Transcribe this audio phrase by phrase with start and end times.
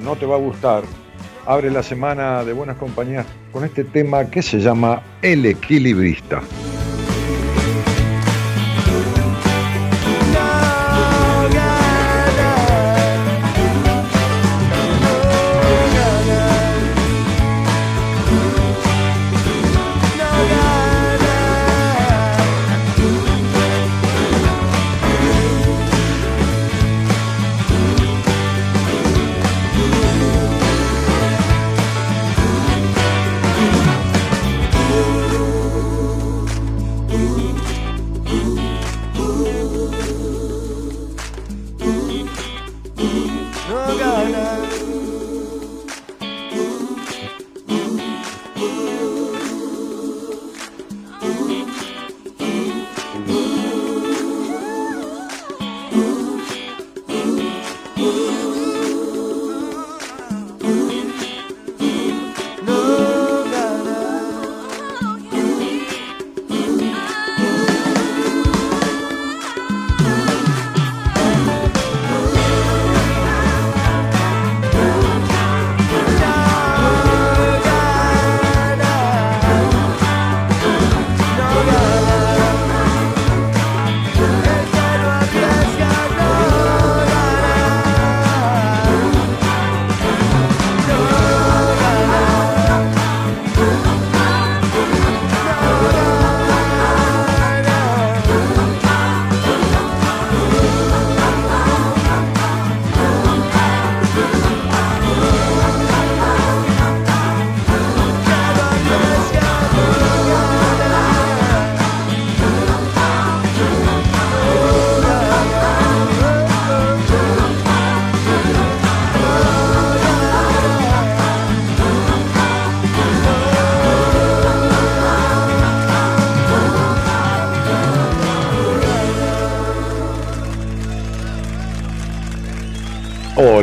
[0.00, 0.82] no te va a gustar.
[1.46, 6.42] Abre la semana de Buenas Compañías con este tema que se llama El Equilibrista.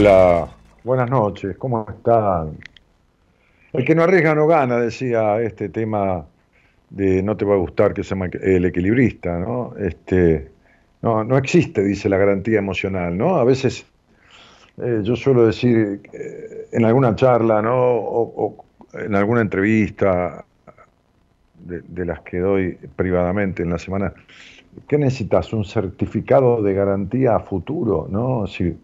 [0.08, 0.50] Hola,
[0.84, 2.60] buenas noches, ¿cómo están?
[3.74, 6.24] El que no arriesga no gana, decía este tema
[6.92, 9.74] de no te va a gustar que se llama el equilibrista, ¿no?
[9.80, 10.52] Este,
[11.02, 13.38] no, no existe, dice la garantía emocional, ¿no?
[13.38, 13.84] A veces
[14.78, 17.74] eh, yo suelo decir eh, en alguna charla, ¿no?
[17.76, 18.64] O,
[18.94, 20.46] en alguna entrevista
[21.64, 24.14] de, las que doy privadamente en la semana,
[24.88, 25.52] ¿qué necesitas?
[25.52, 28.46] Un certificado de garantía a futuro, ¿no?
[28.46, 28.78] Si,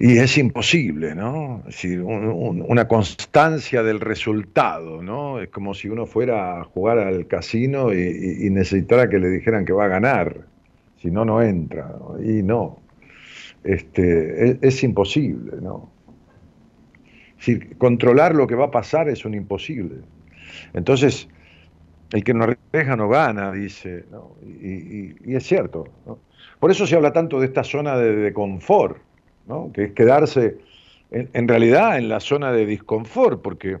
[0.00, 1.58] y es imposible, ¿no?
[1.66, 5.40] Es decir, una constancia del resultado, ¿no?
[5.40, 9.72] Es como si uno fuera a jugar al casino y, necesitara que le dijeran que
[9.72, 10.46] va a ganar,
[11.02, 12.80] si no, no entra, y no.
[13.64, 15.90] Este, es, imposible, ¿no?
[17.44, 19.96] Es controlar lo que va a pasar es un imposible.
[20.74, 21.28] Entonces,
[22.12, 24.04] el que no arriesga no gana, dice,
[24.62, 25.88] y, es cierto.
[26.60, 29.07] Por eso se habla tanto de esta zona de confort
[29.72, 30.58] que es quedarse
[31.10, 33.78] en, realidad en la zona de disconfort, porque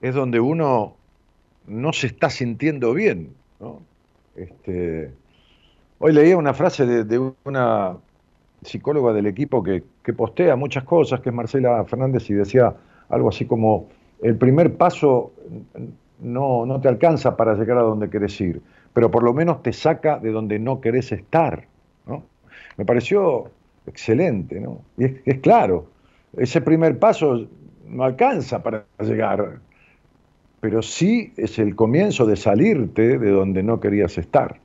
[0.00, 0.96] es donde uno
[1.66, 3.34] no se está sintiendo bien.
[4.34, 5.12] Este,
[5.98, 7.96] hoy leía una frase de, una
[8.62, 9.82] psicóloga del equipo que,
[10.16, 12.74] postea muchas cosas, que es Marcela Fernández, y decía
[13.08, 13.88] algo así como,
[14.22, 15.32] el primer paso
[16.20, 18.62] no, no te alcanza para llegar a donde querés ir,
[18.92, 21.66] pero por lo menos te saca de donde no querés estar.
[22.76, 23.50] Me pareció
[23.86, 24.82] excelente, ¿no?
[24.98, 25.86] Y es, claro,
[26.36, 27.46] ese primer paso
[27.88, 29.60] no alcanza para llegar,
[30.60, 34.58] pero sí es el comienzo de salirte de donde no querías estar.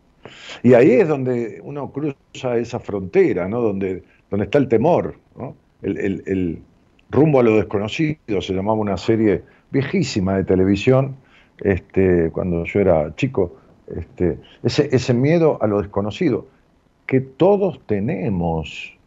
[0.64, 3.62] Y ahí es donde uno cruza esa frontera, ¿no?
[3.62, 5.56] Donde, donde está el temor, ¿no?
[5.82, 6.62] el,
[7.10, 11.18] rumbo a lo desconocido, se llamaba una serie viejísima de televisión,
[11.60, 13.58] este, cuando yo era chico,
[13.96, 16.48] este, ese, ese miedo a lo desconocido,
[17.06, 18.98] que todos tenemos,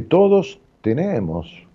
[0.00, 1.66] todos tenemos.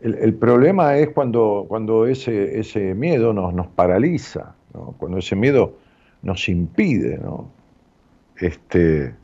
[0.00, 4.54] El, problema es cuando, cuando ese, ese miedo nos, nos paraliza,
[4.98, 5.78] cuando ese miedo
[6.22, 7.48] nos impide, ¿no?
[8.36, 9.14] este,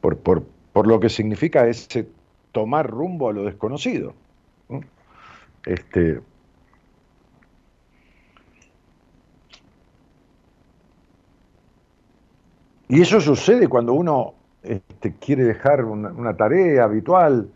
[0.00, 2.08] por, por, por, lo que significa ese
[2.52, 4.14] tomar rumbo a lo desconocido.
[5.64, 6.20] Este,
[12.88, 14.35] y eso sucede cuando uno
[14.66, 17.48] este, quiere dejar una, tarea habitual,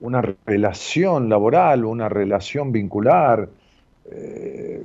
[0.00, 3.48] una relación laboral, una relación vincular,
[4.10, 4.82] eh,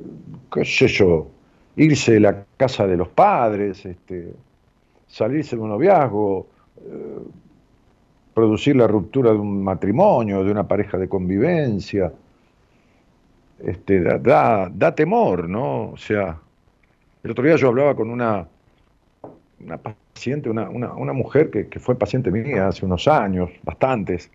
[0.52, 1.28] qué sé yo,
[1.76, 4.34] irse de la casa de los padres, este,
[5.08, 6.48] salirse de un noviazgo,
[6.78, 7.20] eh,
[8.34, 12.12] producir la ruptura de un matrimonio, de una pareja de convivencia,
[13.60, 15.92] este, da, da, temor, ¿no?
[15.92, 16.38] O sea,
[17.24, 18.48] el otro día yo hablaba con una,
[19.64, 24.32] una paciente, una, una, mujer que, fue paciente mía hace unos años, bastantes,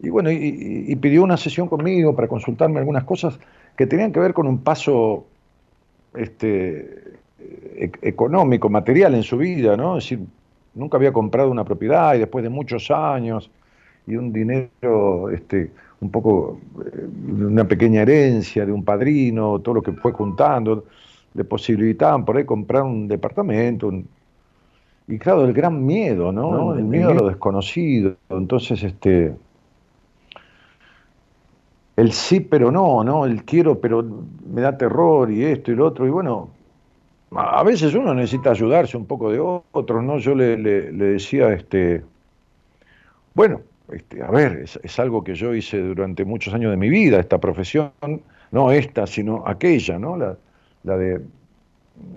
[0.00, 3.38] y bueno, y, pidió una sesión conmigo para consultarme algunas cosas
[3.76, 5.24] que tenían que ver con un paso
[6.14, 7.18] este,
[7.76, 9.98] e, económico, material en su vida, ¿no?
[9.98, 10.26] Es decir,
[10.74, 13.50] nunca había comprado una propiedad y después de muchos años
[14.06, 17.06] y un dinero, este, un poco, eh,
[17.46, 20.84] una pequeña herencia de un padrino, todo lo que fue juntando,
[21.34, 24.08] le posibilitaban por ahí comprar un departamento, un,
[25.06, 26.74] y claro, el gran miedo, ¿no?
[26.74, 28.16] el, miedo a lo desconocido.
[28.30, 29.34] Entonces, este.
[31.96, 33.26] El sí, pero no, ¿no?
[33.26, 34.04] El quiero, pero
[34.46, 36.06] me da terror y esto y lo otro.
[36.06, 36.50] Y bueno,
[37.32, 40.18] a veces uno necesita ayudarse un poco de otros, ¿no?
[40.18, 42.02] Yo le, decía, este.
[43.34, 43.60] Bueno,
[43.92, 47.20] este, a ver, es, es, algo que yo hice durante muchos años de mi vida,
[47.20, 47.92] esta profesión,
[48.50, 50.16] no esta, sino aquella, ¿no?
[50.16, 50.36] La,
[50.84, 51.20] la de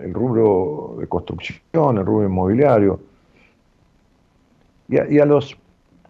[0.00, 3.00] el rubro de construcción, el rubro inmobiliario.
[4.88, 5.56] Y a, los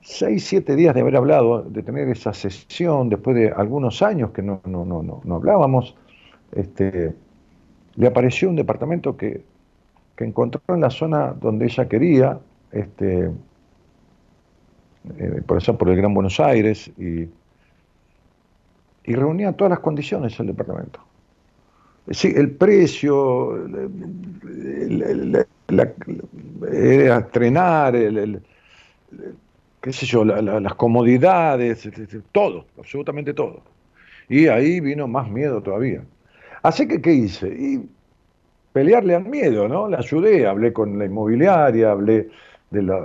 [0.02, 4.40] seis, siete días de haber hablado, de tener esa sesión, después de algunos años que
[4.40, 5.96] no, no, no, no, hablábamos,
[6.52, 7.12] este,
[7.96, 9.42] le apareció un departamento que,
[10.14, 12.38] que, encontró en la zona donde ella quería,
[12.70, 13.32] este,
[15.18, 17.28] eh, por eso por el Gran Buenos Aires, y,
[19.02, 21.07] y reunía todas las condiciones el departamento.
[22.10, 23.54] Sí, el precio,
[26.72, 28.42] era estrenar, el,
[29.80, 31.88] qué sé yo, las comodidades,
[32.32, 33.62] todo, absolutamente todo.
[34.28, 36.02] Y ahí vino más miedo todavía.
[36.62, 37.48] Así que, ¿qué hice?
[37.48, 37.88] Y
[38.72, 39.88] pelearle al miedo, ¿no?
[39.88, 42.28] La ayudé, hablé con la inmobiliaria, hablé
[42.70, 43.04] de, la,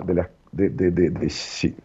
[0.52, 1.76] de, de, de sí,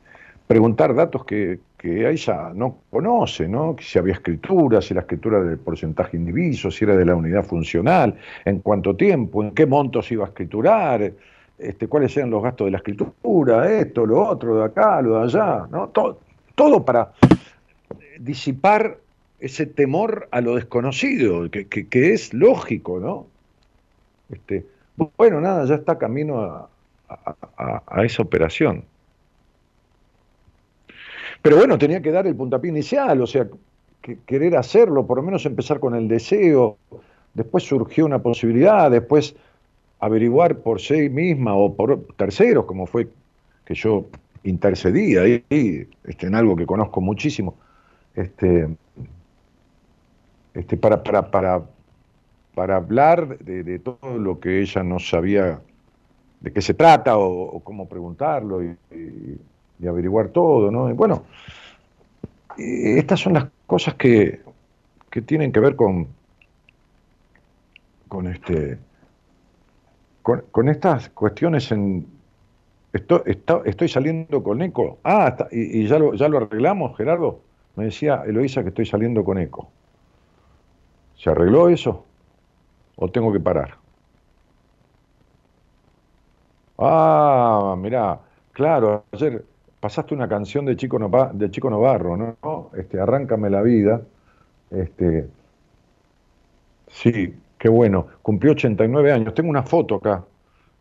[0.47, 3.77] preguntar datos que, que ella no conoce, ¿no?
[3.81, 8.17] Si había escritura, si la escritura del porcentaje indiviso, si era de la unidad funcional,
[8.45, 11.13] en cuánto tiempo, en qué montos iba a escriturar,
[11.57, 15.25] este, cuáles eran los gastos de la escritura, esto, lo otro, de acá, lo de
[15.25, 15.89] allá, ¿no?
[15.89, 16.19] Todo,
[16.57, 17.13] todo para
[18.19, 18.99] disipar
[19.39, 23.27] ese temor a lo desconocido, que, que, es lógico, ¿no?
[24.31, 24.67] Este,
[25.17, 26.69] bueno, nada, ya está camino a,
[27.87, 28.85] a, esa operación.
[31.49, 33.49] Pero bueno, tenía que dar el puntapié inicial, o sea,
[34.27, 36.77] querer hacerlo, por lo menos empezar con el deseo,
[37.33, 39.35] después surgió una posibilidad, después
[39.99, 43.09] averiguar por sí misma o por terceros, como fue
[43.65, 44.05] que yo
[44.45, 45.43] intercedí ahí,
[46.05, 47.55] este, en algo que conozco muchísimo,
[48.15, 48.69] este,
[50.53, 51.63] este, para, para, para,
[52.55, 55.63] para hablar de, todo lo que ella no sabía
[56.41, 58.77] de qué se trata o, cómo preguntarlo y,
[59.87, 60.93] averiguar todo, ¿no?
[60.95, 61.25] bueno,
[62.57, 64.41] estas son las cosas que,
[65.11, 66.09] que tienen que ver con,
[68.09, 68.79] con este
[70.23, 72.07] con, estas cuestiones en
[72.93, 73.21] estoy,
[73.65, 74.99] estoy saliendo con eco.
[75.03, 77.41] Ah, y, ya, lo, ya lo arreglamos, Gerardo.
[77.77, 79.71] Me decía Eloísa que estoy saliendo con eco.
[81.17, 82.05] ¿Se arregló eso?
[82.97, 83.77] ¿O tengo que parar?
[86.77, 88.21] Ah, mirá,
[88.53, 89.45] claro, ayer
[89.81, 90.99] pasaste una canción de Chico,
[91.51, 92.71] Chico Novarro, ¿no?
[92.77, 94.03] Este, Arráncame la vida.
[94.71, 95.29] Este,
[96.89, 98.07] sí, qué bueno.
[98.23, 99.35] Cumplió 89 años.
[99.35, 100.25] Tengo una foto acá.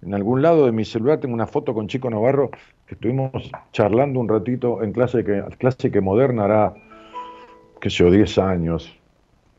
[0.01, 3.31] En algún lado de mi celular tengo una foto con Chico Novarro que estuvimos
[3.73, 6.73] charlando un ratito en clase que, clase que moderna hará,
[7.81, 8.95] qué sé yo, 10 años.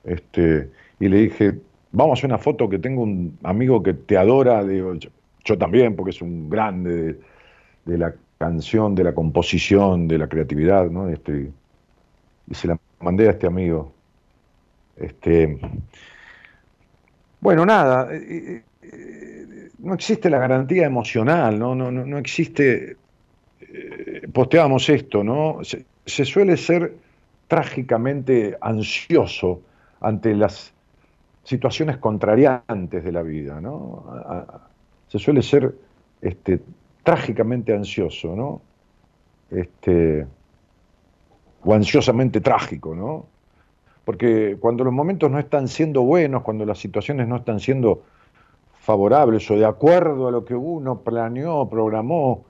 [0.05, 1.59] Este, y le dije,
[1.93, 4.95] vamos a hacer una foto que tengo un amigo que te adora, digo,
[5.45, 7.19] yo, también, porque es un grande
[7.85, 11.09] de, la canción, de la composición, de la creatividad, ¿no?
[11.09, 11.51] Este,
[12.49, 13.93] y se la mandé a este amigo.
[14.97, 15.59] Este,
[17.41, 22.97] bueno, nada, eh, eh, eh, no existe la garantía emocional, no, no, no, existe,
[24.33, 25.61] posteábamos esto, ¿no?
[25.63, 26.95] Se, suele ser
[27.47, 29.63] trágicamente ansioso
[30.01, 30.73] ante las
[31.45, 34.05] situaciones contrariantes de la vida, ¿no?
[35.09, 35.75] Se suele ser
[36.21, 36.61] este,
[37.09, 38.61] trágicamente ansioso, ¿no?
[39.51, 40.27] Este,
[41.65, 43.25] o ansiosamente trágico, ¿no?
[44.05, 48.03] Porque cuando los momentos no están siendo buenos, cuando las situaciones no están siendo
[48.81, 52.45] favorables o de acuerdo a lo que uno planeó, programó,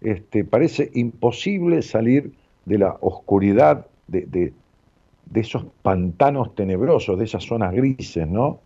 [0.00, 2.32] este, parece imposible salir
[2.64, 4.54] de la oscuridad de,
[5.34, 8.60] esos pantanos tenebrosos, de esas zonas grises, ¿no?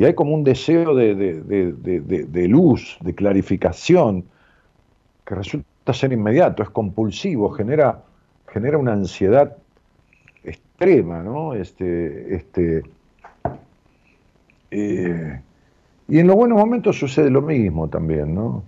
[0.00, 4.24] Y hay como un deseo de, luz, de clarificación,
[5.26, 8.02] que resulta ser inmediato, es compulsivo, genera,
[8.48, 9.58] genera una ansiedad
[10.42, 11.52] extrema, ¿no?
[11.52, 12.82] Este, este,
[14.70, 15.42] eh,
[16.08, 18.64] y en los buenos momentos sucede lo mismo también, ¿no?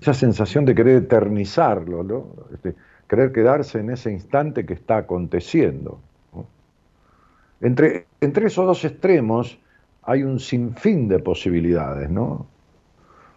[0.00, 2.26] Esa sensación de querer eternizarlo, ¿no?
[2.52, 2.74] Este,
[3.08, 6.00] querer quedarse en ese instante que está aconteciendo.
[7.60, 9.60] Entre, entre esos dos extremos
[10.06, 12.46] hay un sinfín de posibilidades, ¿no?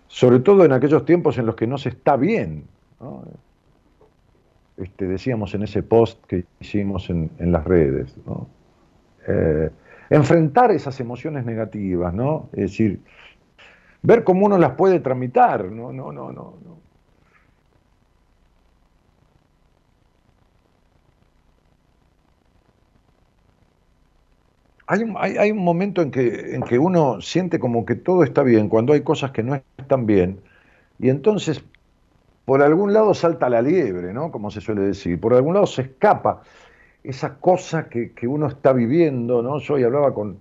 [0.07, 2.65] Sobre todo en aquellos tiempos en los que no se está bien.
[2.99, 3.23] ¿no?
[4.77, 8.15] Este, decíamos en ese post que hicimos en, las redes.
[9.27, 9.69] Eh,
[10.09, 12.49] enfrentar esas emociones negativas, ¿no?
[12.53, 13.01] Es decir,
[14.01, 16.53] ver cómo uno las puede tramitar, no, no, no, no.
[24.87, 28.93] Hay un, momento en que, en que uno siente como que todo está bien, cuando
[28.93, 30.39] hay cosas que no están bien,
[30.97, 31.61] y entonces
[32.47, 34.31] por algún lado salta la liebre, ¿no?
[34.31, 36.43] Como se suele decir, por algún lado se escapa
[37.03, 39.59] esa cosa que, uno está viviendo, ¿no?
[39.59, 40.39] Yo hoy hablaba con,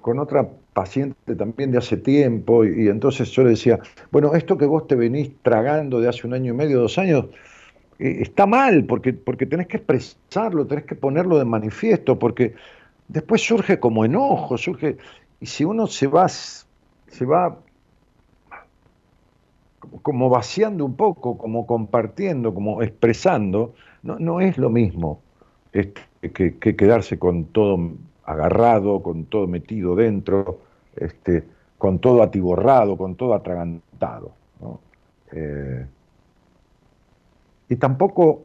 [0.00, 3.80] con otra paciente también de hace tiempo y, entonces yo le decía,
[4.12, 7.24] bueno, esto que vos te venís tragando de hace un año y medio, dos años,
[7.98, 12.54] eh, está mal porque, porque tenés que expresarlo, tenés que ponerlo de manifiesto, porque
[13.08, 14.98] después surge como enojo, surge,
[15.40, 17.58] y si uno se va, se va
[20.02, 25.20] como vaciando un poco, como compartiendo, como expresando, no, no es lo mismo
[25.72, 26.00] este,
[26.32, 27.78] que, quedarse con todo
[28.24, 30.60] agarrado, con todo metido dentro,
[30.96, 31.44] este,
[31.78, 34.32] con todo atiborrado, con todo atragantado.
[35.32, 35.86] Eh,
[37.68, 38.42] y tampoco,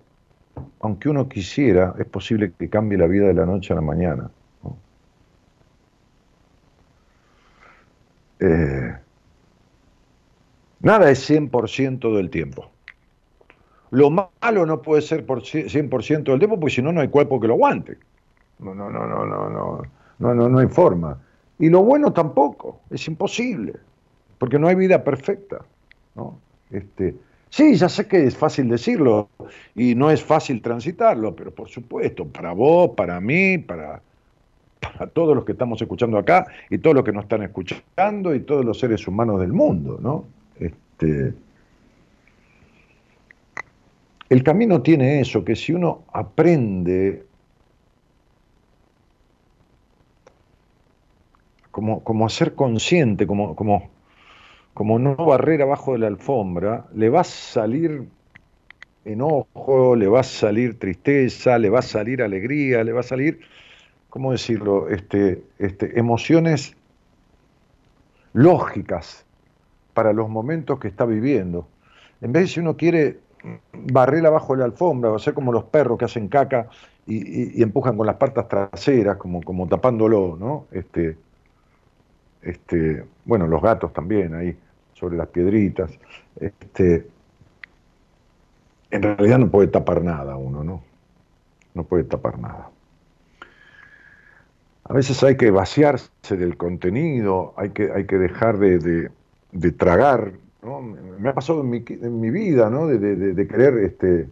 [0.82, 4.30] aunque uno quisiera, es posible que cambie la vida de la noche a la mañana.
[8.44, 8.96] Eh,
[10.84, 12.70] Nada es 100% del tiempo.
[13.92, 17.40] Lo malo no puede ser por 100% del tiempo porque si no, no hay cuerpo
[17.40, 17.98] que lo aguante.
[18.60, 21.18] No, no, no, no, no, no, no, no, hay forma.
[21.58, 23.76] Y lo bueno tampoco, es imposible,
[24.38, 25.62] porque no hay vida perfecta.
[26.16, 26.38] ¿no?
[26.70, 27.16] Este,
[27.50, 29.30] sí, ya sé que es fácil decirlo
[29.76, 34.02] y no es fácil transitarlo, pero por supuesto, para vos, para mí, para,
[34.84, 38.42] para todos los que estamos escuchando acá y todos los que nos están escuchando y
[38.42, 40.26] todos los seres humanos del mundo, ¿no?
[40.60, 41.34] Este,
[44.30, 47.24] el camino tiene eso, que si uno aprende
[51.72, 53.90] como, como a ser consciente, como, como,
[54.74, 58.08] como no barrer abajo de la alfombra, le va a salir
[59.06, 63.40] enojo, le va a salir tristeza, le va a salir alegría, le va a salir,
[64.14, 66.78] ¿cómo decirlo?, este, este, emociones
[68.32, 69.26] lógicas
[69.96, 71.68] para los momentos que está viviendo.
[72.22, 73.18] En vez de si uno quiere
[73.74, 76.70] barrer abajo de la alfombra, o sea, como los perros que hacen caca
[77.08, 80.68] y, empujan con las patas traseras, como, como tapándolo, ¿no?
[80.72, 81.18] Este,
[82.44, 84.56] este, bueno, los gatos también ahí,
[84.94, 85.90] sobre las piedritas.
[86.40, 87.08] Este,
[88.92, 90.84] en realidad no puede tapar nada uno, ¿no?
[91.74, 92.73] No puede tapar nada.
[94.86, 99.10] A veces hay que vaciarse del contenido, hay que, hay que dejar de,
[99.52, 100.34] de, tragar.
[101.20, 102.88] Me ha pasado en mi, vida, ¿no?
[102.88, 104.28] De, de, querer este,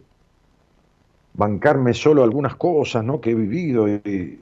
[1.33, 3.21] bancarme solo algunas cosas ¿no?
[3.21, 4.41] que he vivido y,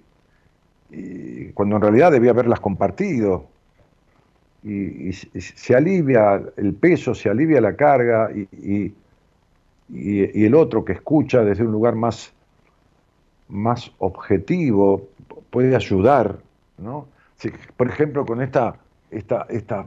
[0.90, 3.48] y cuando en realidad debía haberlas compartido
[4.64, 8.94] y, se alivia el peso, se alivia la carga y,
[9.90, 12.34] y, el otro que escucha desde un lugar más,
[13.48, 15.08] más objetivo
[15.50, 16.40] puede ayudar,
[16.78, 17.08] ¿no?
[17.78, 18.76] por ejemplo, con esta,
[19.10, 19.86] esta, esta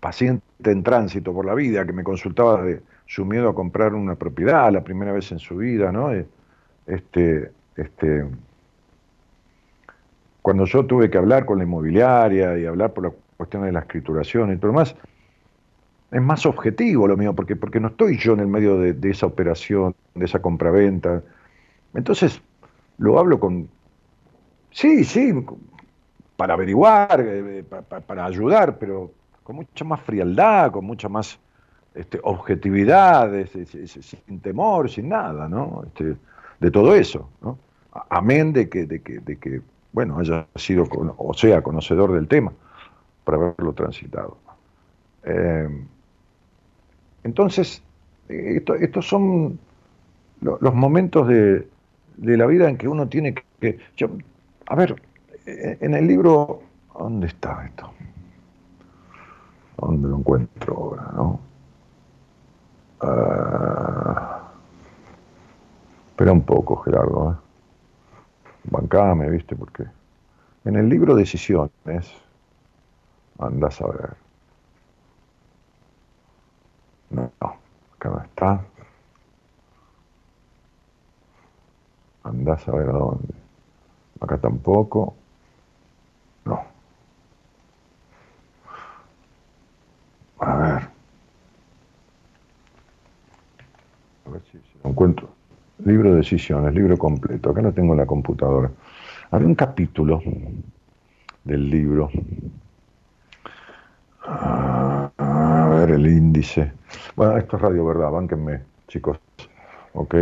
[0.00, 4.16] paciente en tránsito por la vida que me consultaba de su miedo a comprar una
[4.16, 6.10] propiedad la primera vez en su vida, ¿no?
[6.86, 8.24] Este, este,
[10.42, 13.80] cuando yo tuve que hablar con la inmobiliaria y hablar por la cuestión de la
[13.80, 14.94] escrituración y todo lo más,
[16.10, 19.26] es más objetivo lo mío, porque, porque no estoy yo en el medio de, esa
[19.26, 21.22] operación, de esa compraventa.
[21.94, 22.40] Entonces,
[22.98, 23.68] lo hablo con,
[24.70, 25.32] sí, sí,
[26.36, 29.10] para averiguar, eh, para, ayudar, pero
[29.42, 31.38] con mucha más frialdad, con mucha más
[31.94, 35.82] este, objetividad, sin temor, sin nada, ¿no?
[35.86, 36.16] Este,
[36.60, 37.58] de todo eso, ¿no?
[38.10, 40.84] Amén de que, de que, de que bueno, haya sido
[41.16, 42.52] o sea conocedor del tema
[43.24, 44.36] para haberlo transitado.
[45.24, 45.68] Eh,
[47.24, 47.82] entonces,
[48.28, 49.58] estos son
[50.40, 51.66] los momentos de,
[52.18, 53.78] la vida en que uno tiene que...
[54.66, 55.00] a ver,
[55.46, 56.62] en el libro,
[56.98, 57.92] ¿dónde está esto?
[59.76, 61.40] ¿Dónde lo encuentro ahora, no?
[63.00, 64.50] Ah,
[66.08, 67.32] espera un poco, Gerardo.
[67.32, 67.46] ¿eh?
[68.70, 69.56] bancame, ¿viste?
[69.56, 69.84] Porque
[70.64, 72.12] en el libro Decisiones,
[73.38, 74.16] andas a ver.
[77.10, 78.64] No, acá no está.
[82.26, 83.34] Andás a ver a dónde.
[84.20, 85.14] Acá tampoco.
[86.44, 86.60] No.
[90.40, 90.88] A ver.
[94.24, 95.28] A ver si, lo encuentro.
[95.84, 97.50] Libro de decisiones, libro completo.
[97.50, 98.72] Acá lo tengo en la computadora.
[99.30, 100.20] Había un capítulo
[101.44, 102.10] del libro.
[104.24, 106.72] Ah, a ver el índice.
[107.14, 109.20] Bueno, esto es Radio Verdad, bánquenme, chicos.
[109.94, 110.14] Ok.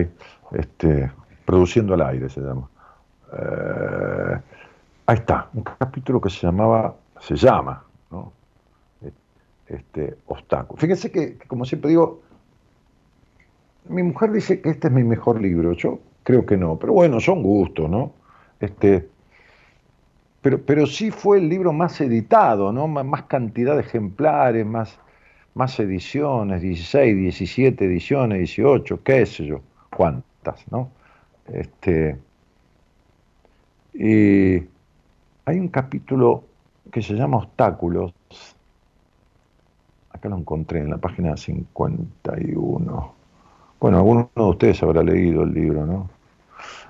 [0.52, 1.10] Este,
[1.44, 2.68] produciendo al aire se llama.
[3.32, 4.40] Eh,
[5.06, 8.32] ahí está, un capítulo que se llamaba, se llama, ¿no?
[9.66, 10.78] Este, obstáculo.
[10.78, 12.20] Fíjense que, como siempre digo,
[13.88, 17.20] mi mujer dice que este es mi mejor libro, yo creo que no, pero bueno,
[17.20, 18.12] son gustos, ¿no?
[18.60, 19.08] Este,
[20.44, 22.86] pero, pero sí fue el libro más editado, ¿no?
[22.86, 24.98] más cantidad de ejemplares, más,
[25.54, 30.90] más ediciones, 16, 17 ediciones, 18, qué sé yo, cuántas, ¿no?
[31.52, 32.18] Este,
[33.92, 34.56] y
[35.44, 36.44] hay un capítulo
[36.90, 38.12] que se llama Obstáculos,
[40.10, 43.14] acá lo encontré en la página 51
[43.84, 46.08] bueno, alguno de ustedes habrá leído el libro, ¿no?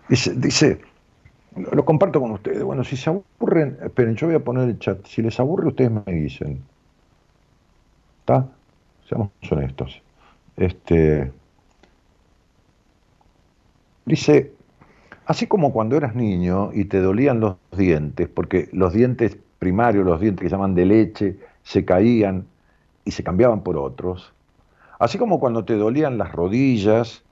[0.09, 0.81] Dice, dice,
[1.57, 2.62] lo comparto con ustedes.
[2.62, 5.05] Bueno, si se aburren, esperen, yo voy a poner el chat.
[5.05, 6.62] Si les aburre, ustedes me dicen.
[8.21, 8.47] ¿Está?
[9.09, 10.01] Seamos honestos.
[10.57, 11.33] Este,
[14.07, 14.53] dice,
[15.27, 20.21] así como cuando eras niño y te dolían los dientes, porque los dientes primarios, los
[20.21, 22.47] dientes que llaman de leche, se caían
[23.05, 24.35] y se cambiaban por otros,
[24.99, 27.25] Así como cuando te dolían las rodillas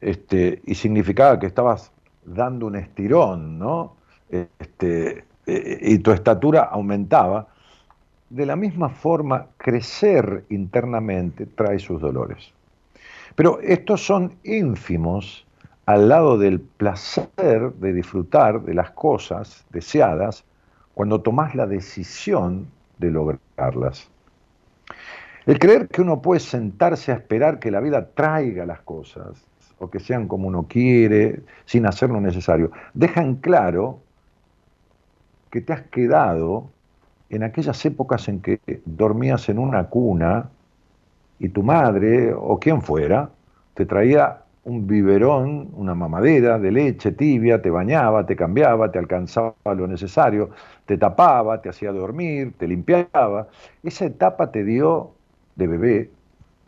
[0.00, 1.92] este, y significaba que estabas
[2.24, 3.96] dando un estirón, ¿no?
[4.28, 7.48] Este, e, y tu estatura aumentaba.
[8.28, 12.52] de la misma forma, crecer internamente trae sus dolores.
[13.36, 15.45] Pero estos son ínfimos
[15.86, 20.44] al lado del placer de disfrutar de las cosas deseadas
[20.94, 22.66] cuando tomas la decisión
[22.98, 24.10] de lograrlas.
[25.46, 29.44] El creer que uno puede sentarse a esperar que la vida traiga las cosas
[29.78, 34.00] o que sean como uno quiere, sin hacer lo necesario, deja en claro
[35.50, 36.68] que te has quedado
[37.30, 40.50] en aquellas épocas en que dormías en una cuna
[41.38, 43.30] y tu madre o quien fuera
[43.74, 49.54] te traía un biberón, una mamadera de leche tibia, te bañaba, te cambiaba, te alcanzaba
[49.64, 50.50] lo necesario,
[50.86, 53.46] te tapaba, te hacía dormir, te limpiaba.
[53.84, 55.12] Esa etapa te dio,
[55.54, 56.10] de bebé,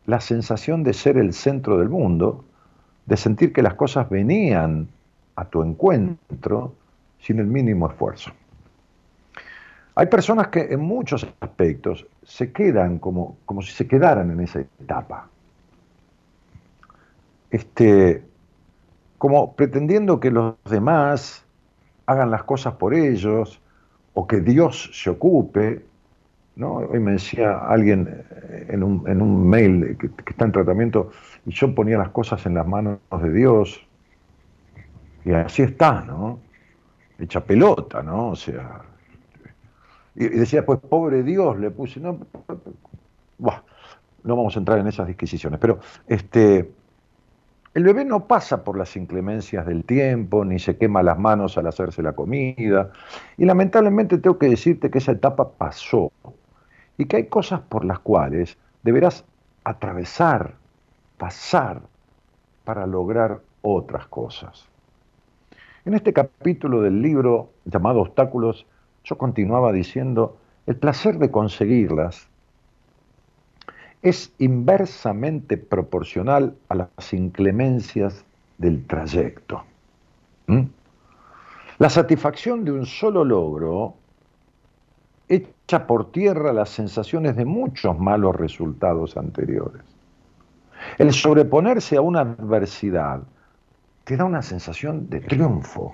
[0.07, 2.45] la sensación de ser el centro del mundo,
[3.05, 4.87] de sentir que las cosas venían
[5.35, 6.75] a tu encuentro
[7.19, 8.31] sin el mínimo esfuerzo.
[9.97, 14.61] Hay personas que en muchos aspectos se quedan como, como si se quedaran en esa
[14.61, 15.29] etapa.
[17.51, 18.23] Este,
[19.19, 21.45] como pretendiendo que los demás
[22.07, 23.61] hagan las cosas por ellos
[24.15, 25.85] o que Dios se ocupe.
[26.57, 26.77] ¿no?
[26.77, 28.25] Hoy me decía alguien
[28.69, 31.11] en un, en un mail que, está en tratamiento
[31.47, 33.87] y yo ponía las cosas en las manos de Dios
[35.25, 36.41] y así está, ¿no?
[37.19, 38.31] Hecha pelota, ¿no?
[38.31, 38.81] O sea,
[40.15, 42.19] y, decía, pues pobre Dios, le puse, no,
[43.39, 46.73] no vamos a entrar en esas disquisiciones, pero este,
[47.79, 51.69] el bebé no pasa por las inclemencias del tiempo, ni se quema las manos al
[51.69, 52.91] hacerse la comida,
[53.37, 56.11] y lamentablemente tengo que decirte que esa etapa pasó,
[56.97, 59.25] y que hay cosas por las cuales deberás
[59.63, 60.55] atravesar,
[61.19, 61.83] pasar,
[62.65, 64.67] para lograr otras cosas.
[65.85, 68.67] En este capítulo del libro llamado Obstáculos,
[69.05, 70.37] yo continuaba diciendo,
[70.67, 72.29] el placer de conseguirlas
[74.03, 78.25] es inversamente proporcional a las inclemencias
[78.59, 79.65] del trayecto.
[80.47, 80.63] ¿Mm?
[81.79, 83.95] La satisfacción de un solo logro
[85.29, 89.83] echa por tierra las sensaciones de muchos malos resultados anteriores.
[90.97, 93.23] El sobreponerse a una adversidad
[94.05, 95.93] te da una sensación de triunfo,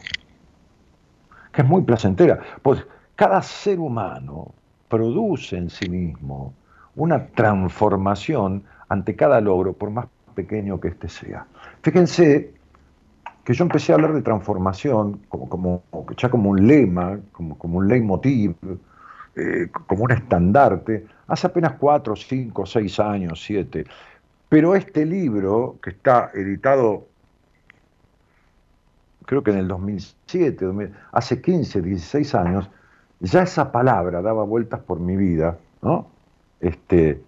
[1.52, 2.38] que es muy placentera.
[2.62, 2.86] Pues
[3.16, 4.54] cada ser humano
[4.88, 6.54] produce en sí mismo
[6.96, 11.46] una transformación ante cada logro, por más pequeño que éste sea.
[11.82, 12.52] Fíjense
[13.44, 15.82] que yo empecé a hablar de transformación como, como,
[16.16, 18.54] ya como un lema, como, como un leitmotiv,
[19.36, 23.84] eh, como un estandarte, hace apenas cuatro, cinco, seis años, siete.
[24.48, 27.08] Pero este libro, que está editado
[29.26, 32.70] creo que en el 2007, hace 15, 16 años,
[33.20, 36.08] ya esa palabra daba vueltas por mi vida, ¿no?
[36.64, 37.20] Este,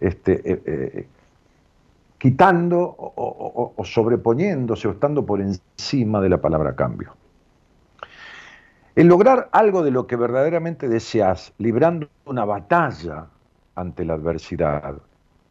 [0.00, 1.08] este, eh, eh,
[2.18, 7.14] quitando o, o, sobreponiéndose o estando por encima de la palabra cambio.
[8.94, 13.28] El lograr algo de lo que verdaderamente deseas, librando una batalla
[13.74, 14.96] ante la adversidad,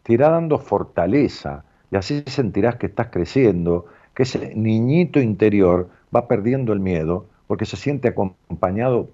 [0.04, 6.28] te irá dando fortaleza y así sentirás que estás creciendo, que ese niñito interior va
[6.28, 9.10] perdiendo el miedo porque se siente acompañado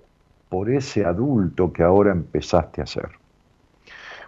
[0.49, 3.20] por ese adulto que ahora empezaste a ser.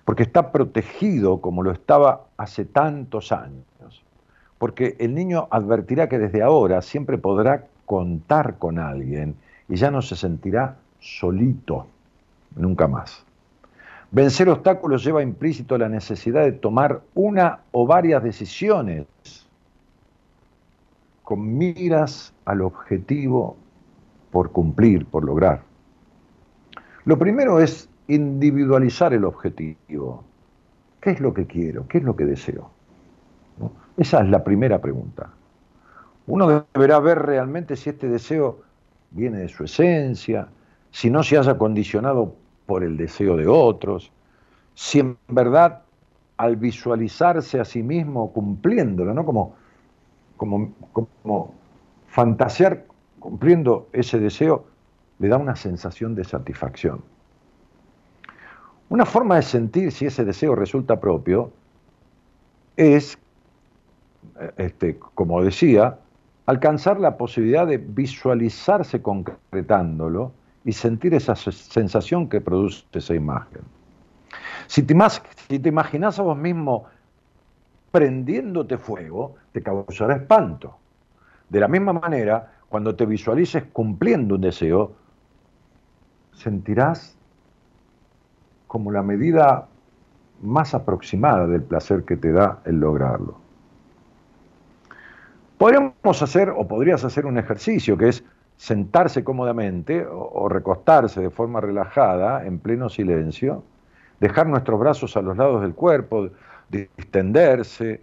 [0.06, 4.04] Porque está protegido como lo estaba hace tantos años.
[4.58, 9.36] Porque el niño advertirá que desde ahora siempre podrá contar con alguien
[9.68, 11.88] y ya no se sentirá solito,
[12.56, 13.26] nunca más.
[14.12, 19.08] Vencer obstáculos lleva implícito la necesidad de tomar una o varias decisiones
[21.24, 23.58] con miras al objetivo
[24.32, 25.64] por cumplir, por lograr.
[27.06, 30.24] Lo primero es individualizar el objetivo.
[31.00, 31.88] ¿Qué es lo que quiero?
[31.88, 32.70] ¿Qué es lo que deseo?
[33.98, 35.30] Esa es la primera pregunta.
[36.28, 38.62] Uno deberá ver realmente si este deseo
[39.12, 40.48] viene de su esencia,
[40.92, 42.36] si no se haya condicionado
[42.66, 44.12] por el deseo de otros,
[44.74, 45.82] si en verdad
[46.38, 49.26] al visualizarse a sí mismo cumpliéndolo, ¿no?
[49.26, 49.56] Como,
[50.38, 50.74] como,
[51.22, 51.54] como
[52.08, 52.86] fantasear
[53.20, 54.66] cumpliendo ese deseo,
[55.20, 57.02] le da una sensación de satisfacción.
[58.90, 61.52] Una forma de sentir si ese deseo resulta propio
[62.76, 63.18] es,
[64.58, 65.98] este, como decía,
[66.46, 70.32] alcanzar la posibilidad de visualizarse concretándolo
[70.66, 73.62] y sentir esa sensación que produce esa imagen.
[74.68, 74.96] Si te,
[75.50, 76.86] si te imaginas a vos mismo
[77.92, 80.78] prendiéndote fuego, te causará espanto.
[81.50, 84.94] De la misma manera, cuando te visualices cumpliendo un deseo,
[86.34, 87.16] sentirás
[88.74, 89.68] como la medida
[90.42, 93.36] más aproximada del placer que te da el lograrlo.
[95.60, 98.24] Podríamos hacer, o podrías hacer un ejercicio que es
[98.58, 103.64] sentarse cómodamente o, recostarse de forma relajada, en pleno silencio,
[104.20, 106.30] dejar nuestros brazos a los lados del cuerpo,
[106.72, 108.02] distenderse,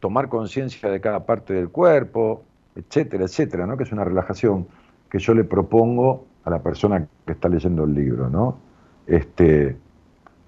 [0.00, 2.42] tomar conciencia de cada parte del cuerpo,
[2.74, 3.76] etcétera, etcétera, ¿no?
[3.76, 4.66] que es una relajación
[5.08, 8.58] que yo le propongo a la persona que está leyendo el libro, ¿no?
[9.06, 9.76] Este,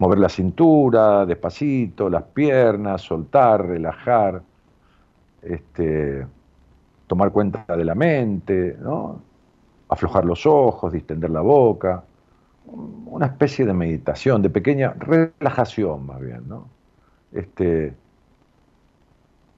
[0.01, 4.43] mover la cintura, despacito, las piernas, soltar, relajar,
[5.43, 6.27] este,
[7.07, 9.21] tomar cuenta de la mente, ¿no?
[9.89, 12.03] aflojar los ojos, distender la boca,
[13.07, 16.69] una especie de meditación, de pequeña relajación más bien, ¿no?
[17.33, 17.93] Este,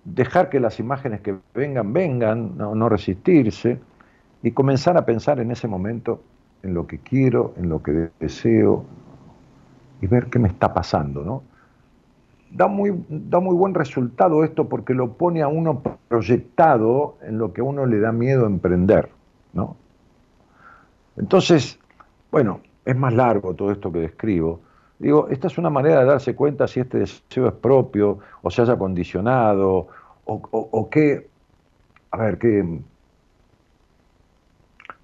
[0.05, 3.78] dejar que las imágenes que vengan, vengan, no, resistirse,
[4.42, 6.20] y comenzar a pensar en ese momento
[6.64, 8.85] en lo que quiero, en lo que deseo,
[10.02, 11.44] y ver qué me está pasando, ¿no?
[12.50, 17.54] Da muy, da muy buen resultado esto porque lo pone a uno proyectado en lo
[17.54, 19.08] que a uno le da miedo emprender,
[19.54, 19.76] ¿no?
[21.16, 21.78] Entonces,
[22.30, 24.60] bueno, es más largo todo esto que describo.
[24.98, 28.62] Digo, esta es una manera de darse cuenta si este deseo es propio o se
[28.62, 29.86] haya condicionado
[30.24, 31.28] o, o, qué,
[32.10, 32.80] a ver, qué,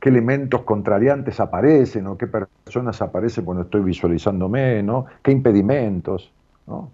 [0.00, 5.06] qué elementos contrariantes aparecen o qué personas aparecen cuando estoy visualizándome, ¿no?
[5.22, 6.32] qué impedimentos.
[6.66, 6.90] ¿no?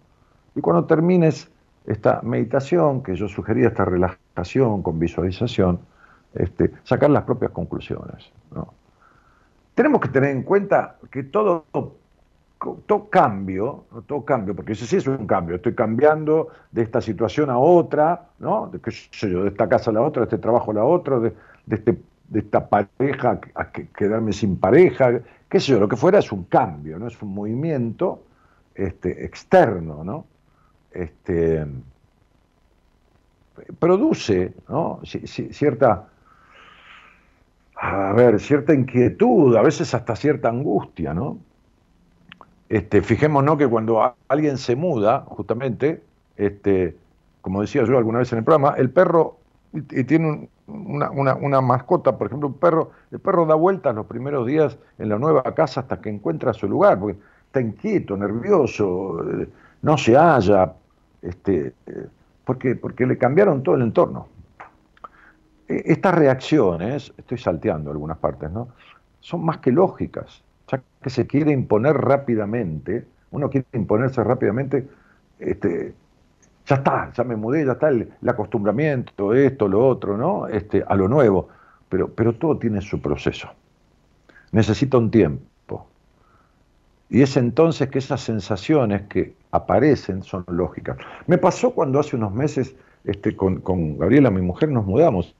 [0.54, 1.50] Y cuando termines
[1.86, 5.80] esta meditación, que yo sugería esta relajación con visualización,
[6.34, 8.30] este, sacar las propias conclusiones.
[8.54, 8.72] ¿no?
[9.74, 11.64] tenemos que tener en cuenta que todo,
[12.86, 17.50] todo cambio, todo cambio, porque ese sí es un cambio, estoy cambiando de esta situación
[17.50, 18.68] a otra, ¿no?
[18.68, 20.84] De, qué sé yo, de esta casa a la otra, de este trabajo a la
[20.84, 21.34] otra, de,
[21.68, 26.32] este, de esta pareja a quedarme sin pareja, qué sé yo, lo que fuera es
[26.32, 27.06] un cambio, ¿no?
[27.06, 28.22] Es un movimiento
[28.74, 30.26] este, externo, ¿no?
[30.90, 31.66] Este,
[33.78, 35.00] produce ¿no?
[35.04, 36.08] cierta
[37.76, 41.38] a ver, cierta inquietud, a veces hasta cierta angustia, ¿no?
[42.68, 46.02] Este, fijémonos que cuando alguien se muda, justamente,
[46.36, 46.96] este,
[47.40, 49.36] como decía yo alguna vez en el programa, el perro
[50.06, 55.08] tiene una, mascota, por ejemplo, un perro, el perro da vueltas los primeros días en
[55.10, 59.22] la nueva casa hasta que encuentra su lugar, porque está inquieto, nervioso,
[59.82, 60.72] no se halla,
[61.22, 61.74] este,
[62.44, 64.28] porque, porque le cambiaron todo el entorno.
[65.68, 68.68] Eh, estas reacciones, estoy salteando algunas partes, ¿no?
[69.20, 74.88] Son más que lógicas, ya que se quiere imponer rápidamente, uno quiere imponerse rápidamente,
[75.38, 75.94] este,
[76.66, 80.46] ya está, ya me mudé, ya está el, acostumbramiento, esto, lo otro, ¿no?
[80.46, 81.48] Este, a lo nuevo,
[81.88, 83.48] pero, pero todo tiene su proceso.
[84.52, 85.86] Necesita un tiempo.
[87.10, 90.96] Y es entonces que esas sensaciones que aparecen son lógicas.
[91.26, 92.74] Me pasó cuando hace unos meses
[93.04, 95.34] este, con, con Gabriela, mi mujer, nos mudamos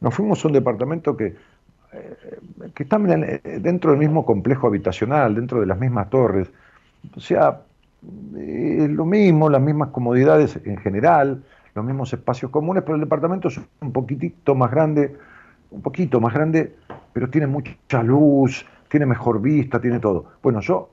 [0.00, 1.36] nos fuimos a un departamento que,
[1.92, 2.16] eh,
[2.74, 6.48] que está dentro del mismo complejo habitacional, dentro de las mismas torres.
[7.16, 7.62] O sea,
[8.36, 11.42] es lo mismo, las mismas comodidades en general,
[11.74, 15.16] los mismos espacios comunes, pero el departamento es un poquitito más grande,
[15.70, 16.74] un poquito más grande,
[17.12, 20.32] pero tiene mucha luz, tiene mejor vista, tiene todo.
[20.42, 20.90] Bueno, yo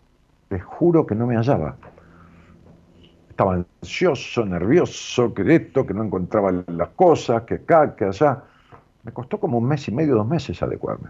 [0.50, 1.76] les juro que no me hallaba.
[3.30, 8.44] Estaba ansioso, nervioso, que esto, que no encontraba las cosas, que acá, que allá.
[9.04, 11.10] Me costó como un mes y medio, dos meses adecuarme.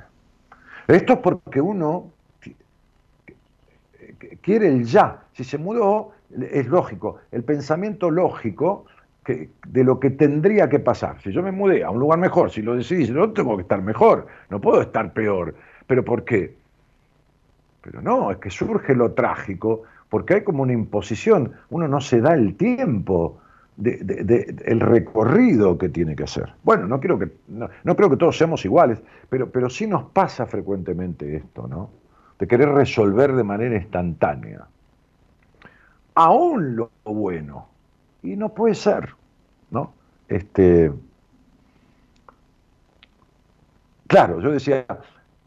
[0.88, 2.13] Esto es porque uno
[4.42, 5.24] quiere el ya.
[5.34, 6.12] Si se mudó,
[6.52, 7.20] es lógico.
[7.32, 8.86] El pensamiento lógico
[9.26, 11.22] de lo que tendría que pasar.
[11.22, 13.82] Si yo me mudé a un lugar mejor, si lo decidí, no tengo que estar
[13.82, 15.56] mejor, no puedo estar peor.
[15.88, 16.56] ¿Pero por qué?
[17.82, 21.54] Pero no, es que surge lo trágico, porque hay como una imposición.
[21.70, 23.40] Uno no se da el tiempo
[23.78, 26.54] de, el recorrido que tiene que hacer.
[26.64, 30.46] Bueno, no, creo que, no, creo que todos seamos iguales, pero, pero sí nos pasa
[30.46, 31.90] frecuentemente esto, ¿no?
[32.48, 34.66] Querer resolver de manera instantánea.
[36.16, 37.68] Aún lo bueno.
[38.22, 39.10] Y no puede ser,
[39.72, 39.94] ¿no?
[40.30, 40.92] Este,
[44.08, 44.86] claro, yo decía,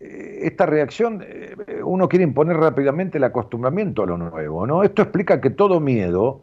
[0.01, 4.83] eh, esta reacción, eh, uno quiere imponer rápidamente el acostumbramiento a lo nuevo, ¿no?
[4.83, 6.41] Esto explica que todo miedo,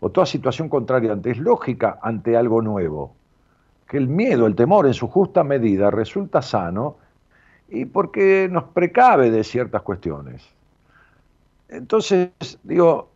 [0.00, 3.14] o toda situación contraria es lógica ante algo nuevo.
[3.86, 6.96] Que el miedo, el temor en su justa medida resulta sano
[7.70, 10.42] y porque nos precave de ciertas cuestiones.
[11.68, 12.30] Entonces,
[12.64, 13.08] digo,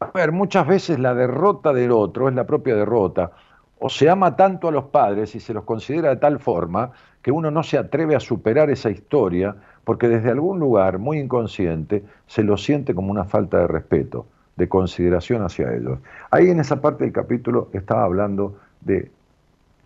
[0.00, 3.32] a ver, muchas veces la derrota del otro es la propia derrota,
[3.80, 7.32] o se ama tanto a los padres y se los considera de tal forma que
[7.32, 12.42] uno no se atreve a superar esa historia porque desde algún lugar muy inconsciente se
[12.42, 15.98] lo siente como una falta de respeto, de consideración hacia ellos.
[16.30, 19.10] Ahí en esa parte del capítulo estaba hablando de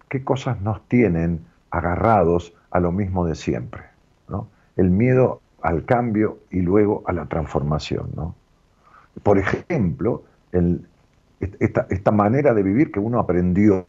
[0.08, 1.40] qué cosas nos tienen
[1.72, 3.82] agarrados a lo mismo de siempre.
[4.76, 8.34] El miedo al cambio y luego a la transformación.
[9.22, 10.22] Por ejemplo,
[11.40, 13.86] esta, manera de vivir que uno aprendió,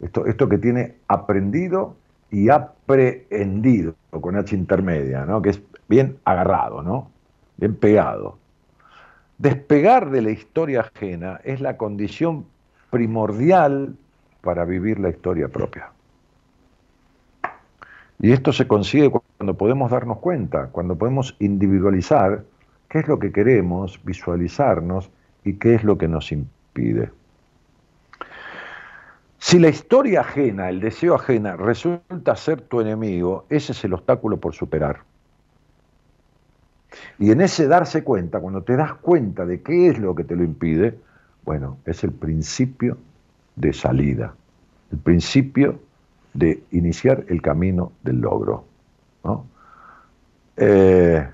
[0.00, 1.96] esto, esto que tiene aprendido
[2.30, 7.10] y aprehendido, con H intermedia, que es bien agarrado, ¿no?
[7.56, 8.38] bien pegado.
[9.38, 12.46] Despegar de la historia ajena es la condición
[12.90, 13.96] primordial
[14.42, 15.93] para vivir la historia propia.
[18.24, 22.42] Y esto se consigue cuando podemos darnos cuenta, cuando podemos individualizar
[22.88, 25.10] qué es lo que queremos, visualizarnos
[25.44, 27.10] y qué es lo que nos impide.
[29.36, 34.38] Si la historia ajena, el deseo ajena, resulta ser tu enemigo, ese es el obstáculo
[34.38, 35.00] por superar.
[37.18, 40.34] Y en ese darse cuenta, cuando te das cuenta de qué es lo que te
[40.34, 40.98] lo impide,
[41.44, 42.96] bueno, es el principio
[43.54, 44.34] de salida,
[44.92, 45.78] el principio
[46.34, 48.64] de iniciar el camino del logro.
[50.56, 51.26] Eh,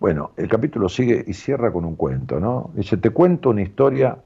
[0.00, 2.70] bueno, el capítulo sigue y cierra con un cuento, ¿no?
[2.74, 4.18] Dice, te cuento una historia,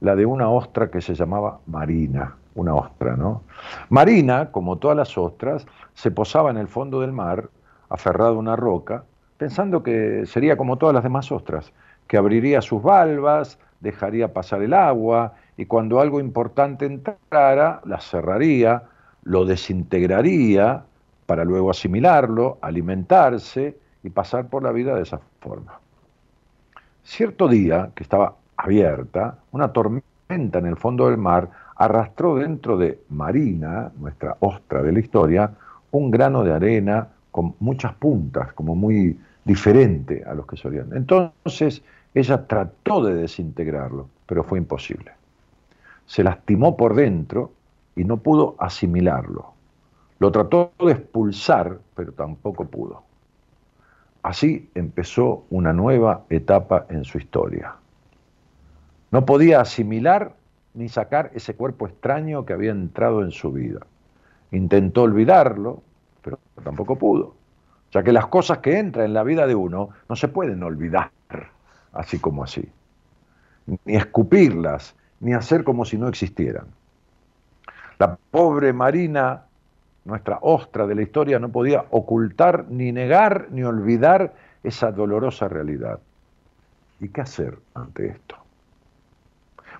[0.00, 3.42] la de una ostra que se llamaba Marina, una ostra, ¿no?
[3.88, 7.48] Marina, como todas las ostras, se posaba en el fondo del mar,
[7.88, 9.04] aferrado a una roca,
[9.38, 11.72] pensando que sería como todas las demás ostras,
[12.06, 18.84] que abriría sus valvas, dejaría pasar el agua y cuando algo importante entrara, la cerraría,
[19.24, 20.84] lo desintegraría
[21.26, 25.80] para luego asimilarlo, alimentarse y pasar por la vida de esa forma.
[27.02, 33.00] Cierto día, que estaba abierta, una tormenta en el fondo del mar arrastró dentro de
[33.08, 35.50] Marina, nuestra ostra de la historia,
[35.90, 40.90] un grano de arena con muchas puntas, como muy diferente a los que solían.
[40.94, 41.82] Entonces
[42.14, 45.17] ella trató de desintegrarlo, pero fue imposible
[46.08, 47.52] se lastimó por dentro
[47.94, 49.52] y no pudo asimilarlo.
[50.18, 53.02] Lo trató de expulsar, pero tampoco pudo.
[54.22, 57.76] Así empezó una nueva etapa en su historia.
[59.10, 60.34] No podía asimilar
[60.72, 63.80] ni sacar ese cuerpo extraño que había entrado en su vida.
[64.50, 65.82] Intentó olvidarlo,
[66.22, 67.34] pero tampoco pudo,
[67.92, 71.10] ya que las cosas que entran en la vida de uno no se pueden olvidar
[71.92, 72.66] así como así,
[73.66, 76.66] ni escupirlas, ni hacer como si no existieran.
[77.98, 79.42] La pobre Marina,
[80.04, 85.98] nuestra ostra de la historia, no podía ocultar, ni negar, ni olvidar esa dolorosa realidad.
[87.00, 88.36] ¿Y qué hacer ante esto?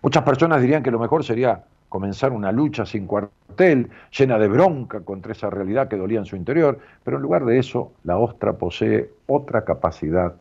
[0.03, 5.01] Muchas personas dirían que lo mejor sería comenzar una lucha sin cuartel, llena de bronca
[5.01, 8.53] contra esa realidad que dolía en su interior, pero en lugar de eso, la ostra
[8.53, 10.35] posee otra capacidad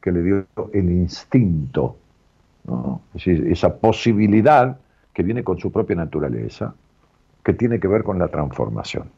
[0.00, 1.96] que le dio el instinto
[3.14, 4.78] esa posibilidad
[5.12, 6.74] que viene con su propia naturaleza,
[7.44, 9.10] que tiene que ver con la transformación.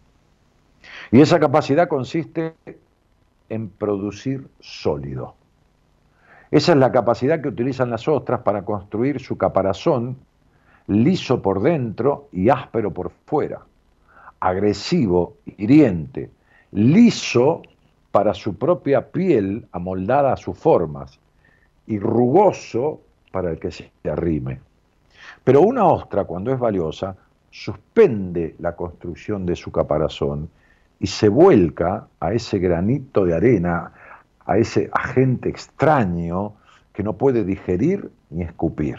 [1.11, 2.55] Y esa capacidad consiste
[3.49, 5.35] en producir sólido.
[6.51, 10.17] Esa es la capacidad que utilizan las ostras para construir su caparazón
[10.87, 13.61] liso por dentro y áspero por fuera,
[14.41, 16.31] agresivo, hiriente,
[16.73, 17.63] liso
[18.11, 21.19] para su propia piel amoldada a sus formas
[21.87, 23.01] y rugoso
[23.31, 24.61] para el que se arrime.
[25.45, 27.17] Pero una ostra, cuando es valiosa,
[27.51, 30.51] suspende la construcción de su caparazón
[31.01, 33.93] y se vuelca a ese granito de arena,
[34.45, 36.55] a ese agente extraño
[36.93, 38.99] que no puede digerir ni escupir.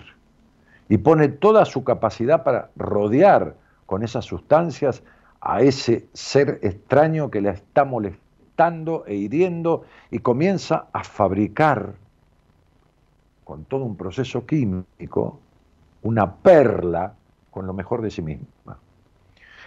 [0.88, 3.56] Y pone toda su capacidad para rodear
[3.86, 5.04] con esas sustancias
[5.42, 11.94] a ese ser extraño que la está molestando e hiriendo y comienza a fabricar
[13.50, 15.40] con todo un proceso químico,
[16.04, 17.16] una perla
[17.50, 18.78] con lo mejor de sí misma.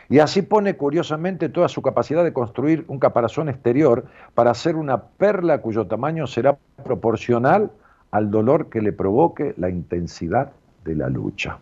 [0.09, 5.03] Y así pone curiosamente toda su capacidad de construir un caparazón exterior para hacer una
[5.03, 7.73] perla cuyo tamaño será proporcional
[8.13, 10.53] al dolor que le provoque la intensidad
[10.85, 11.59] de la lucha.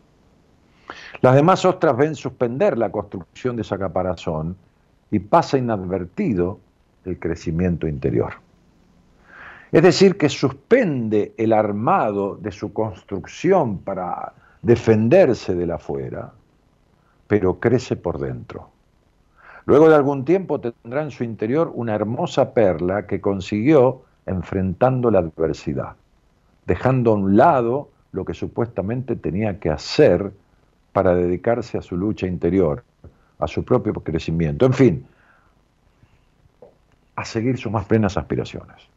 [1.23, 4.57] Las demás ostras ven suspender la construcción de esa caparazón
[5.11, 6.61] y pasa inadvertido
[7.07, 8.35] el crecimiento interior.
[9.73, 16.33] Es decir, que suspende el armado de su construcción para defenderse de la afuera,
[17.29, 18.71] pero crece por dentro.
[19.67, 25.21] Luego de algún tiempo tendrá en su interior una hermosa perla que consiguió enfrentando la
[25.21, 25.95] adversidad,
[26.67, 30.33] dejando a un lado lo que supuestamente tenía que hacer
[30.93, 32.83] para dedicarse a su lucha interior,
[33.39, 35.07] a su propio crecimiento, en fin,
[37.15, 38.91] a seguir sus más plenas aspiraciones.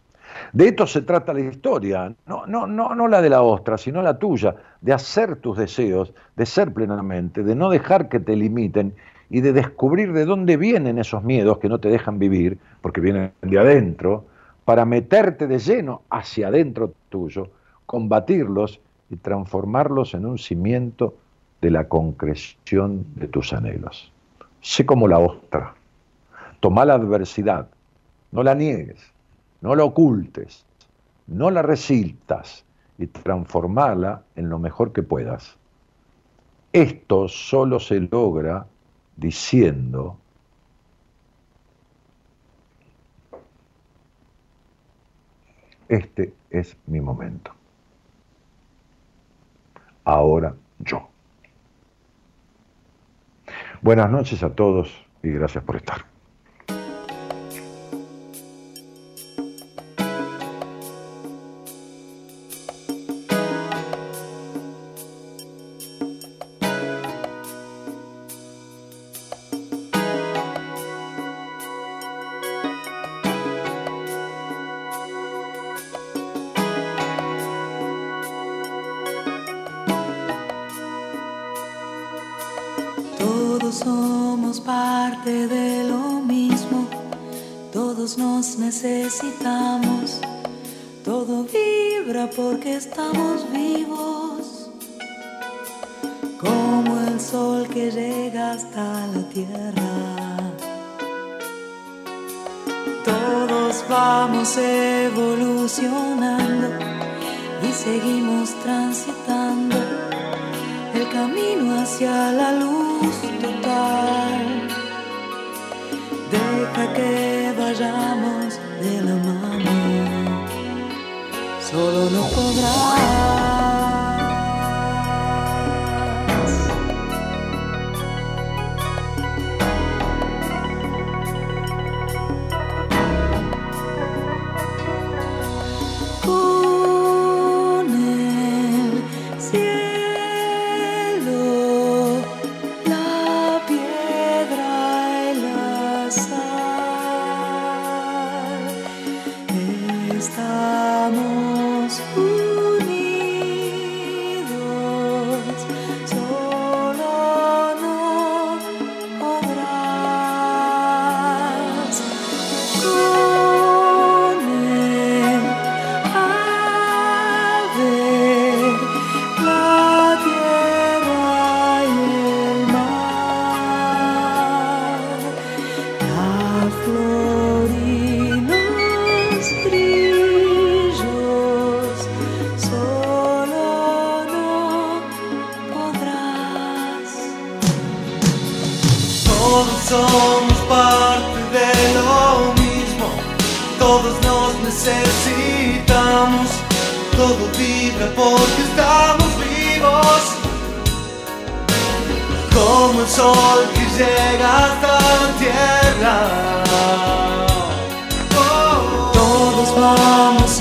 [0.52, 4.02] De esto se trata la historia, no, no, no, no la de la ostra, sino
[4.02, 8.94] la tuya, de hacer tus deseos, de ser plenamente, de no dejar que te limiten
[9.30, 13.32] y de descubrir de dónde vienen esos miedos que no te dejan vivir, porque vienen
[13.42, 14.26] de adentro,
[14.66, 17.50] para meterte de lleno hacia adentro tuyo,
[17.86, 18.80] combatirlos
[19.10, 21.16] y transformarlos en un cimiento
[21.62, 24.12] de la concreción de tus anhelos.
[24.62, 25.74] Sé como la ostra.
[26.60, 27.68] Toma la adversidad,
[28.32, 29.13] no la niegues,
[29.64, 30.66] no la ocultes,
[31.28, 32.66] no la resistas
[32.98, 35.58] y transformala en lo mejor que puedas.
[36.74, 38.68] Esto solo se logra
[39.16, 40.18] diciendo
[45.88, 47.52] este es mi momento.
[50.04, 51.08] Ahora yo.
[53.82, 54.92] Buenas noches a todos
[55.22, 56.13] y gracias por estar.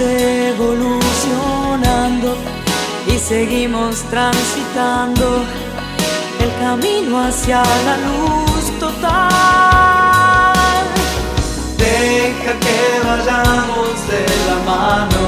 [0.03, 2.37] evolucionando
[3.07, 5.45] y seguimos transitando
[6.41, 10.53] el camino hacia la luz total.
[11.77, 15.23] Deja que vayamos de la mano,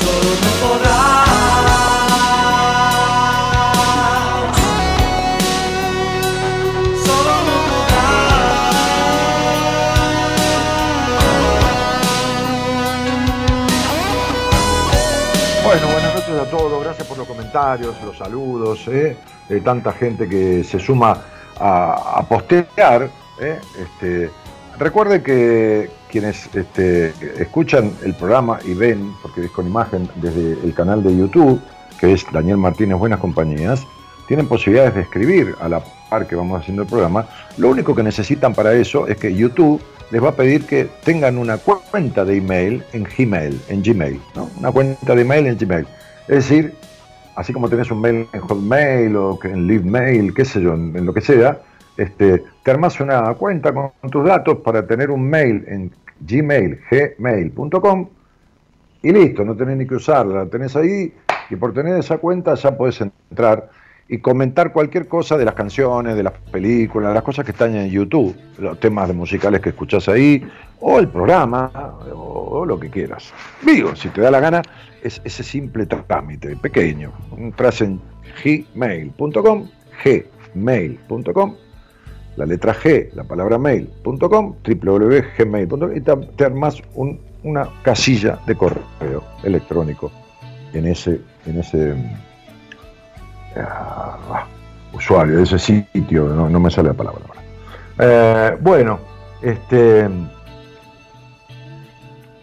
[0.00, 1.25] solo no podrás.
[18.04, 19.16] Los saludos, ¿eh?
[19.64, 21.18] tanta gente que se suma
[21.58, 23.10] a, postear.
[23.40, 23.58] ¿eh?
[23.78, 24.30] Este,
[24.78, 30.74] recuerde que quienes este, escuchan el programa y ven, porque es con imagen desde el
[30.74, 31.60] canal de YouTube,
[31.98, 33.86] que es Daniel Martínez Buenas Compañías,
[34.28, 37.26] tienen posibilidades de escribir a la par que vamos haciendo el programa.
[37.56, 39.80] Lo único que necesitan para eso es que YouTube
[40.10, 44.48] les va a pedir que tengan una cuenta de email en Gmail, en Gmail, ¿no?
[44.58, 45.86] Una cuenta de email en Gmail.
[46.28, 46.74] Es decir,
[47.36, 51.14] así como tenés un mail en Hotmail o en LiveMail, qué sé yo, en, lo
[51.14, 51.60] que sea,
[51.96, 58.08] este, te armas una cuenta con, tus datos para tener un mail en gmail, gmail.com
[59.02, 61.12] y listo, no tenés ni que usarla, la tenés ahí
[61.48, 63.70] y por tener esa cuenta ya podés entrar
[64.08, 67.74] y comentar cualquier cosa de las canciones, de las películas, de las cosas que están
[67.74, 70.46] en YouTube, los temas de musicales que escuchás ahí,
[70.80, 71.70] o el programa,
[72.14, 73.32] o, lo que quieras.
[73.62, 74.62] Digo, si te da la gana,
[75.02, 77.12] es ese simple trámite, pequeño.
[77.36, 78.00] Entras en
[78.44, 79.68] gmail.com,
[80.04, 81.56] gmail.com,
[82.36, 86.80] la letra G, la palabra mail.com, www.gmail.com, y te, armas
[87.42, 90.12] una casilla de correo electrónico
[90.72, 91.94] en ese, en ese
[93.60, 94.46] Ah,
[94.92, 97.20] usuario de ese sitio, no, me sale la palabra
[97.98, 98.98] eh, bueno,
[99.40, 100.08] este.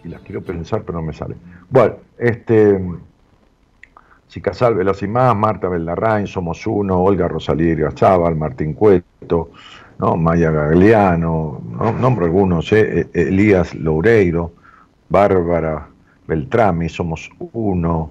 [0.04, 1.36] Y las quiero pensar, pero no me sale.
[1.70, 2.80] Bueno, este.
[4.34, 9.52] Chica Veloz y más, Marta Bellarrain, Somos Uno, Olga Rosalía Chaval, Martín Cueto,
[10.00, 10.16] ¿no?
[10.16, 11.62] Maya Gagliano,
[12.00, 13.08] nombro algunos, ¿eh?
[13.14, 14.54] E-, Elías Loureiro,
[15.08, 15.88] Bárbara
[16.28, 18.10] Beltrami, Somos Uno,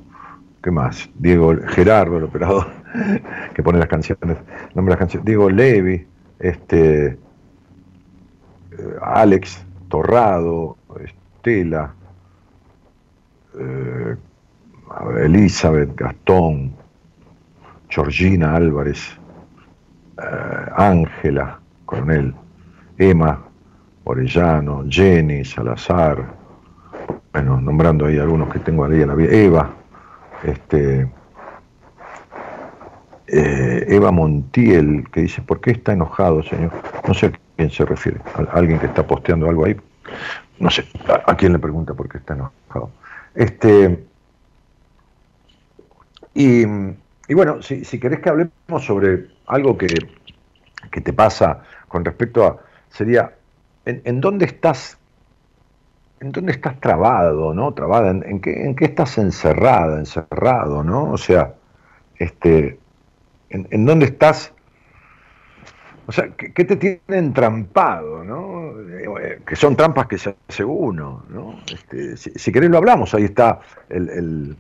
[0.62, 1.10] ¿qué más?
[1.16, 2.68] Diego Gerardo, el operador,
[3.54, 4.38] que pone las canciones,
[4.74, 6.06] nombre las canciones, Diego Levi,
[6.38, 7.18] este, eh,
[9.00, 11.94] Alex Torrado, Estela,
[13.58, 14.16] eh,
[15.24, 16.74] Elizabeth, Gastón,
[17.88, 19.18] Georgina Álvarez,
[20.18, 22.34] eh, Ángela Coronel,
[22.98, 23.42] Emma
[24.04, 26.42] Orellano, Jenny Salazar,
[27.32, 29.70] bueno, nombrando ahí algunos que tengo ahí en la vida, Eva,
[30.42, 31.08] este,
[33.34, 36.70] eh, Eva Montiel, que dice, ¿por qué está enojado, señor?
[37.08, 39.74] No sé a quién se refiere, a alguien que está posteando algo ahí.
[40.58, 40.84] No sé,
[41.26, 42.90] a, quién le pregunta por qué está enojado.
[43.34, 44.04] Este,
[46.34, 46.66] y,
[47.34, 49.86] bueno, si, querés que hablemos sobre algo que,
[50.90, 52.58] te pasa con respecto a,
[52.90, 53.32] sería,
[53.86, 54.98] ¿en, dónde estás
[56.20, 57.72] en dónde estás trabado, ¿no?
[57.72, 61.10] Trabada, ¿en, qué, en qué estás encerrada, encerrado, ¿no?
[61.10, 61.54] O sea,
[62.18, 62.78] este,
[63.52, 64.52] en, dónde estás,
[66.06, 68.72] o sea, ¿qué, te tiene entrampado, ¿no?
[69.18, 71.60] Eh, que son trampas que se hace uno, ¿no?
[71.72, 74.56] Este, si, querés lo hablamos, ahí está el,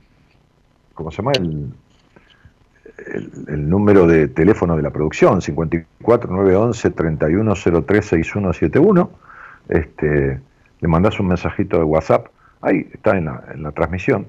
[0.94, 1.32] ¿cómo se llama?
[1.32, 1.72] El,
[3.48, 9.08] el, número de teléfono de la producción, 54911 31036171.
[9.68, 10.40] Este,
[10.80, 12.26] le mandás un mensajito de WhatsApp,
[12.60, 14.26] ahí está en la, en la transmisión.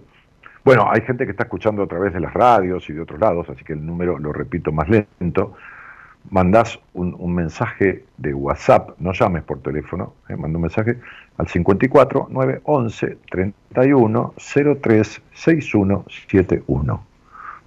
[0.64, 3.49] Bueno, hay gente que está escuchando a través de las radios y de otros lados,
[3.49, 5.55] así que el número lo repito más lento.
[6.30, 10.97] Mandás un, mensaje de WhatsApp, no llames por teléfono, eh, manda un mensaje
[11.38, 14.34] al 54 911 31
[14.82, 17.03] 03 6171.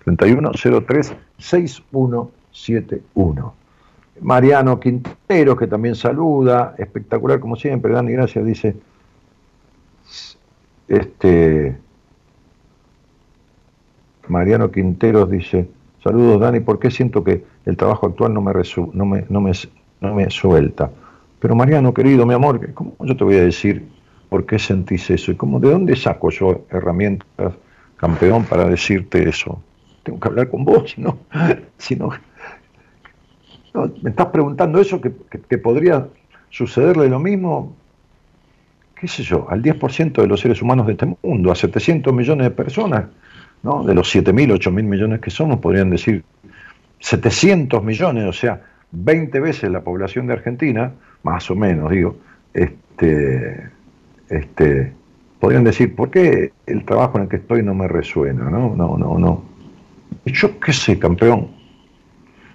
[0.05, 0.53] 31
[0.87, 3.55] 03 6171.
[4.23, 8.75] Mariano Quintero, que también saluda, espectacular como siempre, Dani, gracias, dice,
[10.89, 11.77] este,
[14.29, 15.68] Mariano Quinteros dice,
[16.03, 20.91] saludos Dani, ¿por qué siento que el trabajo actual no me, me, no me, suelta?
[21.41, 23.87] Pero Mariano, querido, mi amor, ¿cómo yo te voy a decir
[24.29, 25.33] por qué sentís eso?
[25.33, 27.55] ¿Y cómo, de dónde saco yo herramientas,
[27.97, 29.61] campeón, para decirte eso?
[30.03, 32.11] Tengo que hablar con vos, si no,
[34.03, 35.11] me estás preguntando eso, que,
[35.59, 36.09] podría
[36.51, 37.74] sucederle lo mismo,
[38.99, 42.47] qué sé yo, al 10% de los seres humanos de este mundo, a 700 millones
[42.47, 43.05] de personas
[43.85, 46.25] de los 7.000, 8.000 millones que somos, podrían decir
[47.01, 48.62] 700 millones, o sea,
[48.93, 50.93] 20 veces la población de Argentina,
[51.23, 52.17] más o menos, digo,
[52.55, 53.69] este,
[54.29, 54.93] este,
[55.41, 58.49] podrían decir, ¿por qué el trabajo en el que estoy no me resuena?
[58.49, 59.45] No, no, no, no.
[60.25, 61.49] Yo qué sé, campeón.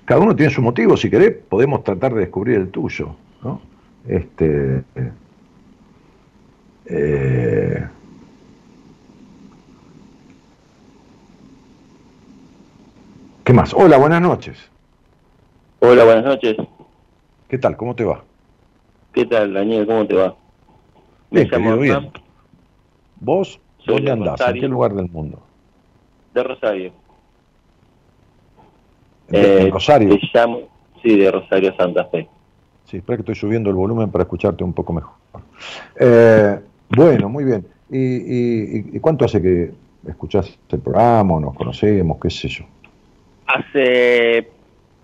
[0.05, 3.15] Cada uno tiene su motivo, si querés, podemos tratar de descubrir el tuyo.
[3.43, 3.61] ¿no?
[4.07, 4.83] Este,
[6.85, 7.87] eh,
[13.43, 13.73] ¿Qué más?
[13.73, 14.69] Hola, buenas noches.
[15.79, 16.57] Hola, buenas noches.
[17.47, 17.75] ¿Qué tal?
[17.75, 18.23] ¿Cómo te va?
[19.13, 19.87] ¿Qué tal, Daniel?
[19.87, 20.35] ¿Cómo te va?
[21.31, 22.11] Bien, querido, bien.
[23.19, 24.39] ¿Vos dónde andás?
[24.41, 25.39] ¿En qué lugar del mundo?
[26.35, 26.91] De Rosario.
[29.29, 30.19] ¿De, eh, Rosario?
[31.01, 32.27] sí, de Rosario Santa Fe.
[32.85, 35.13] Sí, espera que estoy subiendo el volumen para escucharte un poco mejor.
[35.99, 37.65] Eh, bueno, muy bien.
[37.89, 39.71] ¿Y, y cuánto hace que
[40.07, 42.65] escuchás el programa o nos conocemos, qué sé yo?
[43.53, 44.49] Hace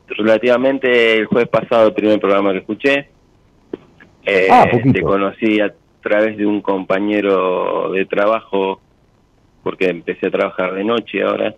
[0.07, 3.09] relativamente el jueves pasado el primer programa que escuché.
[4.23, 8.81] Eh, ah, te conocí a través de un compañero de trabajo
[9.63, 11.55] porque empecé a trabajar de noche ahora.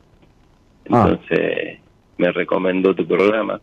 [0.90, 1.08] Ah.
[1.08, 1.80] Entonces
[2.18, 3.62] me recomendó tu programa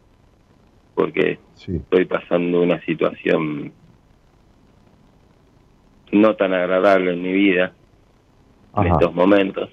[0.95, 3.73] porque estoy pasando una situación
[6.13, 7.73] no tan agradable en mi vida.
[8.77, 9.71] en estos momentos.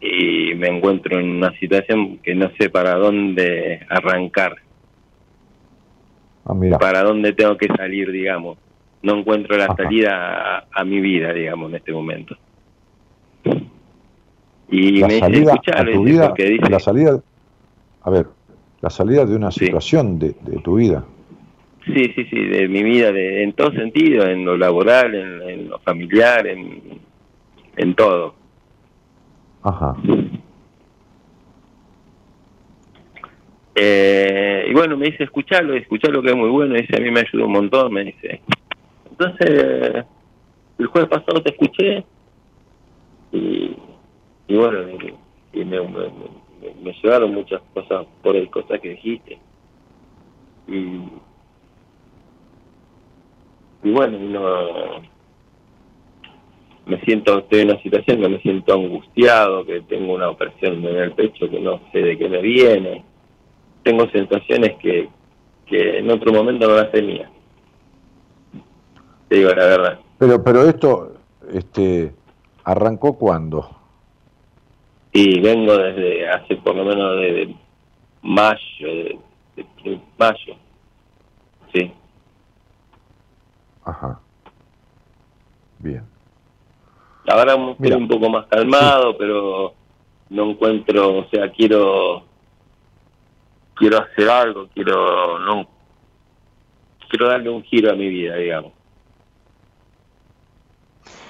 [0.00, 4.56] Y me encuentro en una situación que no sé para dónde arrancar.
[6.44, 8.58] Ah, para dónde tengo que salir, digamos.
[9.02, 12.36] No encuentro la salida a, mi vida, digamos, en este momento.
[14.70, 16.34] Y la me salida a tu vida,
[16.68, 17.20] la salida,
[18.02, 18.26] a ver,
[18.80, 21.04] la salida de una situación de, tu vida.
[21.84, 25.78] Sí, sí, sí, de mi vida, de, en todo sentido, en lo laboral, en, lo
[25.80, 27.00] familiar, en,
[27.76, 28.34] en todo.
[29.62, 29.96] Ajá.
[33.74, 37.20] Eh, y bueno, me dice, escuchalo, escuchalo que es muy bueno, dice, a mí me
[37.20, 38.40] ayuda un montón, me dice.
[39.10, 40.04] Entonces,
[40.78, 42.04] el jueves pasado te escuché
[43.32, 43.76] y,
[44.48, 44.80] y bueno,
[45.52, 49.38] y, me, me, llevaron muchas cosas por el cosas que dijiste.
[50.68, 51.00] Y,
[53.82, 55.02] y bueno, no,
[56.90, 60.96] me siento, estoy en una situación que me siento angustiado, que tengo una opresión en
[60.96, 63.04] el pecho que no sé de qué me viene.
[63.84, 65.08] Tengo sensaciones que,
[65.66, 67.30] que en otro momento no las tenía.
[69.28, 70.00] Te digo la verdad.
[70.18, 71.12] Pero, pero esto,
[71.52, 72.12] este,
[72.64, 73.70] ¿arrancó cuándo?
[75.12, 77.54] Y vengo desde hace por lo menos de
[78.22, 79.18] mayo, de,
[80.18, 80.56] mayo,
[81.72, 81.92] sí.
[83.84, 84.20] Ajá.
[85.78, 86.09] Bien.
[87.26, 89.74] Ahora estoy un poco más calmado, pero
[90.30, 92.24] no encuentro, o sea, quiero
[93.74, 95.68] quiero hacer algo, quiero no
[97.08, 98.72] quiero darle un giro a mi vida, digamos.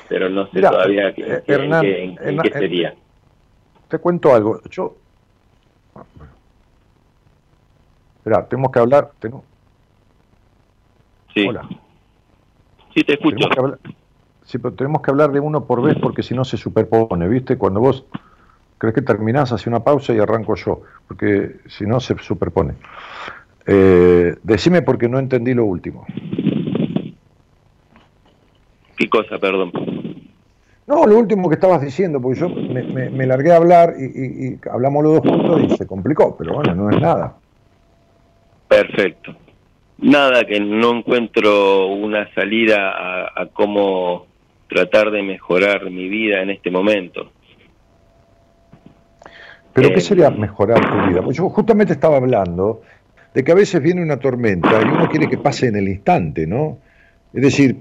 [0.08, 2.94] Pero no sé todavía qué, eh, en, qué, sería.
[3.88, 4.60] Te cuento algo.
[4.68, 4.96] Yo.
[8.18, 9.12] Espera, tenemos que hablar.
[9.20, 9.44] Tengo...
[11.32, 11.46] Sí.
[11.46, 11.68] Hola.
[12.92, 13.48] Sí, te escucho.
[14.50, 17.56] Sí, pero tenemos que hablar de uno por vez porque si no se superpone, ¿viste?
[17.56, 18.04] Cuando vos
[18.78, 22.74] crees que terminás, hace una pausa y arranco yo, porque si no se superpone.
[23.64, 26.04] Eh, decime porque no entendí lo último.
[28.96, 29.70] ¿Qué cosa, perdón?
[30.88, 35.22] No, lo último que estabas diciendo, porque yo me, largué a hablar y, hablamos los
[35.22, 37.36] dos juntos y se complicó, pero bueno, no es nada.
[38.66, 39.32] Perfecto.
[39.98, 44.29] Nada, que no encuentro una salida a cómo
[44.70, 47.30] tratar de mejorar mi vida en este momento.
[49.74, 51.22] ¿Pero qué eh, sería mejorar tu vida?
[51.22, 52.82] Pues yo justamente estaba hablando
[53.34, 56.46] de que a veces viene una tormenta y uno quiere que pase en el instante,
[56.46, 56.78] ¿no?
[57.32, 57.76] Es decir,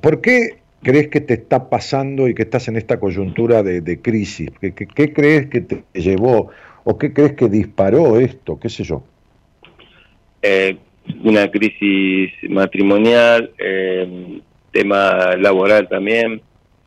[0.00, 4.50] ¿por qué crees que te está pasando y que estás en esta coyuntura de, crisis?
[4.60, 6.50] ¿Qué, ¿Qué, crees que te llevó
[6.84, 8.58] o qué crees que disparó esto?
[8.60, 9.02] ¿Qué sé yo?
[10.42, 10.76] Eh,
[11.24, 14.40] una crisis matrimonial, eh,
[14.76, 16.42] tema laboral también,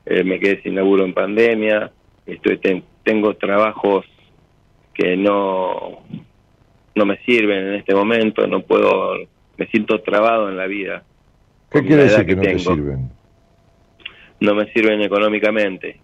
[0.06, 1.92] eh, me quedé sin laburo en pandemia,
[2.28, 2.60] estoy
[3.04, 4.06] tengo trabajos
[4.94, 6.04] que no
[6.96, 9.16] no me sirven en este momento, no puedo,
[9.58, 11.04] me siento trabado en la vida.
[11.72, 13.10] ¿Qué quiere decir que, no te sirven?
[14.42, 16.00] No me sirven económicamente.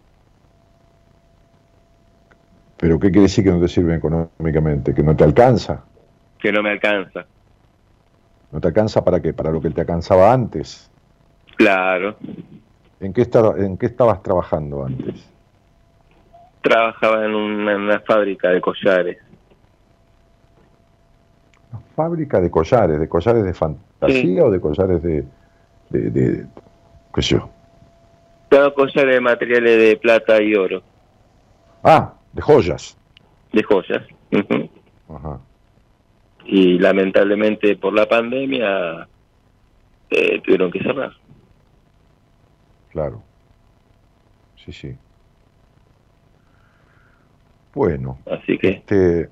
[2.77, 4.93] ¿Pero qué quiere decir que no te sirven económicamente?
[4.93, 5.83] ¿Que no te alcanza?
[6.39, 7.25] Que no me alcanza.
[8.51, 9.33] ¿No te alcanza para qué?
[9.33, 10.89] ¿Para lo que te alcanzaba antes?
[11.55, 12.15] Claro.
[12.99, 15.29] ¿En qué, estaba, ¿En qué estabas trabajando antes?
[16.61, 19.17] Trabajaba en una, fábrica de collares.
[21.71, 22.99] ¿Una fábrica de collares?
[22.99, 25.25] ¿De collares de fantasía o de collares de,
[25.89, 26.45] de,
[27.13, 27.49] qué sé yo?
[28.49, 30.81] Todo collares de materiales de plata y oro.
[31.83, 32.97] Ah, de joyas.
[33.51, 34.03] De joyas.
[35.09, 35.39] Ajá.
[36.45, 39.07] Y lamentablemente por la pandemia
[40.09, 41.11] eh, tuvieron que cerrar.
[42.95, 43.21] Claro.
[44.55, 44.95] Sí, sí.
[47.73, 48.19] Bueno.
[48.25, 48.69] Así que.
[48.69, 49.29] Este,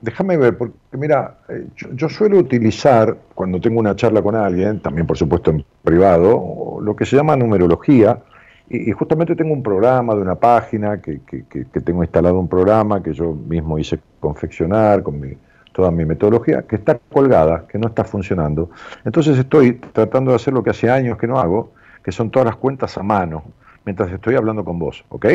[0.00, 5.06] déjame ver, porque mira, eh, yo, suelo utilizar, cuando tengo una charla con alguien, también
[5.06, 8.22] por supuesto en privado, lo que se llama numerología,
[8.70, 13.02] y, justamente tengo un programa de una página, que, que, que, tengo instalado un programa
[13.02, 15.34] que yo mismo hice confeccionar con mi,
[15.72, 18.70] toda mi metodología, que está colgada, que no está funcionando.
[19.04, 21.74] Entonces estoy tratando de hacer lo que hace años que no hago,
[22.04, 23.44] que son todas las cuentas a mano,
[23.84, 25.26] mientras estoy hablando con vos, ¿ok?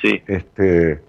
[0.00, 0.22] Sí.
[0.26, 1.00] Este,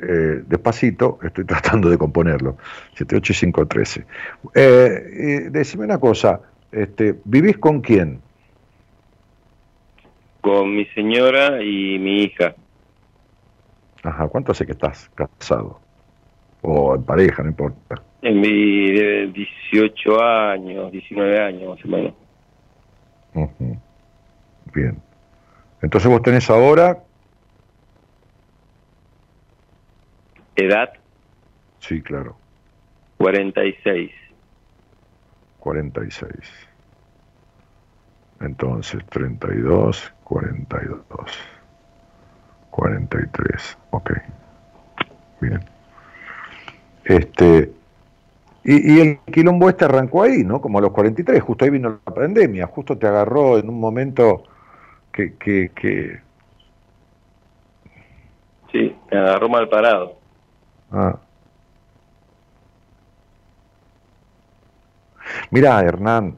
[0.00, 2.56] eh, despacito, estoy tratando de componerlo.
[2.94, 4.06] 78 y 5, 13.
[4.54, 6.40] Eh, decime una cosa,
[6.70, 8.20] este, ¿vivís con quién?
[10.40, 12.54] Con mi señora y mi hija.
[14.02, 15.80] Ajá, ¿cuánto hace que estás casado?
[16.62, 18.00] O en pareja, no importa.
[18.22, 18.90] En mi
[19.32, 22.14] 18 años, 19 años más o menos.
[24.74, 25.00] Bien.
[25.82, 26.98] Entonces vos tenés ahora...
[30.56, 30.92] ¿Edad?
[31.78, 32.36] Sí, claro.
[33.18, 34.10] 46.
[35.60, 36.32] 46.
[38.40, 41.38] Entonces, 32, 42,
[42.70, 43.78] 43.
[43.90, 44.10] Ok.
[45.40, 45.60] Bien.
[47.04, 47.72] Este,
[48.64, 50.60] y, el quilombo este arrancó ahí, ¿no?
[50.60, 54.42] Como a los 43, justo ahí vino la pandemia, justo te agarró en un momento
[55.18, 55.34] que...
[55.34, 56.20] que, que...
[58.70, 60.16] Sí, me agarró mal parado.
[60.92, 61.18] Ah.
[65.50, 66.36] Mira, Hernán,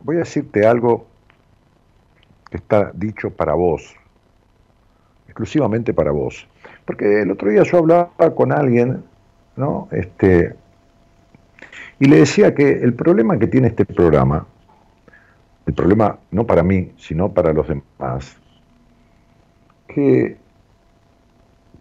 [0.00, 1.06] voy a decirte algo
[2.50, 3.94] que está dicho para vos,
[5.26, 6.46] exclusivamente para vos.
[6.84, 9.04] Porque el otro día yo hablaba con alguien,
[9.56, 9.88] ¿no?
[9.90, 10.54] Este,
[11.98, 14.46] y le decía que el problema que tiene este programa,
[15.66, 18.36] el problema no para mí, sino para los demás,
[19.88, 20.36] que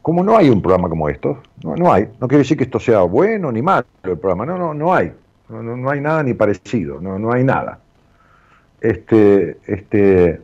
[0.01, 2.79] como no hay un programa como esto, no, no hay, no quiere decir que esto
[2.79, 5.13] sea bueno ni malo el programa, no, no, no hay.
[5.51, 7.79] No, hay nada ni parecido, no, no hay nada.
[8.79, 10.39] Este, este,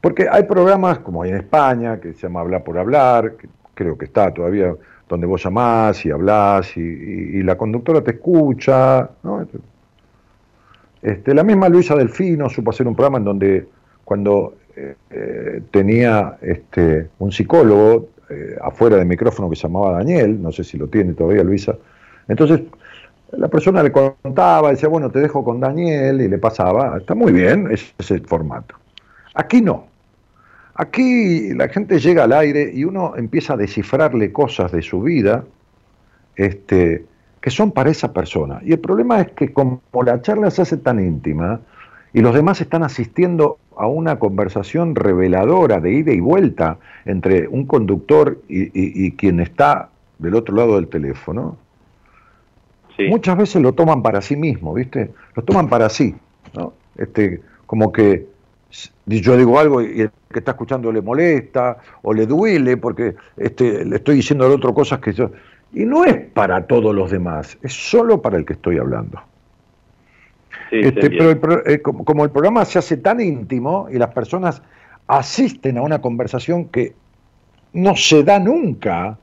[0.00, 3.96] porque hay programas como hay en España, que se llama Hablar por Hablar, que creo
[3.96, 4.74] que está todavía
[5.08, 9.10] donde vos llamás y hablás y, la conductora te escucha.
[11.02, 13.66] Este, la misma Luisa Delfino supo hacer un programa en donde
[14.04, 20.40] cuando eh, eh, tenía este, un psicólogo eh, afuera del micrófono que se llamaba Daniel,
[20.42, 21.74] no sé si lo tiene todavía Luisa,
[22.28, 22.62] entonces
[23.32, 27.32] la persona le contaba, decía, bueno, te dejo con Daniel y le pasaba, está muy
[27.32, 28.74] bien, ese formato.
[29.34, 29.86] Aquí no.
[30.74, 35.44] Aquí la gente llega al aire y uno empieza a descifrarle cosas de su vida
[36.36, 37.04] este,
[37.40, 38.60] que son para esa persona.
[38.64, 41.60] Y el problema es que como la charla se hace tan íntima
[42.12, 47.66] y los demás están asistiendo a una conversación reveladora de ida y vuelta entre un
[47.66, 49.88] conductor y quien está
[50.18, 51.56] del otro lado del teléfono,
[53.08, 55.10] muchas veces lo toman para sí mismo, ¿viste?
[55.34, 56.14] Lo toman para sí,
[56.54, 56.74] ¿no?
[56.96, 58.26] Este, como que
[59.06, 63.84] yo digo algo y el que está escuchando le molesta o le duele porque este,
[63.84, 65.30] le estoy diciendo al otro cosas que yo...
[65.72, 69.20] Y no es para todos los demás, es solo para el que estoy hablando.
[70.70, 74.62] este, pero eh, como el programa se hace tan íntimo y las personas
[75.06, 76.94] asisten a una conversación que
[77.72, 79.18] no se da nunca,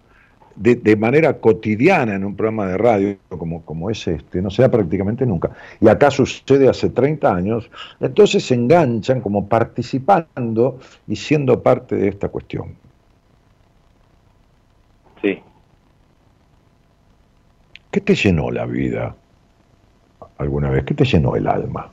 [0.57, 4.71] de, manera cotidiana en un programa de radio como, como es este, no se da
[4.71, 5.51] prácticamente nunca.
[5.79, 7.69] Y acá sucede hace 30 años,
[7.99, 12.75] entonces se enganchan como participando y siendo parte de esta cuestión.
[15.21, 15.39] Sí.
[17.97, 19.15] ¿Qué te llenó la vida
[20.37, 20.83] alguna vez?
[20.83, 21.89] ¿Qué te llenó el alma?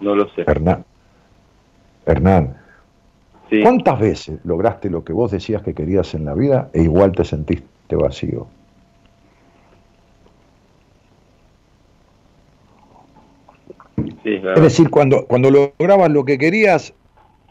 [0.00, 0.42] No lo sé.
[0.46, 0.84] Hernán,
[2.06, 2.56] Hernán
[3.60, 7.24] ¿Cuántas veces lograste lo que vos decías que querías en la vida e igual te
[7.24, 8.46] sentiste vacío?
[14.24, 16.94] es decir, cuando, cuando lograbas lo que querías,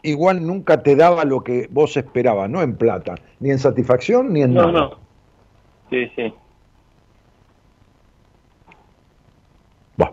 [0.02, 4.42] igual nunca te daba lo que vos esperabas, no en plata, ni en satisfacción, ni
[4.42, 4.72] en nada.
[4.72, 4.98] No, no.
[5.90, 6.34] Sí, sí.
[10.00, 10.12] Va,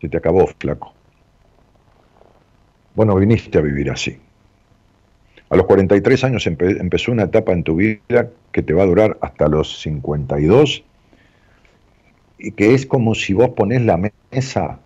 [0.00, 0.92] se te acabó, flaco.
[2.94, 4.18] Bueno, viniste a vivir así.
[5.48, 9.18] A los 43 años empezó una etapa en tu vida que te va a durar
[9.20, 10.82] hasta los 52
[12.38, 13.98] y que es como si vos ponés la
[14.30, 14.78] mesa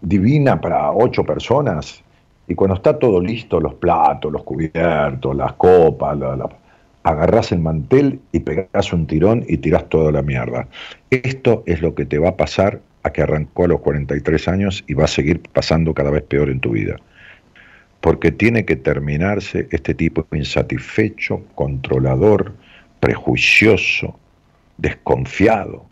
[0.00, 2.04] divina para ocho personas
[2.48, 6.18] y cuando está todo listo, los platos, los cubiertos, las copas,
[7.02, 10.66] agarrás el mantel y pegás un tirón y tirás toda la mierda.
[11.10, 14.84] Esto es lo que te va a pasar a que arrancó a los 43 años
[14.86, 16.96] y va a seguir pasando cada vez peor en tu vida
[18.00, 22.54] porque tiene que terminarse este tipo insatisfecho, controlador,
[23.00, 24.18] prejuicioso,
[24.76, 25.84] desconfiado,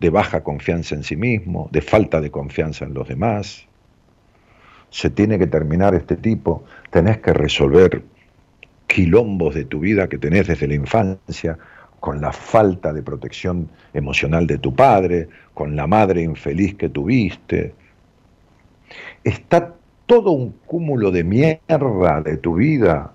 [0.00, 3.66] de baja confianza en sí mismo, de falta de confianza en los demás.
[4.90, 8.02] Se tiene que terminar este tipo, tenés que resolver
[8.86, 11.58] quilombos de tu vida que tenés desde la infancia,
[12.00, 17.74] con la falta de protección emocional de tu padre, con la madre infeliz que tuviste.
[19.24, 19.74] Está
[20.06, 23.12] todo un cúmulo de mierda de tu vida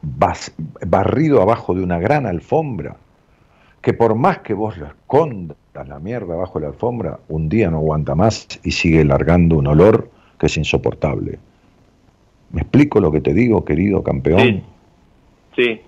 [0.00, 2.96] barrido abajo de una gran alfombra,
[3.82, 7.70] que por más que vos lo escondas la mierda abajo de la alfombra, un día
[7.70, 11.38] no aguanta más y sigue largando un olor que es insoportable.
[12.50, 14.62] ¿Me explico lo que te digo, querido campeón?
[15.54, 15.80] Sí.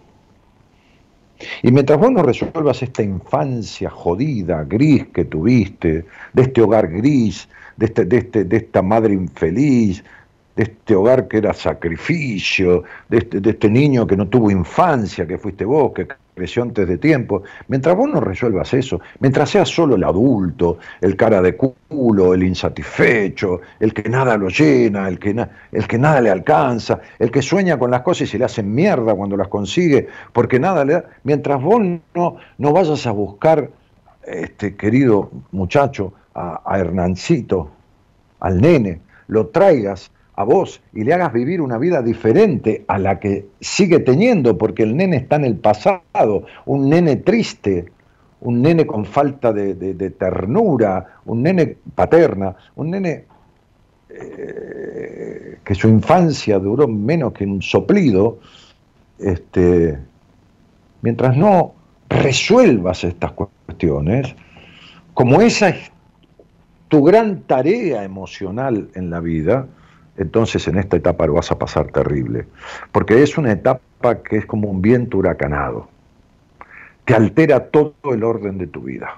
[1.62, 7.48] Y mientras vos no resuelvas esta infancia jodida, gris que tuviste, de este hogar gris,
[7.76, 10.02] de, este, de, este, de esta madre infeliz,
[10.56, 15.26] de este hogar que era sacrificio, de este, de este niño que no tuvo infancia,
[15.26, 16.08] que fuiste vos, que
[16.38, 21.16] creció antes de tiempo, mientras vos no resuelvas eso, mientras seas solo el adulto, el
[21.16, 25.34] cara de culo, el insatisfecho, el que nada lo llena, el que,
[25.72, 28.62] el que nada le alcanza, el que sueña con las cosas y se le hace
[28.62, 31.82] mierda cuando las consigue, porque nada le da, mientras vos
[32.14, 33.70] no, no vayas a buscar,
[34.24, 37.70] este querido muchacho, a Hernancito,
[38.38, 43.18] al nene, lo traigas a vos y le hagas vivir una vida diferente a la
[43.18, 47.86] que sigue teniendo, porque el nene está en el pasado, un nene triste,
[48.42, 49.74] un nene con falta de,
[50.16, 53.24] ternura, un nene paterna, un nene
[54.10, 58.38] eh, que su infancia duró menos que un soplido,
[59.18, 59.98] este,
[61.02, 61.74] mientras no
[62.08, 64.36] resuelvas estas cuestiones,
[65.14, 65.90] como esa es
[66.86, 69.66] tu gran tarea emocional en la vida,
[70.18, 72.46] entonces en esta etapa lo vas a pasar terrible,
[72.92, 75.88] porque es una etapa que es como un viento huracanado,
[77.04, 79.16] te altera todo el orden de tu vida,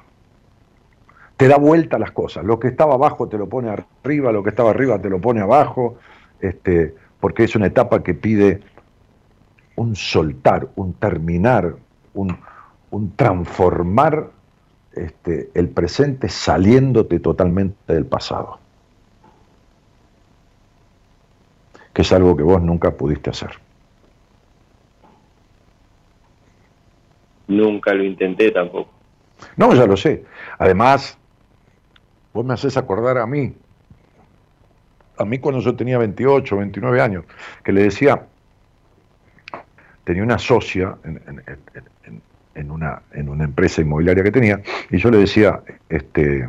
[1.36, 4.50] te da vuelta las cosas, lo que estaba abajo te lo pone arriba, lo que
[4.50, 5.96] estaba arriba te lo pone abajo,
[6.40, 8.60] este, porque es una etapa que pide
[9.76, 11.74] un soltar, un terminar,
[12.12, 12.36] un,
[13.16, 14.28] transformar
[14.92, 18.59] este, el presente saliéndote totalmente del pasado.
[21.92, 23.50] Que es algo que vos nunca pudiste hacer.
[27.48, 28.90] Nunca lo intenté tampoco.
[29.56, 30.24] No, ya lo sé.
[30.58, 31.18] Además,
[32.32, 33.54] vos me haces acordar a mí,
[35.18, 37.24] a mí cuando yo tenía 28, 29 años,
[37.64, 38.26] que le decía,
[40.04, 40.96] tenía una socia
[42.54, 46.48] en, una, en una empresa inmobiliaria que tenía, y yo le decía, este,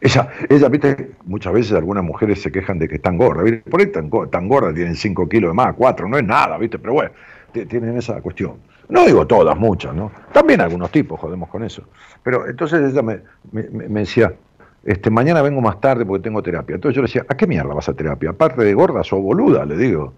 [0.00, 3.70] ella, ella, viste, muchas veces algunas mujeres se quejan de que están gordas, ¿viste?
[3.70, 6.78] Por ahí tan, tan gordas, tienen 5 kilos de más, 4, no es nada, ¿viste?
[6.78, 7.10] Pero bueno,
[7.52, 8.54] tienen esa cuestión.
[8.88, 10.10] No digo todas, muchas, ¿no?
[10.32, 11.82] También algunos tipos jodemos con eso.
[12.22, 13.20] Pero entonces ella me,
[14.00, 14.32] decía,
[14.84, 16.76] este, mañana vengo más tarde porque tengo terapia.
[16.76, 18.30] Entonces yo le decía, ¿a qué mierda vas a terapia?
[18.30, 20.14] Aparte de gordas o boluda, le digo.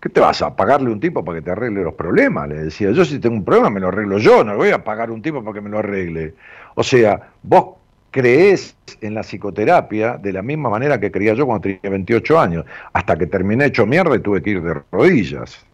[0.00, 2.48] ¿Qué te vas a pagarle un tipo para que te arregle los problemas?
[2.48, 5.12] Le decía, yo si tengo un problema me lo arreglo yo, no voy a pagar
[5.12, 6.34] un tipo para que me lo arregle.
[6.74, 7.76] O sea, vos
[8.12, 12.64] crees en la psicoterapia de la misma manera que creía yo cuando tenía 28 años,
[12.92, 15.66] hasta que terminé hecho mierda y tuve que ir de rodillas.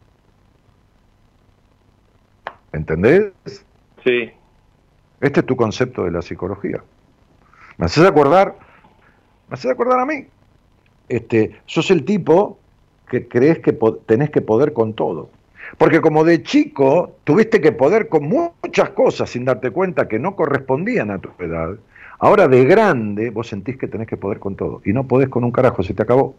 [2.73, 3.33] ¿Entendés?
[4.05, 4.31] Sí.
[5.21, 6.83] Este es tu concepto de la psicología.
[7.77, 8.55] Me haces acordar,
[9.49, 10.27] me haces acordar a mí.
[11.09, 12.59] Este, sos el tipo
[13.11, 13.77] que crees que
[14.07, 15.31] tenés que poder con todo.
[15.77, 20.37] Porque como de chico tuviste que poder con muchas cosas sin darte cuenta que no
[20.37, 21.77] correspondían a tu edad
[22.19, 25.45] Ahora de grande vos sentís que tenés que poder con todo y no podés con
[25.45, 26.35] un carajo, se te acabó.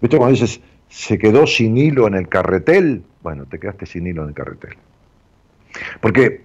[0.00, 3.02] ¿Viste cuando dices, se quedó sin hilo en el carretel?
[3.22, 4.76] Bueno, te quedaste sin hilo en el carretel.
[6.00, 6.40] Porque,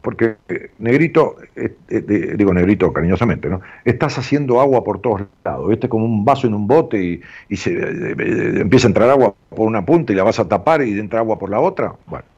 [0.00, 3.60] porque eh, negrito, eh, eh, digo negrito cariñosamente, ¿no?
[3.84, 5.90] Estás haciendo agua por todos lados, ¿viste?
[5.90, 7.20] Como un vaso en un bote y,
[7.50, 10.98] y se, empieza a entrar agua por una punta y la vas a tapar y
[10.98, 11.94] entra agua por la otra.
[12.06, 12.35] Bueno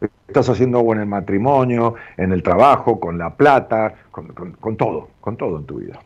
[0.00, 5.36] Estás haciendo algo en el matrimonio, en el trabajo, con la plata, con, todo, con
[5.36, 5.98] todo en tu vida.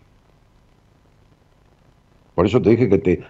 [2.34, 3.24] Por eso te dije que te,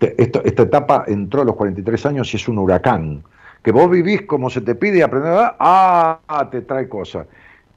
[0.00, 3.24] esta, etapa entró a los 43 años y es un huracán.
[3.62, 7.26] Que vos vivís como se te pide y aprender, ah, te trae cosas.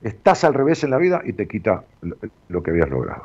[0.01, 1.85] Estás al revés en la vida y te quita
[2.49, 3.23] lo que habías logrado.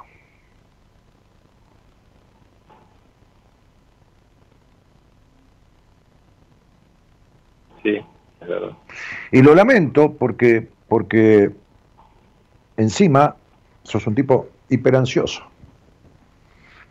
[7.82, 8.00] Sí.
[9.30, 11.50] Y lo lamento porque, porque
[12.76, 13.36] encima
[13.82, 15.42] sos un tipo hiperansioso.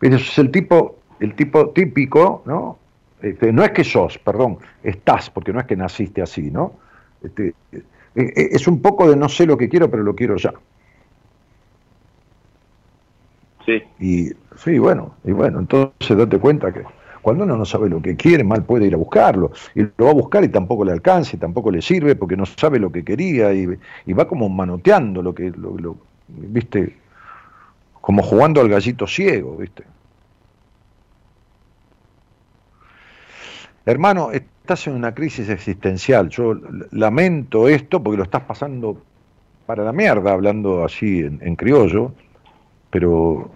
[0.00, 2.78] Es el tipo, el tipo típico, ¿no?
[3.20, 6.72] Este, no es que sos, perdón, estás, porque no es que naciste así, ¿no?
[7.22, 7.82] Este, eh,
[8.16, 10.52] eh, es un poco de no sé lo que quiero, pero lo quiero ya.
[13.64, 13.80] Sí.
[14.00, 16.82] Y sí, bueno, y bueno, entonces date cuenta que
[17.22, 19.52] cuando uno no sabe lo que quiere, mal puede ir a buscarlo.
[19.76, 22.44] Y lo va a buscar y tampoco le alcanza y tampoco le sirve porque no
[22.44, 23.66] sabe lo que quería y,
[24.12, 25.96] va como manoteando lo que, lo,
[26.28, 26.96] viste,
[28.00, 29.84] como jugando al gallito ciego, viste.
[33.86, 36.28] Hermano, estás en una crisis existencial.
[36.28, 36.54] Yo
[36.90, 39.00] lamento esto porque lo estás pasando
[39.66, 42.12] para la mierda, hablando así en criollo,
[42.90, 43.50] pero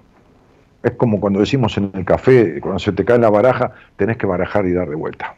[0.83, 4.27] es como cuando decimos en el café, cuando se te cae la baraja, tenés que
[4.27, 5.35] barajar y dar de vuelta.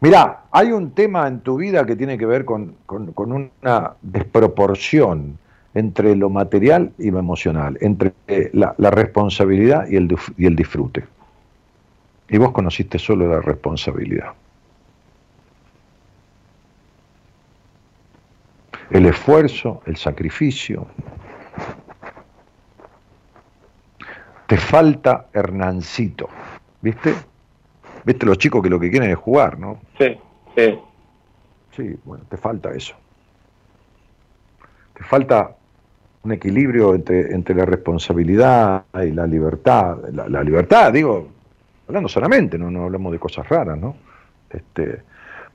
[0.00, 5.38] Mirá, hay un tema en tu vida que tiene que ver con, una desproporción
[5.74, 8.12] entre lo material y lo emocional, entre
[8.52, 11.04] la, responsabilidad y el, y el disfrute.
[12.28, 14.32] Y vos conociste solo la responsabilidad.
[18.90, 20.86] El esfuerzo, el sacrificio.
[24.56, 26.30] Te falta Hernancito,
[26.80, 27.14] ¿viste?
[28.06, 29.80] ¿Viste los chicos que lo que quieren es jugar, no?
[29.98, 30.16] Sí,
[30.56, 30.78] sí.
[31.76, 32.94] Sí, bueno, te falta eso.
[34.94, 35.54] Te falta
[36.22, 39.98] un equilibrio entre, entre la responsabilidad y la libertad.
[40.10, 41.28] La, libertad, digo,
[41.86, 43.94] hablando solamente, no, no hablamos de cosas raras, ¿no?
[44.48, 45.02] Este,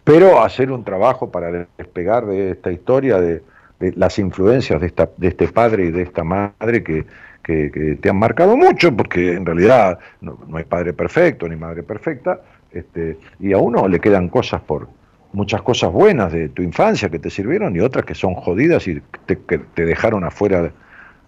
[0.03, 3.41] pero hacer un trabajo para despegar de esta historia, de,
[3.79, 7.07] de las influencias de, esta, de este padre y de esta madre que,
[7.43, 12.41] que, te han marcado mucho, porque en realidad no, hay padre perfecto ni madre perfecta,
[12.71, 14.87] este, y a uno le quedan cosas por
[15.33, 19.01] muchas cosas buenas de tu infancia que te sirvieron y otras que son jodidas y
[19.25, 20.71] te, que te dejaron afuera,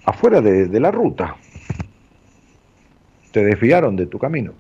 [0.06, 1.36] afuera de, de la ruta.
[3.32, 4.54] Te desviaron de tu camino.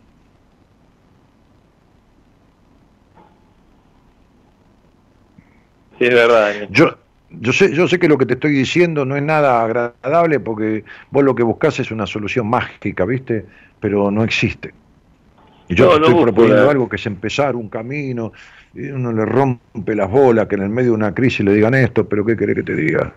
[5.99, 6.67] Sí, es verdad.
[6.69, 6.97] Yo,
[7.39, 10.83] yo sé, yo sé que lo que te estoy diciendo no es nada agradable porque
[11.11, 13.45] vos lo que buscas es una solución mágica, ¿viste?
[13.79, 14.73] Pero no existe.
[15.67, 18.33] Y yo te estoy proponiendo algo que es empezar un camino,
[18.73, 21.73] y uno le rompe las bolas, que en el medio de una crisis le digan
[21.73, 23.13] esto, pero ¿qué querés que te diga?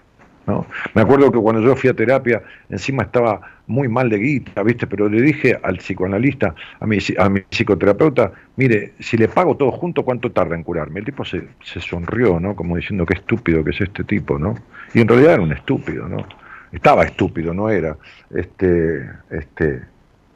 [0.95, 4.87] Me acuerdo que cuando yo fui a terapia, encima estaba muy mal de guita, ¿viste?
[4.87, 9.73] Pero le dije al psicoanalista, a mi, a mi psicoterapeuta, mire, si le pago todo
[9.73, 11.01] junto, ¿cuánto tarda en curarme?
[11.01, 12.55] El tipo se, se sonrió, ¿no?
[12.55, 14.55] Como diciendo, qué estúpido que es este tipo, ¿no?
[14.95, 16.25] Y en realidad era un estúpido, ¿no?
[16.71, 17.97] Estaba estúpido, no era.
[18.31, 19.83] Este, este,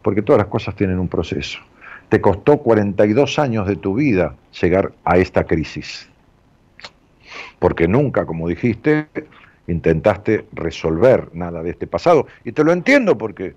[0.02, 1.60] porque todas las cosas tienen un proceso.
[2.08, 6.08] Te costó 42 años de tu vida llegar a esta crisis.
[7.60, 9.06] Porque nunca, como dijiste,
[9.70, 12.26] intentaste resolver nada de este pasado.
[12.44, 13.54] Y te lo entiendo porque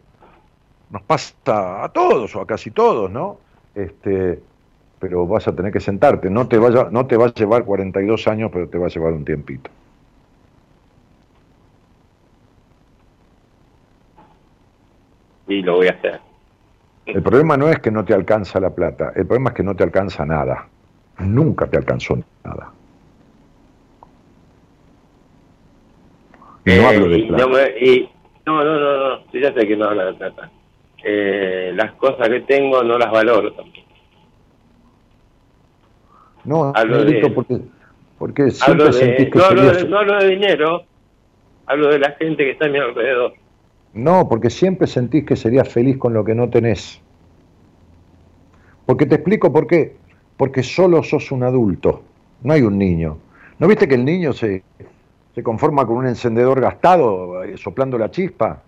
[0.89, 3.37] nos pasa a todos o a casi todos, ¿no?
[3.75, 4.39] Este,
[4.99, 6.29] pero vas a tener que sentarte.
[6.29, 9.13] No te, vaya, no te va a llevar 42 años, pero te va a llevar
[9.13, 9.69] un tiempito.
[15.47, 16.21] Y lo voy a hacer.
[17.05, 19.75] El problema no es que no te alcanza la plata, el problema es que no
[19.75, 20.67] te alcanza nada.
[21.19, 22.71] Nunca te alcanzó nada.
[26.65, 27.45] No hablo de plata.
[28.45, 30.51] No, no, no, no, ya sé que no habla de plata.
[31.03, 33.87] Eh, las cosas que tengo no las valoro tampoco.
[36.45, 37.59] No, hablo de, porque,
[38.17, 40.83] porque siempre sentís que no, hablo de, no hablo de dinero,
[41.65, 43.33] hablo de la gente que está a mi alrededor.
[43.93, 47.01] No, porque siempre sentís que serías feliz con lo que no tenés.
[48.85, 49.95] Porque te explico por qué.
[50.35, 52.01] Porque solo sos un adulto,
[52.41, 53.19] no hay un niño.
[53.59, 54.63] ¿No viste que el niño se,
[55.33, 58.61] se conforma con un encendedor gastado eh, soplando la chispa,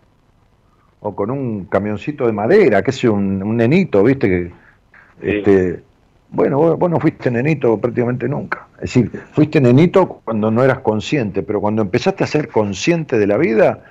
[1.01, 4.28] o con un camioncito de madera, que es un, nenito, ¿viste?
[4.28, 4.51] Que,
[5.22, 5.84] este,
[6.32, 8.68] bueno, vos, no fuiste nenito prácticamente nunca.
[8.78, 13.28] Es decir, fuiste nenito cuando no eras consciente, pero cuando empezaste a ser consciente de
[13.28, 13.84] la vida,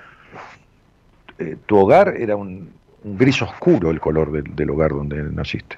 [1.39, 2.69] eh, tu hogar era un,
[3.05, 5.77] gris oscuro el color del hogar donde naciste.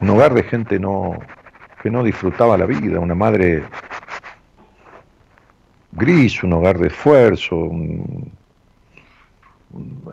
[0.00, 1.18] Un hogar de gente no,
[1.82, 3.64] que no disfrutaba la vida, una madre
[5.92, 7.70] gris, un hogar de esfuerzo,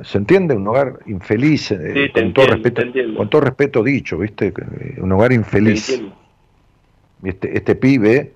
[0.04, 0.56] ¿se entiende?
[0.56, 2.82] Un hogar infeliz, eh, con, todo respeto,
[3.16, 4.54] con todo respeto dicho, ¿viste?
[4.98, 6.02] Un hogar infeliz.
[7.24, 8.34] Este, este pibe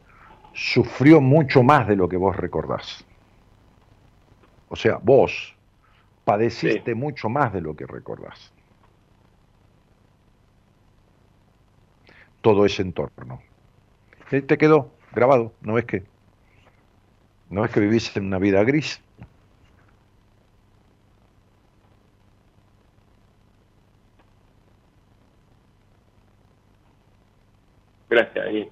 [0.53, 3.05] sufrió mucho más de lo que vos recordás.
[4.69, 5.55] O sea, vos
[6.23, 8.51] padeciste mucho más de lo que recordás.
[12.41, 13.41] Todo ese entorno.
[14.31, 16.03] Y te quedó grabado, ¿no ves que?
[17.49, 19.01] ¿No ves que vivís en una vida gris?
[28.09, 28.67] Gracias,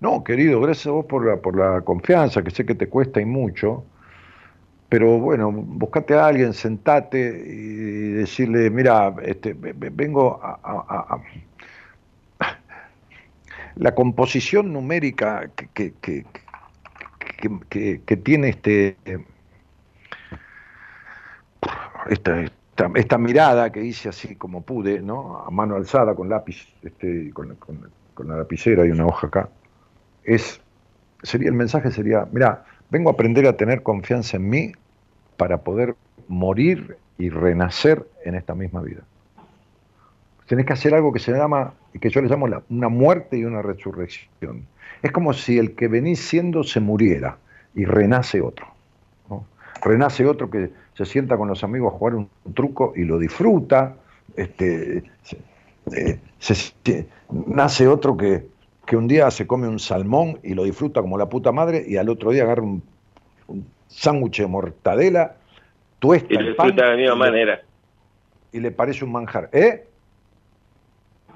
[0.00, 3.20] No, querido, gracias a vos por la, por la confianza, que sé que te cuesta
[3.20, 3.84] y mucho.
[4.88, 11.20] Pero bueno, buscate a alguien, sentate y decirle, mira, este, vengo a,
[13.76, 16.24] la composición numérica que, que,
[18.16, 18.96] tiene este
[22.08, 22.44] esta,
[22.94, 25.38] esta, mirada que hice así como pude, ¿no?
[25.38, 27.56] a mano alzada con lápiz, este, con,
[28.26, 29.48] la lapicera y una hoja acá,
[30.24, 30.60] es,
[31.22, 34.72] sería, el mensaje sería, mira, vengo a aprender a tener confianza en mí
[35.36, 35.96] para poder
[36.28, 39.02] morir y renacer en esta misma vida.
[40.46, 43.62] Tenés que hacer algo que se llama, que yo le llamo una muerte y una
[43.62, 44.66] resurrección.
[45.02, 47.38] Es como si el que venís siendo se muriera
[47.74, 48.66] y renace otro.
[49.82, 53.96] Renace otro que se sienta con los amigos a jugar un, truco y lo disfruta.
[54.36, 55.04] Este,
[55.94, 56.18] eh,
[57.30, 58.46] nace otro que,
[58.86, 61.96] que, un día se come un salmón y lo disfruta como la puta madre y
[61.96, 62.82] al otro día agarra un,
[63.88, 65.36] sándwich de mortadela,
[65.98, 67.62] tuesta y lo disfruta de la misma manera.
[68.52, 69.48] y le parece un manjar.
[69.52, 69.86] ¿Eh?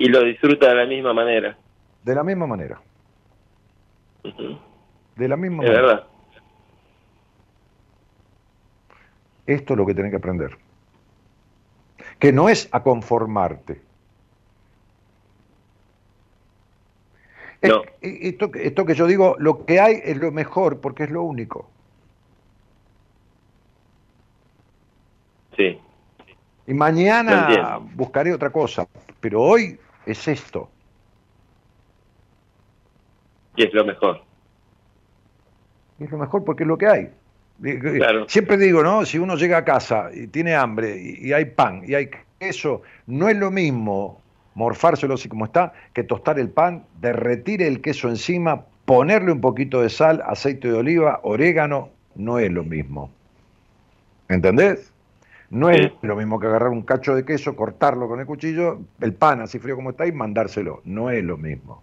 [0.01, 1.59] Y lo disfruta de la misma manera.
[2.03, 2.81] De la misma manera.
[5.15, 5.83] De la misma manera.
[5.83, 6.07] verdad.
[9.47, 10.57] Esto es lo que tenés que aprender.
[12.19, 13.83] Que no es a conformarte.
[17.61, 17.83] No.
[18.01, 21.69] Esto, esto que yo digo, lo que hay es lo mejor porque es lo único.
[25.59, 25.79] Sí.
[26.67, 28.89] Y mañana buscaré otra cosa,
[29.21, 29.79] pero hoy
[30.13, 30.69] es esto.
[33.57, 34.23] Y es lo mejor.
[35.99, 37.11] Es lo mejor porque es lo que hay.
[38.27, 39.05] Siempre digo, ¿no?
[39.05, 43.29] Si uno llega a casa y tiene hambre y, hay pan y hay queso, no
[43.29, 44.21] es lo mismo
[44.55, 49.83] morfárselo así como está que tostar el pan, derretir el queso encima, ponerle un poquito
[49.83, 53.11] de sal, aceite de oliva, orégano, no es lo mismo.
[54.29, 54.90] ¿Entendés?
[55.51, 59.13] No es lo mismo que agarrar un cacho de queso, cortarlo con el cuchillo, el
[59.15, 60.81] pan así frío como está y mandárselo.
[60.85, 61.83] No es lo mismo.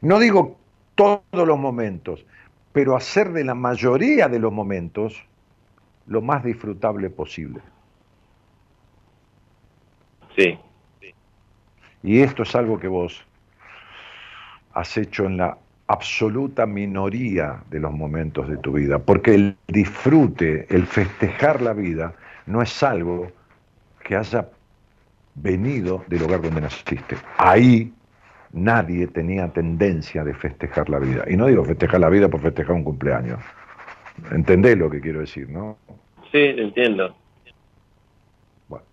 [0.00, 0.56] No digo
[0.96, 2.26] todos los momentos,
[2.72, 5.24] pero hacer de la mayoría de los momentos
[6.08, 7.60] lo más disfrutable posible.
[10.36, 10.58] Sí.
[12.02, 13.24] Y esto es algo que vos
[14.74, 15.56] has hecho en la
[15.86, 22.14] absoluta minoría de los momentos de tu vida, porque el disfrute, el festejar la vida,
[22.46, 23.30] no es algo
[24.04, 24.48] que haya
[25.34, 27.16] venido del lugar donde naciste.
[27.38, 27.92] Ahí
[28.52, 31.24] nadie tenía tendencia de festejar la vida.
[31.28, 33.40] Y no digo festejar la vida por festejar un cumpleaños.
[34.30, 35.78] ¿Entendés lo que quiero decir, no?
[36.30, 37.14] Sí, entiendo.
[38.68, 38.84] Bueno.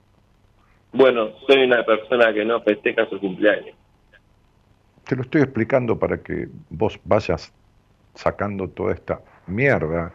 [0.94, 3.76] bueno, soy una persona que no festeja su cumpleaños.
[5.06, 7.52] Te lo estoy explicando para que vos vayas
[8.14, 10.12] sacando toda esta mierda,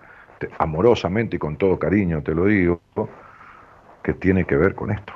[0.59, 2.81] amorosamente y con todo cariño te lo digo,
[4.03, 5.13] que tiene que ver con esto.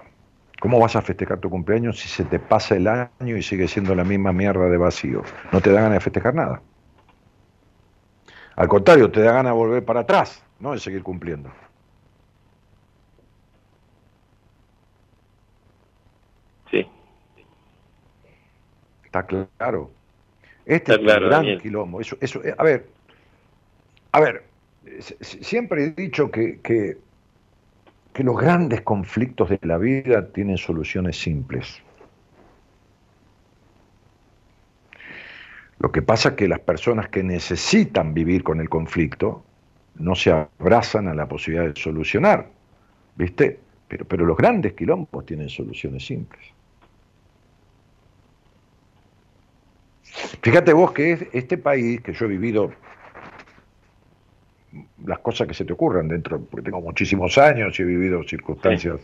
[0.61, 3.95] ¿Cómo vas a festejar tu cumpleaños si se te pasa el año y sigue siendo
[3.95, 5.23] la misma mierda de vacío?
[5.53, 6.61] No te da ganas de festejar nada.
[8.57, 11.49] Al contrario, te da ganas de volver para atrás, no de seguir cumpliendo.
[16.69, 16.89] Sí.
[19.20, 19.90] Está claro.
[20.66, 22.01] Este es un gran quilombo.
[22.01, 22.86] Eso, eso, eh, a ver,
[24.12, 24.45] a ver,
[25.01, 26.99] siempre he dicho que, que
[28.19, 31.81] que los grandes conflictos de la vida tienen soluciones simples.
[35.78, 39.45] Lo que pasa es que las personas que necesitan vivir con el conflicto
[39.95, 42.49] no se abrazan a la posibilidad de solucionar,
[43.15, 43.61] ¿viste?
[43.86, 46.43] Pero, pero los grandes quilombos tienen soluciones simples.
[50.43, 52.73] Fíjate vos que este país, que yo he vivido
[55.05, 59.01] las cosas que se te ocurran dentro, porque tengo muchísimos años y he vivido circunstancias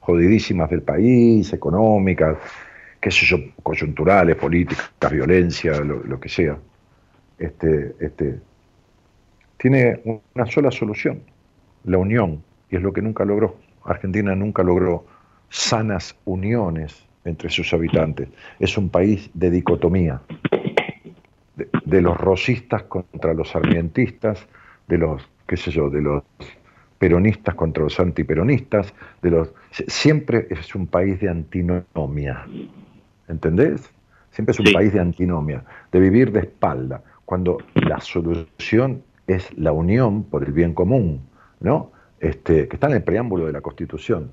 [0.00, 2.36] jodidísimas del país, económicas,
[3.00, 6.58] qué sé yo, coyunturales, políticas, violencia, lo, que sea.
[7.38, 8.38] Este, este,
[9.56, 10.00] tiene
[10.34, 11.22] una sola solución,
[11.84, 13.56] la unión, y es lo que nunca logró.
[13.84, 15.06] Argentina nunca logró
[15.48, 18.28] sanas uniones entre sus habitantes.
[18.58, 20.20] Es un país de dicotomía,
[21.56, 24.46] de, de los rosistas contra los sarmientistas,
[24.88, 26.22] de los, qué sé yo, de los
[26.98, 32.46] peronistas contra los antiperonistas, de los siempre es un país de antinomia.
[33.28, 33.90] ¿Entendés?
[34.30, 39.72] Siempre es un país de antinomia, de vivir de espalda, cuando la solución es la
[39.72, 41.20] unión por el bien común,
[41.60, 41.92] ¿no?
[42.20, 44.30] Este, que está en el preámbulo de la Constitución.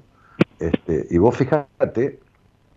[0.60, 2.20] Este, y vos fíjate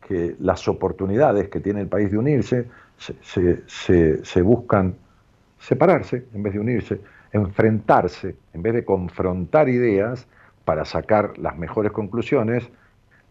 [0.07, 2.69] que las oportunidades que tiene el país de unirse
[2.99, 4.95] se, buscan
[5.59, 7.01] separarse en vez de unirse
[7.35, 10.27] enfrentarse, en vez de confrontar ideas
[10.65, 12.71] para sacar las mejores conclusiones,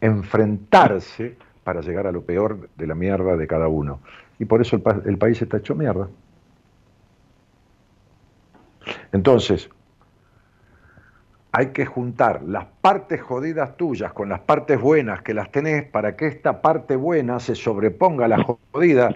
[0.01, 4.01] enfrentarse para llegar a lo peor de la mierda de cada uno.
[4.37, 4.75] Y por eso
[5.05, 6.09] el, país está hecho mierda.
[9.13, 9.69] Entonces,
[11.53, 16.17] hay que juntar las partes jodidas tuyas con las partes buenas que las tenés para
[16.17, 19.15] que esta parte buena se sobreponga a la jodida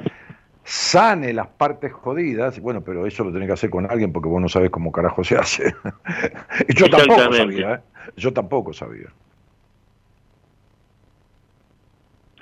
[0.67, 4.41] sane las partes jodidas, bueno, pero eso lo tenés que hacer con alguien porque vos
[4.41, 5.73] no sabés cómo carajo se hace.
[6.67, 7.79] y yo tampoco sabía, ¿eh?
[8.17, 9.07] Yo tampoco sabía.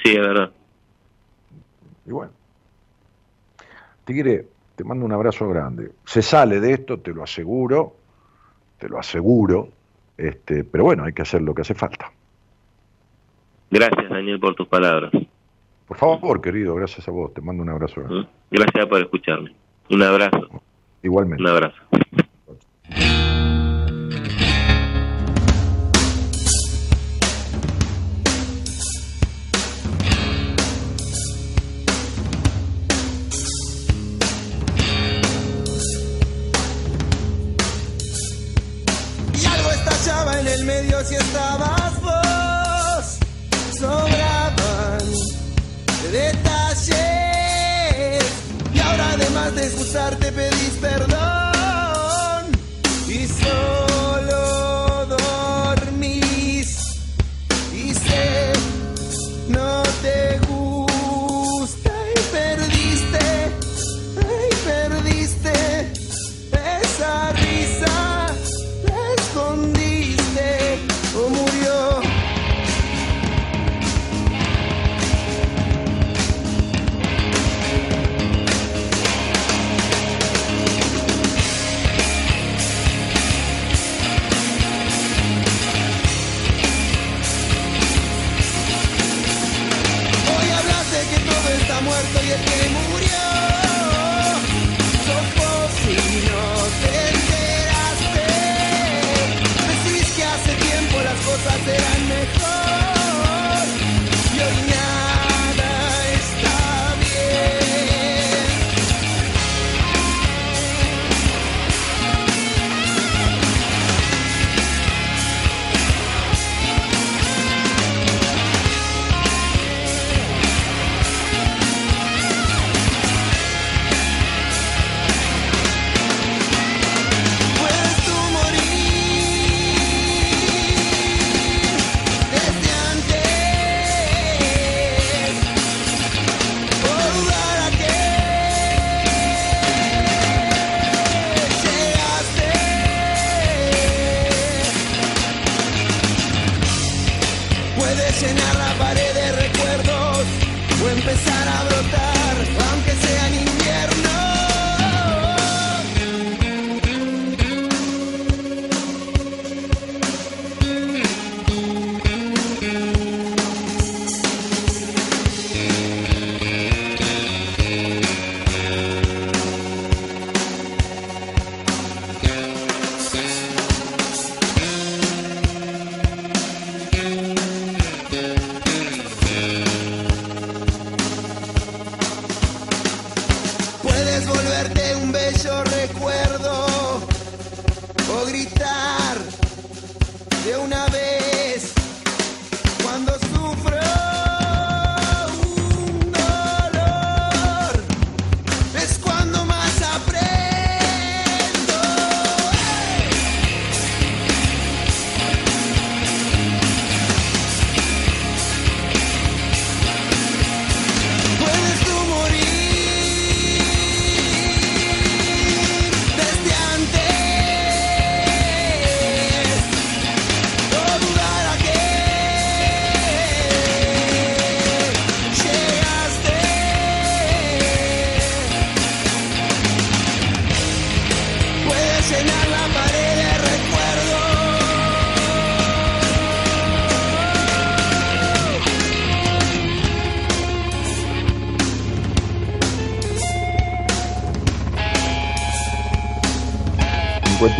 [0.03, 0.51] Sí, es verdad.
[2.07, 2.31] Y bueno.
[4.05, 5.91] Tigre, te mando un abrazo grande.
[6.05, 7.95] Se sale de esto, te lo aseguro,
[8.79, 9.69] te lo aseguro,
[10.17, 12.11] este, pero bueno, hay que hacer lo que hace falta.
[13.69, 15.11] Gracias, Daniel, por tus palabras.
[15.87, 17.33] Por favor, querido, gracias a vos.
[17.33, 18.01] Te mando un abrazo.
[18.49, 19.55] Gracias por escucharme.
[19.89, 20.61] Un abrazo.
[21.03, 21.43] Igualmente.
[21.43, 21.77] Un abrazo.
[49.95, 51.24] Excusarte pedís perdón.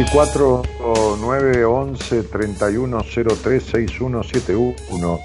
[0.06, 0.62] 24
[1.20, 3.04] 9 11 31
[3.44, 5.20] 03 6171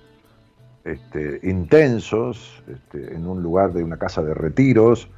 [0.84, 5.10] este, intensos este, en un lugar de una casa de retiros,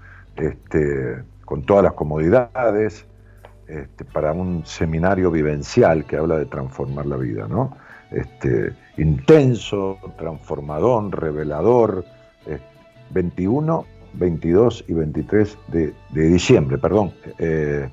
[1.44, 3.06] con todas las comodidades,
[4.14, 7.76] para un seminario vivencial que habla de transformar la vida, ¿no?
[8.98, 12.06] Intenso, transformador, revelador,
[13.12, 17.90] 21, 22 y 23 de, diciembre, perdón, eh,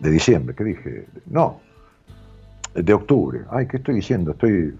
[0.00, 1.06] de diciembre, ¿qué dije?
[1.26, 1.60] No,
[2.74, 3.40] de octubre.
[3.50, 4.32] Ay, ¿qué estoy diciendo?
[4.32, 4.74] Estoy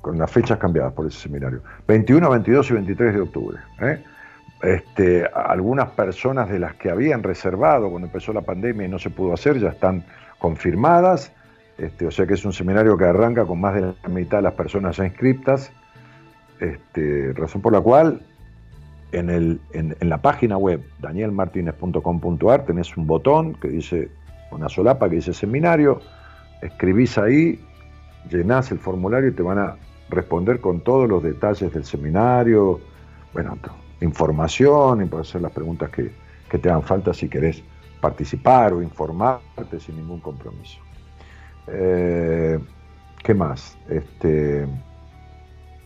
[0.00, 1.62] con las fechas cambiadas por ese seminario.
[1.88, 3.58] 21, 22 y 23 de octubre.
[3.80, 4.04] ¿eh?
[4.62, 9.10] Este, algunas personas de las que habían reservado cuando empezó la pandemia y no se
[9.10, 10.04] pudo hacer ya están
[10.38, 11.32] confirmadas.
[11.78, 14.42] Este, o sea que es un seminario que arranca con más de la mitad de
[14.42, 15.72] las personas ya inscriptas.
[16.60, 18.22] Este, razón por la cual
[19.12, 24.10] en, el, en, la página web danielmartinez.com.ar tenés un botón que dice,
[24.50, 26.00] una solapa que dice seminario,
[26.62, 27.60] escribís ahí,
[28.30, 29.76] llenás el formulario y te van a
[30.08, 32.80] responder con todos los detalles del seminario,
[33.32, 33.58] bueno,
[34.00, 36.10] información y puedes hacer las preguntas que,
[36.58, 37.62] te hagan falta si querés
[38.00, 40.78] participar o informarte sin ningún compromiso.
[41.66, 42.58] Eh,
[43.22, 43.76] ¿Qué más?
[43.90, 44.66] Este,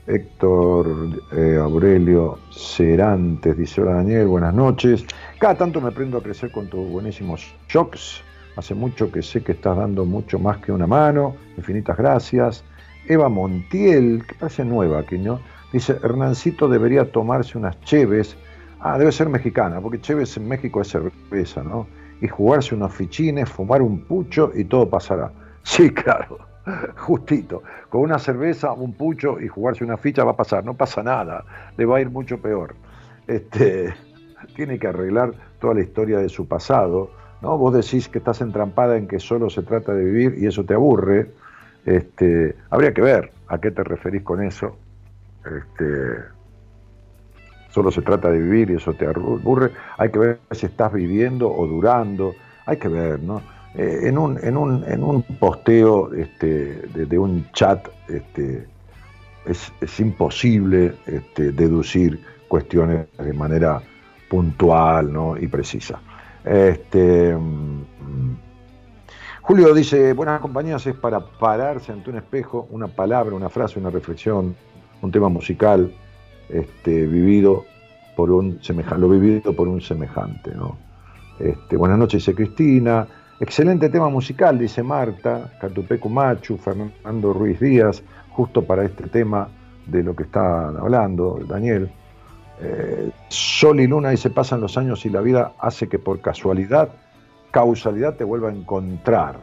[0.07, 0.87] Héctor
[1.33, 5.05] eh, Aurelio Cerantes dice: Hola Daniel, buenas noches.
[5.39, 8.23] Cada tanto me aprendo a crecer con tus buenísimos shocks.
[8.57, 11.37] Hace mucho que sé que estás dando mucho más que una mano.
[11.57, 12.65] Infinitas gracias.
[13.09, 15.41] Eva Montiel, que parece nueva aquí, ¿no?
[15.73, 18.37] Dice, Hernancito debería tomarse unas cheves.
[18.81, 21.87] Ah, debe ser mexicana, porque cheves en México es cerveza, ¿no?
[22.21, 25.31] Y jugarse unos fichines, fumar un pucho y todo pasará.
[25.63, 26.39] Sí, claro,
[26.97, 27.63] justito.
[27.89, 30.65] Con una cerveza, un pucho y jugarse una ficha va a pasar.
[30.65, 31.45] No pasa nada,
[31.77, 32.75] le va a ir mucho peor.
[33.27, 33.95] Este,
[34.57, 37.11] tiene que arreglar toda la historia de su pasado.
[37.43, 37.59] ¿No?
[37.59, 40.75] Vos decís que estás entrampada en que solo se trata de vivir y eso te
[40.75, 41.31] aburre.
[41.87, 44.77] Este, habría que ver a qué te referís con eso.
[45.45, 46.23] Este,
[47.71, 49.71] solo se trata de vivir y eso te aburre.
[49.97, 52.35] Hay que ver si estás viviendo o durando.
[52.67, 53.41] Hay que ver, ¿no?
[53.75, 58.67] Eh, en, un, en, un, en un posteo este, de, un chat este,
[59.47, 63.81] es, imposible este, deducir cuestiones de manera
[64.29, 65.37] puntual ¿no?
[65.37, 66.01] y precisa.
[66.45, 67.81] Este, mm,
[69.43, 73.91] Julio dice, buenas compañías es para pararse ante un espejo, una palabra, una frase, una
[73.91, 74.55] reflexión,
[75.03, 75.93] un tema musical,
[76.49, 77.65] este, vivido
[78.17, 80.55] por un semejante, lo vivido por un semejante.
[80.55, 80.77] ¿no?
[81.39, 83.07] Este, buenas noches, dice Cristina.
[83.41, 89.49] Excelente tema musical, dice Marta, Catupecu Machu, Fernando Ruiz Díaz, justo para este tema
[89.87, 91.91] de lo que están hablando, Daniel.
[93.29, 96.91] Sol y Luna dice, pasan los años y la vida hace que por casualidad,
[97.51, 99.37] causalidad te vuelva a encontrar.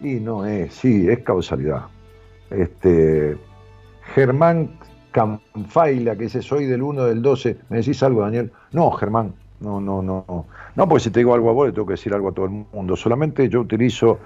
[0.00, 1.86] Y no es, sí, es causalidad.
[2.50, 3.36] Este,
[4.14, 4.78] Germán
[5.10, 8.52] Canfaila, que dice, soy del 1 del 12, ¿me decís algo, Daniel?
[8.72, 10.46] No, Germán, no, no, no.
[10.74, 12.46] No, porque si te digo algo a vos, le tengo que decir algo a todo
[12.46, 12.96] el mundo.
[12.96, 14.18] Solamente yo utilizo,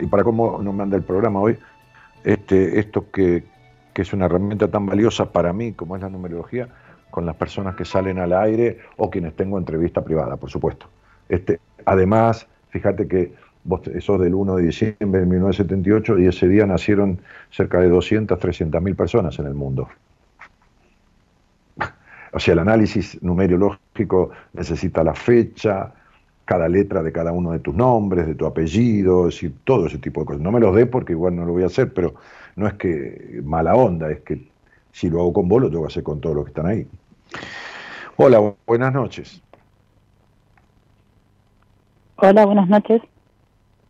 [0.00, 1.58] y para cómo nos manda el programa hoy,
[2.24, 3.44] este, esto que,
[3.94, 6.68] que es una herramienta tan valiosa para mí como es la numerología,
[7.10, 10.86] con las personas que salen al aire o quienes tengo entrevista privada, por supuesto.
[11.28, 13.32] Este, además, fíjate que
[13.64, 17.20] vos sos del 1 de diciembre de 1978 y ese día nacieron
[17.50, 19.88] cerca de 200, 300 mil personas en el mundo.
[22.30, 25.94] O sea, el análisis numerológico necesita la fecha,
[26.44, 29.98] cada letra de cada uno de tus nombres, de tu apellido, es decir, todo ese
[29.98, 30.42] tipo de cosas.
[30.42, 32.14] No me los dé porque igual no lo voy a hacer, pero
[32.56, 34.48] no es que mala onda, es que
[34.98, 36.84] si lo hago con vos, lo tengo que hacer con todos los que están ahí.
[38.16, 39.40] Hola, buenas noches.
[42.16, 43.00] Hola, buenas noches.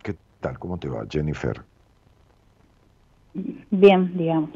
[0.03, 0.59] ¿Qué tal?
[0.59, 1.63] ¿Cómo te va, Jennifer?
[3.33, 4.51] Bien, digamos.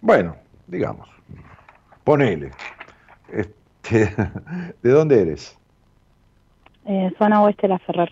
[0.00, 0.34] Bueno,
[0.66, 1.08] digamos.
[2.02, 2.50] Ponele.
[3.28, 4.12] Este,
[4.82, 5.56] ¿De dónde eres?
[6.84, 8.10] Eh, zona oeste de la Ferrer.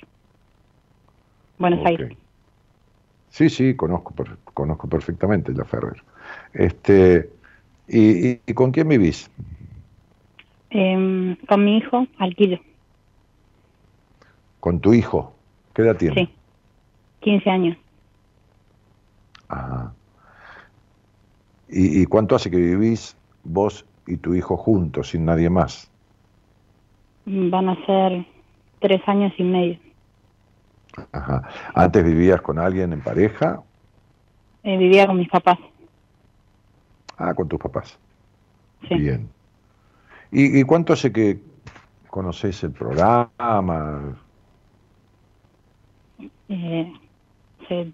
[1.58, 2.16] Buenos Aires.
[3.30, 4.14] Sí, sí, conozco,
[4.54, 6.00] conozco perfectamente la Ferrer.
[6.56, 7.28] Este,
[7.86, 9.30] ¿y, con quién vivís?
[10.70, 12.58] Em, con mi hijo, Alquillo.
[14.60, 15.34] ¿Con tu hijo?
[15.74, 16.14] ¿Qué edad tiene?
[16.14, 16.30] Sí,
[17.20, 17.78] 15 años.
[19.48, 19.92] Ajá.
[21.68, 25.90] ¿Y, ¿Y, cuánto hace que vivís vos y tu hijo juntos, sin nadie más?
[27.26, 28.24] Van a ser
[28.80, 29.78] tres años y medio.
[31.12, 31.42] Ajá.
[31.74, 33.60] ¿Antes vivías con alguien en pareja?
[34.62, 35.58] Eh, vivía con mis papás.
[37.18, 37.98] Ah, con tus papás.
[38.90, 39.28] Bien.
[40.30, 41.40] ¿Y, cuánto hace que
[42.10, 44.16] conoces el programa?
[46.48, 46.92] Eh,
[47.64, 47.92] hace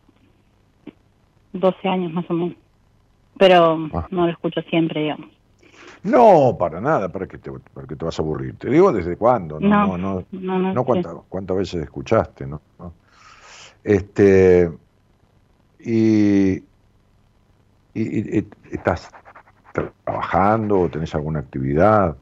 [1.52, 2.56] 12 años más o menos.
[3.38, 4.06] Pero ah.
[4.10, 5.30] no lo escucho siempre, digamos.
[6.02, 8.56] No, para nada, para que te, para que te vas a aburrir.
[8.56, 12.60] Te digo desde cuándo, no, no, no, no, cuántas, cuántas veces escuchaste, ¿no?
[13.84, 14.70] Este,
[15.78, 16.62] y,
[17.94, 19.10] y, estás
[19.72, 22.16] trabajando o tenés alguna actividad.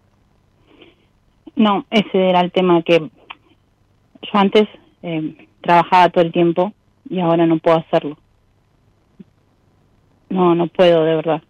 [1.56, 4.68] No, ese era el tema que yo antes
[5.02, 6.72] eh, trabajaba todo el tiempo
[7.08, 8.16] y ahora no puedo hacerlo.
[10.28, 11.42] No, no puedo, de verdad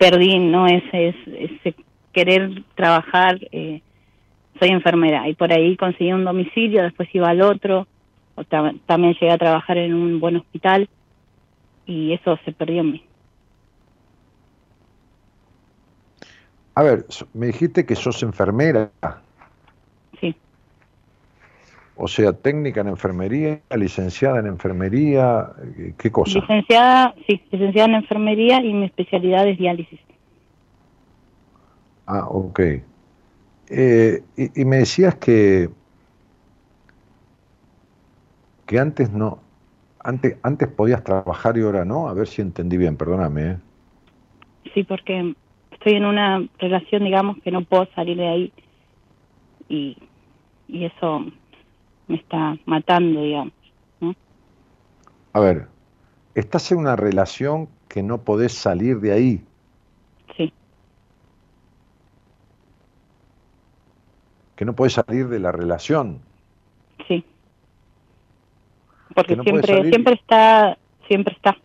[0.00, 0.66] perdí, ¿no?
[0.66, 1.74] Ese, ese
[2.14, 3.82] querer trabajar, eh,
[4.58, 7.86] soy enfermera y por ahí conseguí un domicilio, después iba al otro,
[8.34, 10.88] o también llegué a trabajar en un buen hospital
[11.90, 13.04] y eso se perdió en mí.
[16.76, 17.04] A ver,
[17.34, 18.92] me dijiste que sos enfermera.
[20.20, 20.36] Sí.
[21.96, 25.50] O sea, técnica en enfermería, licenciada en enfermería,
[25.98, 26.38] ¿qué cosa?
[26.38, 30.00] Licenciada, sí, licenciada en enfermería y mi especialidad es diálisis.
[32.06, 32.60] Ah, ok.
[33.68, 35.70] Eh, y, me decías que
[38.66, 39.40] que antes no,
[40.02, 42.08] antes antes podías trabajar y ahora no.
[42.08, 43.50] A ver si entendí bien, perdóname.
[43.50, 43.58] ¿eh?
[44.74, 45.34] Sí, porque
[45.72, 48.52] estoy en una relación, digamos, que no puedo salir de ahí
[49.68, 49.96] y,
[50.68, 51.26] y eso
[52.08, 53.52] me está matando, digamos.
[55.32, 55.68] A ver,
[56.34, 59.44] estás en una relación que no podés salir de ahí.
[60.36, 60.52] Sí.
[64.56, 66.20] Que no podés salir de la relación.
[69.14, 71.56] Porque siempre, siempre está, siempre está.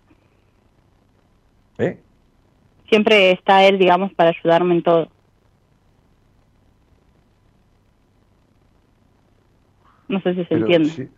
[1.77, 1.99] ¿Eh?
[2.89, 5.09] Siempre está él, digamos, para ayudarme en todo.
[10.07, 11.09] No sé si se entiende.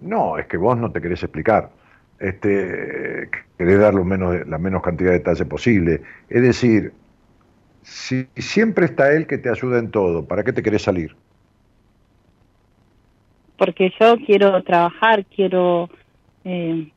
[0.00, 1.70] No, es que vos no te querés explicar.
[2.18, 6.02] Este, querés dar lo menos, la menos cantidad de detalle posible.
[6.28, 6.92] Es decir,
[7.82, 11.14] si siempre está él que te ayuda en todo, ¿para qué te querés salir?
[13.58, 15.90] Porque yo quiero trabajar, quiero
[16.44, 16.90] eh,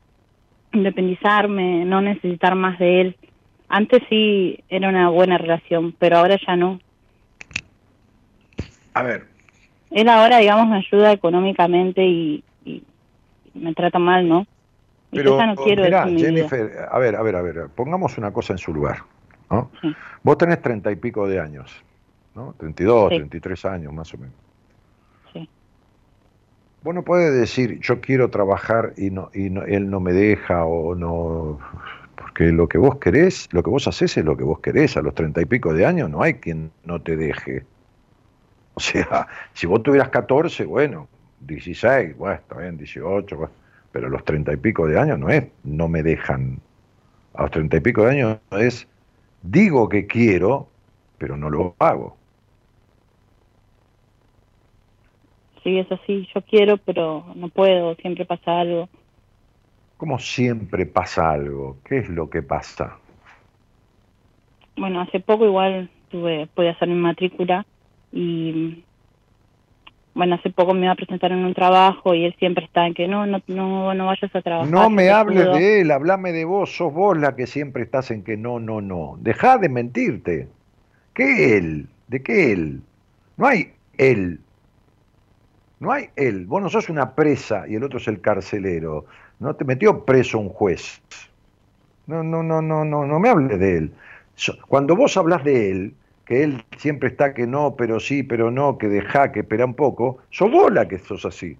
[0.72, 3.16] independizarme, no necesitar más de él.
[3.68, 6.80] Antes sí era una buena relación, pero ahora ya no.
[8.94, 9.26] A ver,
[9.90, 12.44] él ahora, digamos, me ayuda económicamente y,
[13.54, 14.46] me trata mal, ¿no?
[15.10, 18.58] Pero, yo no quiero Jennifer, a ver, a ver, a ver, pongamos una cosa en
[18.58, 19.02] su lugar.
[19.50, 19.70] ¿no?
[20.22, 21.70] Vos tenés treinta y pico de años,
[22.34, 22.54] ¿no?
[22.58, 23.16] 32, sí.
[23.16, 24.34] 33 años más o menos.
[26.82, 30.94] Vos no decir, yo quiero trabajar y, no, y no, él no me deja o
[30.94, 31.58] no...
[32.16, 34.96] Porque lo que vos querés, lo que vos haces es lo que vos querés.
[34.96, 37.64] A los treinta y pico de años no hay quien no te deje.
[38.74, 41.08] O sea, si vos tuvieras 14, bueno,
[41.40, 43.50] 16, bueno, está bien, 18,
[43.90, 46.58] pero a los 30 y pico de años no es, no me dejan.
[47.34, 48.86] A los 30 y pico de años es,
[49.42, 50.68] digo que quiero,
[51.18, 52.16] pero no lo hago.
[55.62, 58.88] Sí, es así, yo quiero, pero no puedo, siempre pasa algo.
[59.96, 61.76] ¿Cómo siempre pasa algo?
[61.84, 62.98] ¿Qué es lo que pasa?
[64.76, 67.64] Bueno, hace poco igual tuve, pude hacer mi matrícula
[68.10, 68.82] y
[70.14, 72.94] bueno, hace poco me iba a presentar en un trabajo y él siempre está en
[72.94, 74.70] que no, no, no, no vayas a trabajar.
[74.70, 78.22] No me hables de él, hablame de vos, sos vos la que siempre estás en
[78.22, 79.16] que no, no, no.
[79.20, 80.48] Deja de mentirte.
[81.14, 81.88] ¿Qué él?
[82.08, 82.82] ¿De qué él?
[83.38, 84.40] No hay él.
[85.82, 86.46] No hay él.
[86.46, 89.04] Vos no sos una presa y el otro es el carcelero.
[89.40, 91.02] No te metió preso un juez.
[92.06, 93.92] No, no, no, no, no, no me hables de él.
[94.68, 95.94] Cuando vos hablas de él,
[96.24, 99.74] que él siempre está que no, pero sí, pero no, que deja, que espera un
[99.74, 101.58] poco, sos vos la que sos así.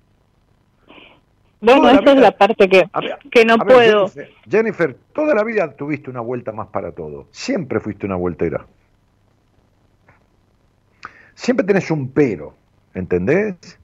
[1.61, 2.89] Bueno, esa es la parte que,
[3.29, 4.09] que no puedo.
[4.49, 7.27] Jennifer, toda la vida tuviste una vuelta más para todo.
[7.33, 8.65] Siempre fuiste una vueltera.
[11.35, 12.55] Siempre tenés un pero,
[12.95, 13.82] ¿entendés?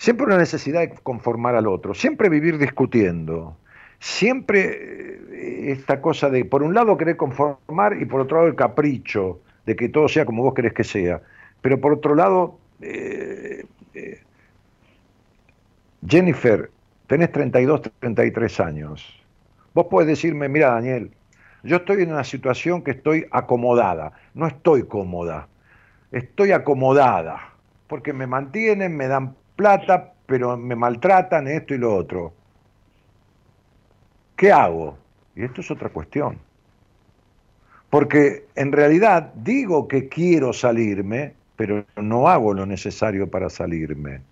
[0.00, 1.92] Siempre una necesidad de conformar al otro.
[1.92, 3.58] Siempre vivir discutiendo.
[3.98, 8.54] Siempre eh, esta cosa de, por un lado, querer conformar y por otro lado, el
[8.54, 11.20] capricho de que todo sea como vos querés que sea.
[11.60, 14.22] Pero por otro lado, eh, eh,
[16.08, 16.70] Jennifer,
[17.06, 19.22] tenés 32, 33 años.
[19.74, 21.10] Vos podés decirme, mira Daniel,
[21.62, 25.48] yo estoy en una situación que estoy acomodada, no estoy cómoda,
[26.10, 27.52] estoy acomodada,
[27.86, 32.32] porque me mantienen, me dan plata, pero me maltratan esto y lo otro.
[34.34, 34.96] ¿Qué hago?
[35.36, 36.38] Y esto es otra cuestión.
[37.90, 44.22] Porque en realidad digo que quiero salirme, pero no hago lo necesario para salirme.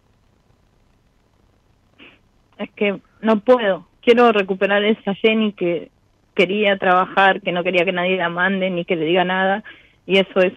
[2.57, 3.87] Es que no puedo.
[4.01, 5.91] Quiero recuperar esa Jenny que
[6.35, 9.63] quería trabajar, que no quería que nadie la mande ni que le diga nada.
[10.07, 10.55] Y eso es,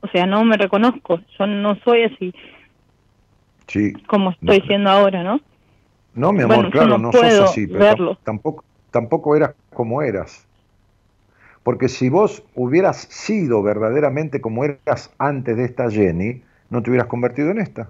[0.00, 1.20] o sea, no me reconozco.
[1.38, 2.34] Yo no soy así.
[3.66, 3.92] Sí.
[4.06, 5.40] Como estoy siendo ahora, ¿no?
[6.14, 10.46] No, mi amor, claro, no, sos así, pero tampoco, tampoco eras como eras.
[11.64, 17.08] Porque si vos hubieras sido verdaderamente como eras antes de esta Jenny, no te hubieras
[17.08, 17.88] convertido en esta.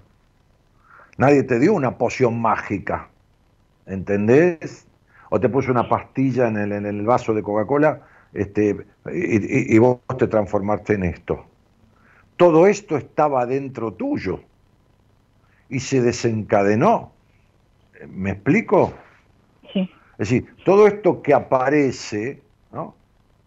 [1.17, 3.09] Nadie te dio una poción mágica,
[3.85, 4.87] ¿entendés?
[5.29, 8.01] O te puso una pastilla en el, en el vaso de Coca-Cola
[8.33, 11.45] este, y, y vos te transformaste en esto.
[12.37, 14.39] Todo esto estaba dentro tuyo
[15.69, 17.11] y se desencadenó.
[18.07, 18.93] ¿Me explico?
[19.73, 19.89] Sí.
[20.13, 22.95] Es decir, todo esto que aparece, ¿no?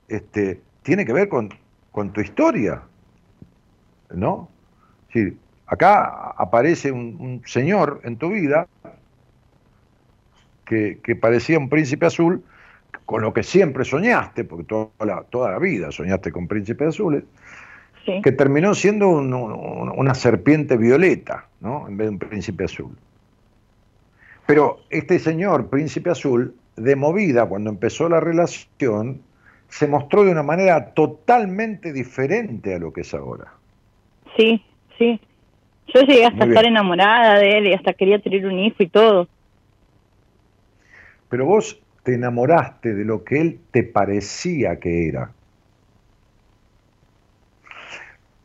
[0.09, 1.51] Este, tiene que ver con,
[2.13, 2.83] tu historia,
[4.11, 4.49] ¿no?
[5.13, 5.33] Es
[5.67, 8.69] acá aparece un, señor en tu vida
[10.65, 12.43] que, parecía un príncipe azul,
[13.05, 17.25] con lo que siempre soñaste, porque toda la, toda la vida soñaste con príncipes azules,
[18.23, 21.87] que terminó siendo una serpiente violeta, ¿no?
[21.89, 22.97] En vez de un príncipe azul.
[24.47, 29.21] Pero este señor, príncipe azul, de movida, cuando empezó la relación,
[29.69, 33.53] se mostró de una manera totalmente diferente a lo que es ahora.
[34.37, 34.65] Sí,
[34.97, 35.21] sí.
[35.93, 39.29] Yo llegué hasta estar enamorada de él y hasta quería tener un hijo y todo.
[41.29, 45.33] Pero vos te enamoraste de lo que él te parecía que era.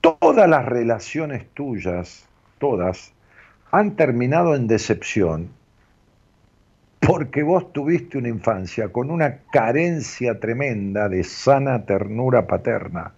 [0.03, 2.27] Todas las relaciones tuyas,
[2.57, 3.13] todas,
[3.71, 5.49] han terminado en decepción
[6.99, 13.13] porque vos tuviste una infancia con una carencia tremenda de sana ternura paterna.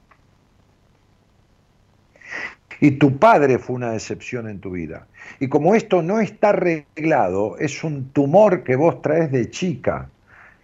[2.80, 5.08] Y tu padre fue una decepción en tu vida.
[5.40, 10.10] Y como esto no está arreglado, es un tumor que vos traes de chica.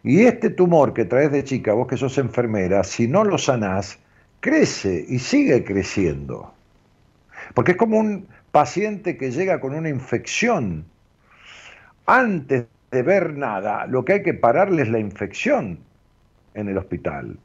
[0.03, 3.98] Y este tumor que traes de chica, vos que sos enfermera, si no lo sanás,
[4.41, 6.53] crece y sigue creciendo.
[7.53, 10.85] Porque es como un paciente que llega con una infección.
[12.05, 15.80] Antes de ver nada, lo que hay que pararle es la infección
[16.53, 17.38] en el hospital.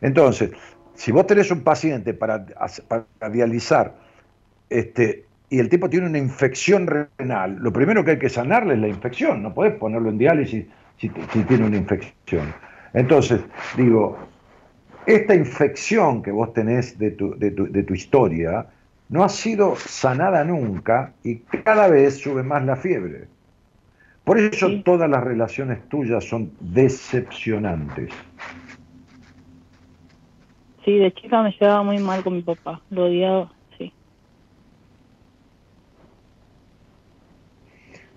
[0.00, 0.50] Entonces,
[0.94, 2.44] si vos tenés un paciente para,
[2.88, 3.94] para dializar
[4.68, 8.80] este, y el tipo tiene una infección renal, lo primero que hay que sanarle es
[8.80, 10.66] la infección, no podés ponerlo en diálisis
[10.98, 12.52] si, tiene una infección.
[12.92, 13.40] Entonces,
[13.76, 14.18] digo,
[15.08, 18.66] esta infección que vos tenés de tu, de tu historia
[19.08, 23.28] no ha sido sanada nunca y cada vez sube más la fiebre.
[24.22, 28.12] Por eso todas las relaciones tuyas son decepcionantes.
[30.84, 33.90] Sí, de chica me llevaba muy mal con mi papá, lo odiaba, sí.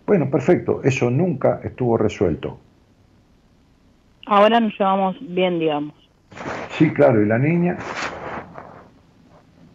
[0.06, 2.60] Bueno, perfecto, eso nunca estuvo resuelto.
[4.26, 6.01] Ahora nos llevamos bien, digamos.
[6.78, 7.78] Sí, claro, y la niña,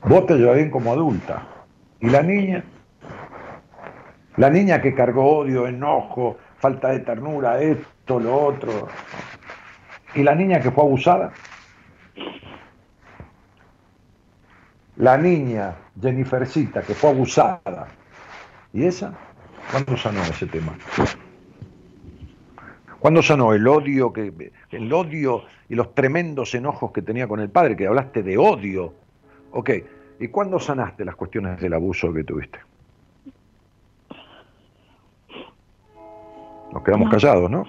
[0.04, 1.46] vos te llevas bien como adulta,
[2.00, 2.64] y la niña
[4.36, 8.88] la niña que cargó odio, enojo, falta de ternura, esto, lo otro.
[10.14, 11.32] ¿Y la niña que fue abusada?
[14.96, 17.88] La niña Jennifercita que fue abusada.
[18.74, 19.14] ¿Y esa?
[19.70, 20.76] ¿Cuándo sanó ese tema?
[22.98, 27.50] ¿Cuándo sanó el odio, que, el odio y los tremendos enojos que tenía con el
[27.50, 27.76] padre?
[27.76, 28.94] Que hablaste de odio.
[29.52, 29.70] Ok.
[30.18, 32.58] ¿Y cuándo sanaste las cuestiones del abuso que tuviste?
[36.72, 37.64] Nos quedamos callados, ¿no?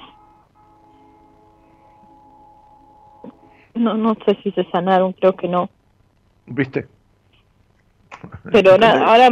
[3.73, 5.69] No, no sé si se sanaron, creo que no.
[6.47, 6.87] ¿Viste?
[8.51, 9.29] Pero ahora, ahora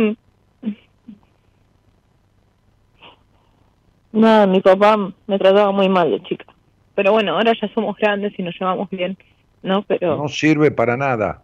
[4.11, 4.97] nada, mi papá
[5.27, 6.45] me trataba muy mal de chica.
[6.95, 9.17] Pero bueno, ahora ya somos grandes y nos llevamos bien,
[9.61, 9.83] ¿no?
[9.83, 11.41] Pero no sirve para nada.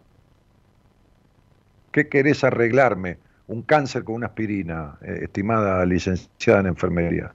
[1.92, 3.18] ¿Qué querés arreglarme?
[3.48, 7.32] Un cáncer con una aspirina, eh, estimada licenciada en enfermería.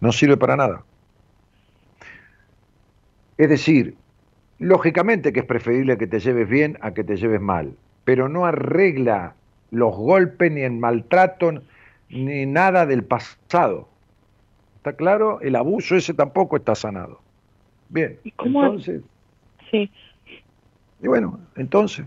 [0.00, 0.82] No sirve para nada.
[3.36, 3.96] Es decir,
[4.58, 7.74] lógicamente que es preferible que te lleves bien a que te lleves mal,
[8.04, 9.34] pero no arregla
[9.70, 11.62] los golpes ni el maltrato
[12.08, 13.89] ni nada del pasado.
[14.80, 15.40] ¿Está claro?
[15.42, 17.20] El abuso ese tampoco está sanado.
[17.90, 19.02] Bien, entonces...
[19.70, 19.90] Sí.
[21.02, 22.06] Y bueno, entonces...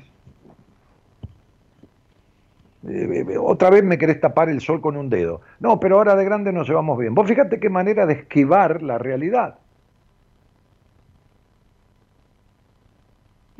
[2.87, 5.41] Eh, eh, otra vez me querés tapar el sol con un dedo.
[5.59, 7.13] No, pero ahora de grande nos llevamos bien.
[7.13, 9.59] Vos fíjate qué manera de esquivar la realidad.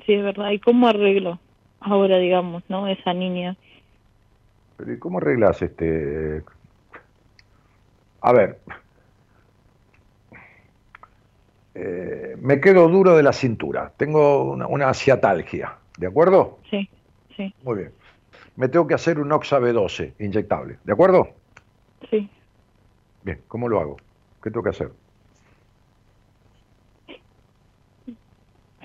[0.06, 0.52] sí, es verdad.
[0.52, 1.40] ¿Y cómo arreglo
[1.80, 2.88] ahora, digamos, no?
[2.88, 3.56] Esa niña.
[4.78, 6.44] Pero ¿y cómo arreglas este?
[8.22, 8.60] A ver,
[11.76, 16.60] eh, me quedo duro de la cintura, tengo una, una asiatalgia, ¿de acuerdo?
[16.70, 16.88] Sí,
[17.36, 17.54] sí.
[17.64, 17.92] Muy bien.
[18.56, 21.30] Me tengo que hacer un Oxa B12 inyectable, ¿de acuerdo?
[22.10, 22.30] Sí.
[23.24, 23.98] Bien, ¿cómo lo hago?
[24.42, 24.92] ¿Qué tengo que hacer?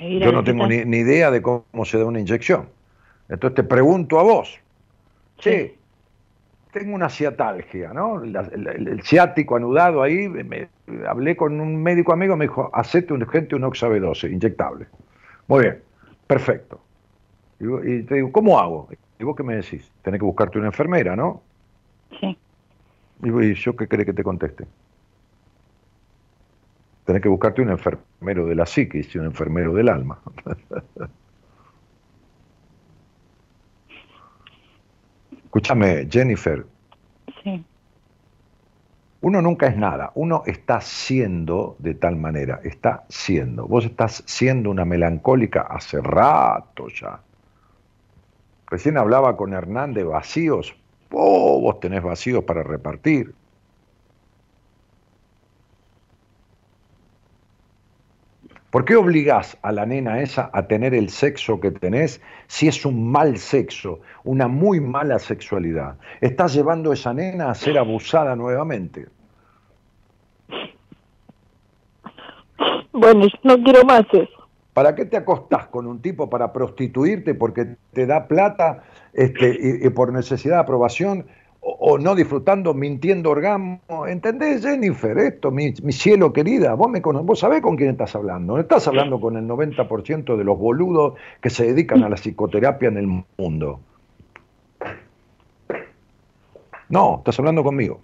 [0.01, 2.69] Yo no tengo ni, idea de cómo se da una inyección.
[3.28, 4.59] Entonces te pregunto a vos.
[5.40, 5.77] Sí.
[6.72, 8.22] Tengo una ciatalgia, ¿no?
[8.22, 10.68] el, ciático anudado ahí, me,
[11.06, 14.86] hablé con un médico amigo, me dijo, hacete urgente un Oxa B12, inyectable.
[15.46, 15.82] Muy bien,
[16.26, 16.80] perfecto.
[17.60, 18.88] Y, te digo, ¿cómo hago?
[19.18, 19.90] ¿Y vos qué me decís?
[20.02, 21.42] Tenés que buscarte una enfermera, ¿no?
[22.20, 22.38] Sí.
[23.22, 24.64] ¿Y yo qué crees que te conteste?
[27.04, 30.20] Tenés que buscarte un enfermero de la psiquis y un enfermero del alma.
[35.48, 36.66] Escúchame, Jennifer.
[37.42, 37.64] Sí.
[39.22, 43.66] Uno nunca es nada, uno está siendo de tal manera, está siendo.
[43.66, 47.20] Vos estás siendo una melancólica hace rato ya.
[48.66, 50.76] Recién hablaba con Hernán de vacíos.
[51.10, 53.34] Oh, vos tenés vacíos para repartir.
[58.70, 62.84] ¿Por qué obligás a la nena esa a tener el sexo que tenés si es
[62.84, 65.96] un mal sexo, una muy mala sexualidad?
[66.20, 69.06] Estás llevando a esa nena a ser abusada nuevamente.
[72.92, 74.48] Bueno, no quiero más eso.
[74.74, 78.84] ¿Para qué te acostás con un tipo para prostituirte porque te da plata
[79.14, 81.26] este, y por necesidad de aprobación
[81.78, 83.80] o, no disfrutando, mintiendo orgasmo.
[84.06, 85.16] ¿Entendés, Jennifer?
[85.18, 88.54] Esto, mi, cielo querida, vos, me vos sabés con quién estás hablando.
[88.54, 92.88] No estás hablando con el 90% de los boludos que se dedican a la psicoterapia
[92.88, 93.80] en el mundo.
[96.88, 98.00] No, estás hablando conmigo.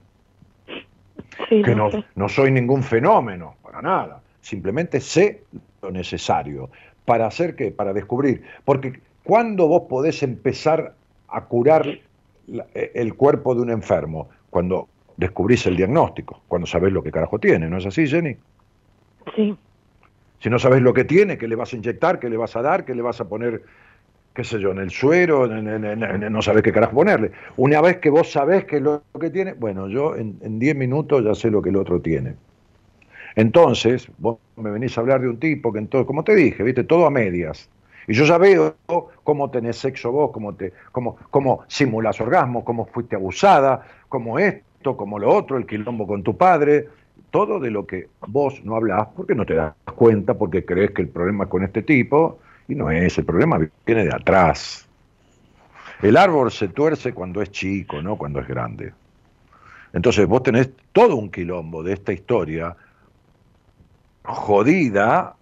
[1.48, 4.20] que no, no soy ningún fenómeno, para nada.
[4.40, 5.42] Simplemente sé
[5.80, 6.68] lo necesario.
[7.04, 7.70] ¿Para hacer qué?
[7.70, 8.44] Para descubrir.
[8.64, 10.94] Porque cuando vos podés empezar
[11.28, 12.00] a curar
[12.74, 17.38] eh, el cuerpo de un enfermo cuando descubrís el diagnóstico, cuando sabés lo que carajo
[17.38, 18.36] tiene, ¿no es así, Jenny?
[19.34, 19.56] Sí.
[20.40, 22.62] Si no sabes lo que tiene, qué le vas a inyectar, qué le vas a
[22.62, 23.62] dar, qué le vas a poner,
[24.34, 27.30] qué sé yo, en el suero, no sabes qué carajo ponerle.
[27.56, 31.24] Una vez que vos sabés qué es lo que tiene, bueno, yo en 10 minutos
[31.24, 32.34] ya sé lo que el otro tiene.
[33.36, 36.84] Entonces, vos me venís a hablar de un tipo que entonces, como te dije, viste,
[36.84, 37.68] todo a medias.
[38.06, 38.76] Y yo ya veo
[39.22, 44.96] cómo tenés sexo vos, cómo, te, cómo, cómo simulás orgasmo, cómo fuiste abusada, cómo esto,
[44.96, 46.88] cómo lo otro, el quilombo con tu padre,
[47.30, 51.02] todo de lo que vos no hablás porque no te das cuenta, porque crees que
[51.02, 54.86] el problema es con este tipo, y no es, el problema viene de atrás.
[56.02, 58.92] El árbol se tuerce cuando es chico, no cuando es grande.
[59.92, 62.76] Entonces vos tenés todo un quilombo de esta historia
[64.24, 65.36] jodida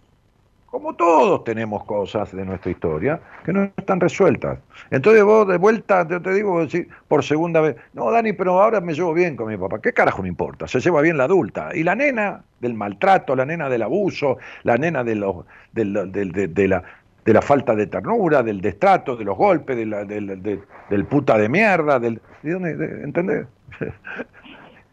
[0.73, 4.59] como todos tenemos cosas de nuestra historia que no están resueltas.
[4.91, 6.67] Entonces vos de vuelta, te, te digo
[7.09, 9.83] por segunda vez, no Dani, pero ahora me llevo bien con mi papá.
[9.83, 10.67] ¿Qué carajo me importa?
[10.67, 11.73] Se lleva bien la adulta.
[11.75, 16.83] Y la nena del maltrato, la nena del abuso, la nena de, los, de, la,
[17.23, 22.19] de la falta de ternura, del destrato, de los golpes, del puta de mierda, del...
[22.43, 23.47] ¿Entendés?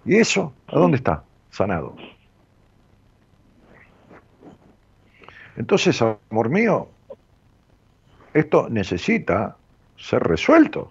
[0.06, 0.54] ¿Y eso?
[0.68, 1.24] ¿A dónde está?
[1.52, 1.96] Sanado.
[5.60, 6.88] Entonces, amor mío,
[8.34, 9.58] esto necesita
[9.98, 10.90] ser resuelto.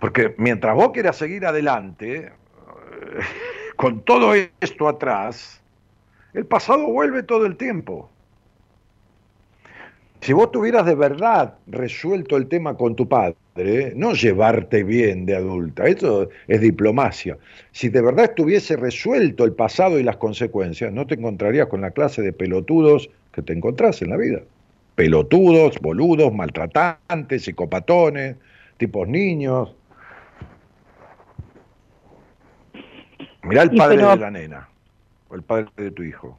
[0.00, 2.32] Porque mientras vos quieras seguir adelante, eh,
[3.76, 5.60] con todo esto atrás,
[6.34, 8.08] el pasado vuelve todo el tiempo.
[10.20, 13.36] Si vos tuvieras de verdad resuelto el tema con tu padre,
[13.94, 17.38] no llevarte bien de adulta, eso es diplomacia.
[17.72, 21.90] Si de verdad estuviese resuelto el pasado y las consecuencias, no te encontrarías con la
[21.90, 24.40] clase de pelotudos que te encontrás en la vida.
[24.94, 28.36] Pelotudos, boludos, maltratantes, psicopatones,
[28.76, 29.74] tipos niños.
[33.42, 34.68] Mirá el padre de la nena,
[35.28, 36.38] o el padre de tu hijo.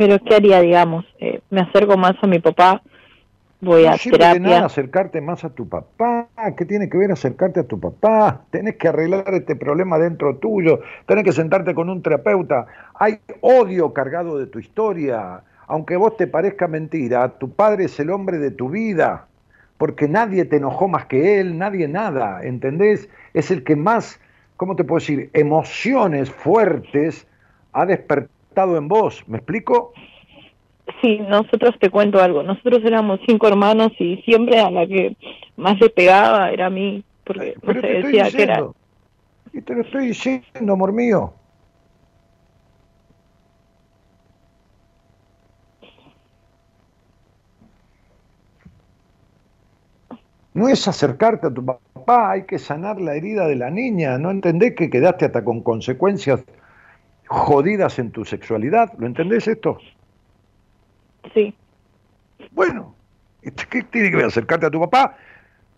[0.00, 1.04] Pero ¿qué haría, digamos?
[1.18, 2.80] Eh, me acerco más a mi papá,
[3.60, 4.40] voy a terapia.
[4.40, 6.26] nada acercarte más a tu papá.
[6.56, 8.40] ¿Qué tiene que ver acercarte a tu papá?
[8.50, 10.80] Tenés que arreglar este problema dentro tuyo.
[11.04, 12.64] Tenés que sentarte con un terapeuta.
[12.94, 15.42] Hay odio cargado de tu historia.
[15.66, 19.26] Aunque vos te parezca mentira, tu padre es el hombre de tu vida.
[19.80, 23.08] porque nadie te enojó más que él, nadie nada, ¿entendés?
[23.32, 24.20] Es el que más,
[24.58, 27.26] ¿cómo te puedo decir?, emociones fuertes
[27.72, 29.92] ha despertado en vos, ¿me explico?
[31.00, 35.16] Sí, nosotros te cuento algo, nosotros éramos cinco hermanos y siempre a la que
[35.56, 38.66] más le pegaba era a mí, porque no se decía que era...
[39.52, 41.32] Y te lo estoy diciendo, amor mío.
[50.52, 54.18] No es acercarte a tu papá, hay que sanar la herida de la niña.
[54.18, 56.44] ¿No entendés que quedaste hasta con consecuencias
[57.30, 58.92] jodidas en tu sexualidad?
[58.98, 59.78] ¿Lo entendés esto?
[61.32, 61.54] Sí.
[62.50, 62.94] Bueno,
[63.42, 65.16] ¿qué tiene que ver acercarte a tu papá?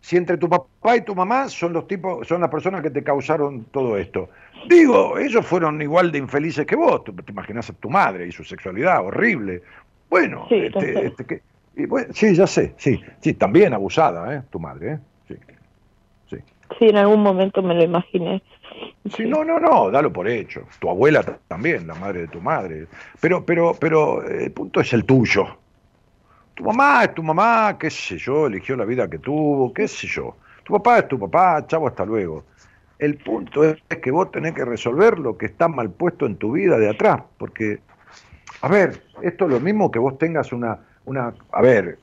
[0.01, 3.05] Si entre tu papá y tu mamá son los tipos, son las personas que te
[3.05, 4.31] causaron todo esto.
[4.67, 7.05] Digo, ellos fueron igual de infelices que vos.
[7.05, 9.63] Te, imaginas a tu madre y su sexualidad horrible.
[10.09, 11.43] Bueno, sí, este, este,
[12.13, 14.43] sí, ya sé, sí, sí, también abusada, ¿eh?
[14.51, 14.99] Tu madre, ¿eh?
[15.29, 15.35] Sí,
[16.31, 16.37] sí.
[16.79, 18.43] Sí, en algún momento me lo imaginé.
[19.15, 20.63] Sí, no, no, no, dalo por hecho.
[20.79, 22.87] Tu abuela también, la madre de tu madre.
[23.21, 25.47] Pero, pero, pero el punto es el tuyo.
[26.55, 30.07] Tu mamá es tu mamá, qué sé yo, eligió la vida que tuvo, qué sé
[30.07, 30.37] yo.
[30.65, 32.45] Tu papá es tu papá, chavo, hasta luego.
[32.99, 36.53] El punto es que vos tenés que resolver lo que está mal puesto en tu
[36.53, 37.81] vida de atrás, porque,
[38.61, 41.99] a ver, esto es lo mismo que vos tengas una, una, a ver,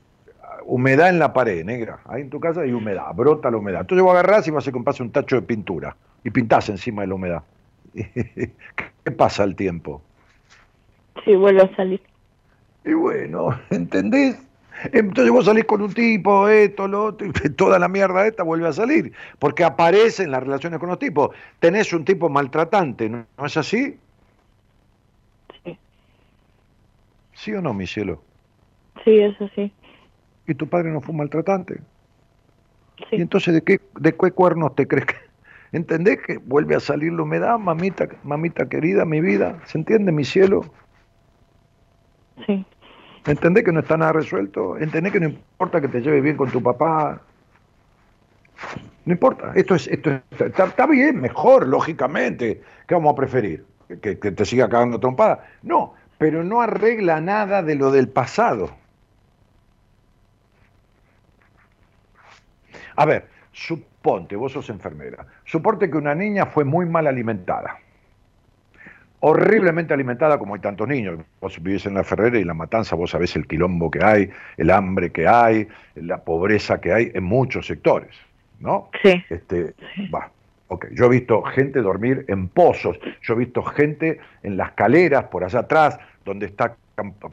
[0.66, 2.00] humedad en la pared, negra.
[2.04, 3.80] Ahí en tu casa hay humedad, brota la humedad.
[3.82, 7.08] Entonces vos agarrás y vas a comprar un tacho de pintura y pintás encima de
[7.08, 7.42] la humedad.
[7.94, 10.02] ¿Qué pasa al tiempo?
[11.24, 12.00] Sí, vuelve a salir.
[12.84, 14.38] Y bueno, ¿entendés?
[14.92, 18.68] Entonces vos salís con un tipo, esto, lo otro, y toda la mierda esta vuelve
[18.68, 21.30] a salir, porque aparecen las relaciones con los tipos.
[21.58, 23.98] Tenés un tipo maltratante, ¿no, es así?
[25.64, 25.78] Sí.
[27.34, 28.22] ¿Sí o no, mi cielo?
[29.04, 29.72] Sí, eso sí.
[30.46, 31.80] ¿Y tu padre no fue maltratante?
[33.10, 33.16] Sí.
[33.16, 35.29] ¿Y entonces de qué, de qué cuernos te crees que...
[35.72, 39.60] ¿Entendés que vuelve a salir la humedad, mamita, mamita querida, mi vida?
[39.66, 40.64] ¿Se entiende, mi cielo?
[42.46, 42.66] Sí.
[43.26, 44.76] ¿Entendés que no está nada resuelto?
[44.78, 47.20] ¿Entendés que no importa que te lleves bien con tu papá?
[49.04, 49.52] No importa.
[49.54, 52.62] Esto es, esto está, bien, mejor, lógicamente.
[52.86, 53.64] ¿Qué vamos a preferir?
[53.88, 55.46] ¿Que, ¿Que, te siga cagando trompada?
[55.62, 58.70] No, pero no arregla nada de lo del pasado.
[62.96, 63.28] A ver,
[64.00, 67.78] suponte, vos sos enfermera, suponte que una niña fue muy mal alimentada
[69.20, 71.20] horriblemente alimentada como hay tantos niños.
[71.40, 74.70] Vos vivís en la Ferrera y la Matanza, vos sabés el quilombo que hay, el
[74.70, 78.16] hambre que hay, la pobreza que hay en muchos sectores,
[78.60, 78.88] ¿no?
[79.02, 79.22] Sí.
[79.28, 79.74] Este,
[80.12, 80.30] va.
[80.68, 85.24] Ok, yo he visto gente dormir en pozos, yo he visto gente en las caleras
[85.24, 86.76] por allá atrás, donde está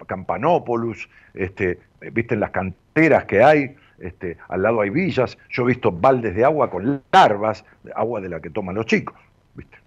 [0.08, 1.80] Campanópolis, este,
[2.12, 6.36] viste en las canteras que hay, este, al lado hay villas, yo he visto baldes
[6.36, 7.66] de agua con larvas,
[7.96, 9.16] agua de la que toman los chicos,
[9.56, 9.78] ¿viste?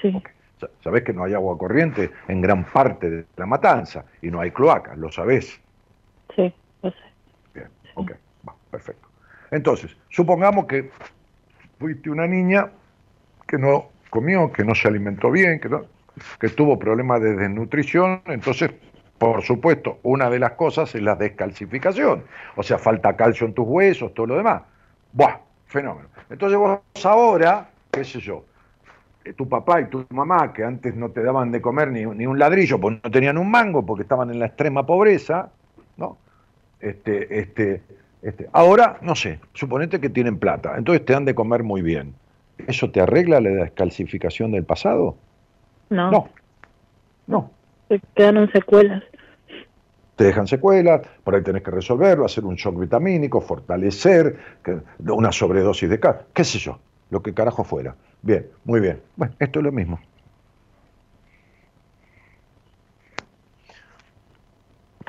[0.00, 0.22] sí.
[0.82, 4.50] Sabés que no hay agua corriente en gran parte de la matanza y no hay
[4.50, 5.60] cloacas, ¿lo sabés?
[6.34, 6.96] Sí, lo sé.
[7.54, 8.12] Bien, ok,
[8.70, 9.06] perfecto.
[9.50, 10.90] Entonces, supongamos que
[11.78, 12.70] fuiste una niña
[13.46, 15.68] que no comió, que no se alimentó bien, que,
[16.40, 18.70] que tuvo problemas de desnutrición, entonces,
[19.18, 22.24] por supuesto, una de las cosas es la descalcificación,
[22.54, 24.62] o sea, falta calcio en tus huesos, todo lo demás.
[25.12, 26.08] Buah, fenómeno.
[26.28, 28.44] Entonces vos ahora, qué sé yo,
[29.24, 32.26] eh, tu papá y tu mamá, que antes no te daban de comer ni, ni,
[32.26, 35.50] un ladrillo, porque no tenían un mango, porque estaban en la extrema pobreza,
[35.96, 36.18] ¿no?
[36.80, 37.82] Este, este,
[38.22, 42.14] este, ahora, no sé, suponete que tienen plata, entonces te dan de comer muy bien.
[42.66, 45.16] ¿Eso te arregla la descalcificación del pasado?
[45.90, 46.10] No.
[46.10, 46.28] No.
[47.26, 47.50] No.
[47.88, 49.02] Te quedan secuelas.
[50.16, 54.36] Te dejan secuelas, por ahí tenés que resolverlo, hacer un shock vitamínico, fortalecer,
[54.98, 56.78] una sobredosis de cal, qué sé yo,
[57.10, 57.94] lo que carajo fuera.
[58.22, 59.00] Bien, muy bien.
[59.14, 60.00] Bueno, esto es lo mismo.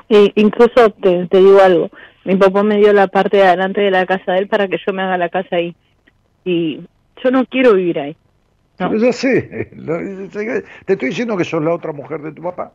[0.08, 1.90] incluso te, digo algo,
[2.24, 4.78] mi papá me dio la parte de adelante de la casa de él para que
[4.86, 5.74] yo me haga la casa ahí.
[6.44, 6.80] Y
[7.22, 8.16] yo no quiero vivir ahí.
[8.78, 8.96] No.
[8.96, 9.70] ya sé,
[10.86, 12.72] te estoy diciendo que sos la otra mujer de tu papá.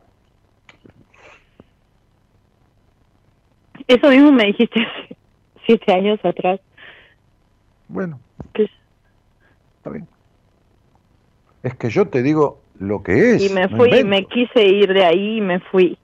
[3.86, 5.16] Eso mismo me dijiste hace
[5.66, 6.60] siete años atrás.
[7.88, 8.18] Bueno.
[8.54, 10.06] Está bien.
[11.62, 13.50] Es que yo te digo lo que es.
[13.50, 15.98] Y me fui, me quise ir de ahí y me fui.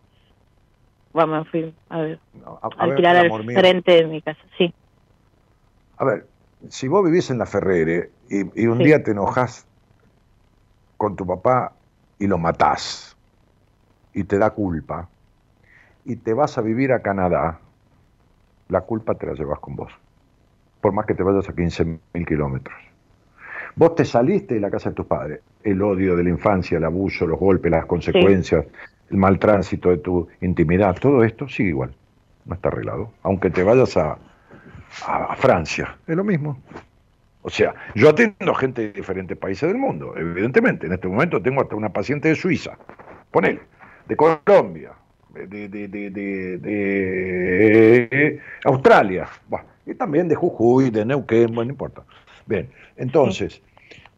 [1.13, 4.73] Bueno, me fui, a ver, a, alquilar al frente de mi casa, sí.
[5.97, 6.27] A ver,
[6.69, 9.67] si vos vivís en la Ferrere y, un día te enojas
[11.01, 11.73] con tu papá
[12.19, 13.17] y lo matás
[14.13, 15.09] y te da culpa
[16.05, 17.59] y te vas a vivir a Canadá,
[18.69, 19.91] la culpa te la llevas con vos.
[20.83, 22.77] por más que te vayas a 15.000 kilómetros.
[23.77, 26.85] Vos te saliste de la casa de tus padres, el odio de la infancia, el
[26.85, 28.67] abuso, los golpes, las consecuencias,
[29.11, 31.95] el mal tránsito de tu intimidad, todo esto sigue igual,
[32.45, 33.11] no está arreglado.
[33.23, 34.19] Aunque te vayas a,
[35.07, 36.59] a Francia, es lo mismo.
[37.43, 40.87] O sea, yo atiendo a gente de diferentes países del mundo, evidentemente.
[40.87, 42.77] En este momento tengo hasta una paciente de Suiza,
[43.31, 43.61] ponele,
[44.07, 44.93] de Colombia,
[45.33, 46.01] de, de,
[48.65, 49.29] Australia,
[49.87, 52.03] y también de Jujuy, de Neuquén, bueno, no importa.
[52.47, 53.63] Bien, entonces,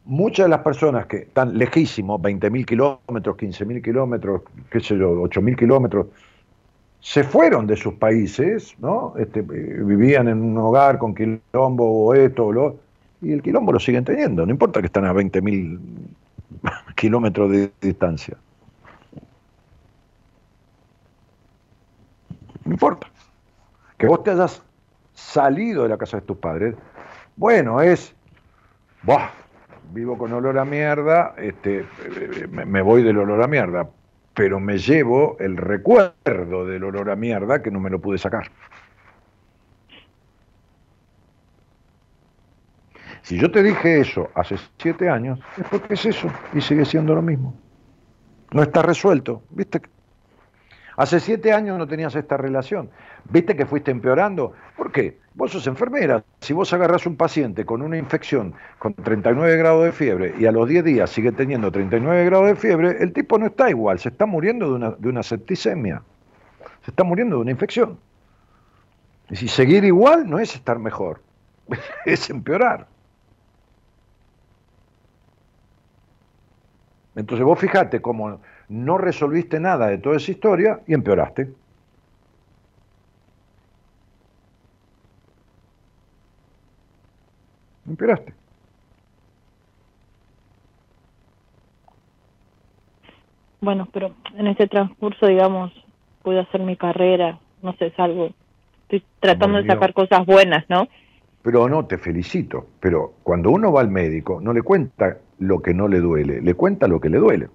[0.05, 5.57] muchas de las personas que están lejísimos, 20.000 kilómetros, 15.000 kilómetros, qué sé yo, 8.000
[5.57, 6.07] kilómetros,
[7.01, 9.15] se fueron de sus países, ¿no?
[9.16, 12.91] Este, eh, vivían en un hogar con quilombo o esto o lo
[13.23, 15.78] y el quilombo lo siguen teniendo, no importa que están a 20.000
[16.97, 18.36] kilómetros de distancia.
[22.65, 23.07] No importa.
[23.97, 24.62] Que vos te hayas
[25.15, 26.74] salido de la casa de tus padres,
[27.36, 28.15] bueno, es,
[29.93, 31.86] vivo con olor a mierda, este,
[32.51, 33.89] me, voy del olor a mierda,
[34.35, 38.51] pero me llevo el recuerdo del olor a mierda que no me lo pude sacar.
[43.23, 47.15] Si yo te dije eso hace siete años, es porque es eso y sigue siendo
[47.15, 47.55] lo mismo.
[48.53, 49.81] No está resuelto, ¿viste?
[50.97, 52.90] Hace siete años no tenías esta relación.
[53.31, 54.53] ¿Viste que fuiste empeorando?
[54.77, 55.19] ¿Por qué?
[55.35, 56.23] Vos sos enfermera.
[56.40, 60.53] Si vos agarras un paciente con una infección con 39 grados de fiebre y a
[60.53, 64.11] los 10 días sigue teniendo 39 grados de fiebre, el tipo no está igual, se
[64.11, 66.03] está muriendo de una, de una septicemia.
[66.85, 67.99] Se está muriendo de una infección.
[69.31, 71.23] Y si seguir igual no es estar mejor,
[72.05, 72.91] es empeorar.
[77.15, 81.49] Entonces vos fijate cómo no resolviste nada de toda esa historia y empeoraste.
[87.87, 88.33] Empeoraste.
[93.61, 95.73] Bueno, pero en ese transcurso, digamos,
[96.23, 98.31] pude hacer mi carrera, no sé, es algo,
[98.83, 100.89] estoy tratando de sacar cosas buenas, ¿no?
[101.43, 105.74] Pero no, te felicito, pero cuando uno va al médico no le cuenta lo que
[105.74, 107.48] no le duele, le cuenta lo que le duele.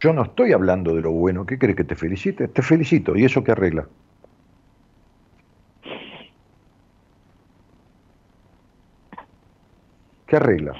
[0.00, 1.46] Yo no estoy hablando de lo bueno.
[1.46, 2.48] ¿Qué crees que te felicite?
[2.48, 3.16] Te felicito.
[3.16, 3.86] ¿Y eso qué arregla?
[10.26, 10.74] ¿Qué arregla?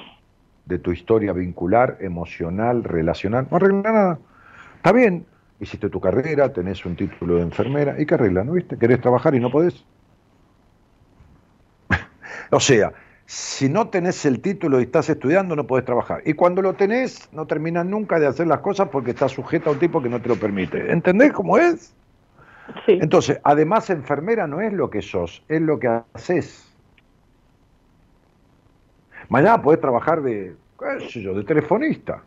[0.66, 3.46] De tu historia vincular, emocional, relacional.
[3.50, 4.18] No arregla nada.
[4.76, 5.26] Está bien,
[5.60, 8.00] hiciste tu carrera, tenés un título de enfermera.
[8.00, 8.44] ¿Y qué arregla?
[8.44, 8.78] ¿No viste?
[8.78, 9.84] ¿Querés trabajar y no podés?
[12.50, 12.92] o sea,
[13.26, 16.22] si no tenés el título y estás estudiando, no podés trabajar.
[16.26, 19.72] Y cuando lo tenés, no terminas nunca de hacer las cosas porque estás sujeto a
[19.72, 20.92] un tipo que no te lo permite.
[20.92, 21.94] ¿Entendés cómo es?
[22.86, 22.98] Sí.
[23.01, 26.70] Entonces, además, enfermera no es lo que sos, es lo que haces.
[29.28, 32.22] Mañana podés trabajar de, qué sé yo, de telefonista.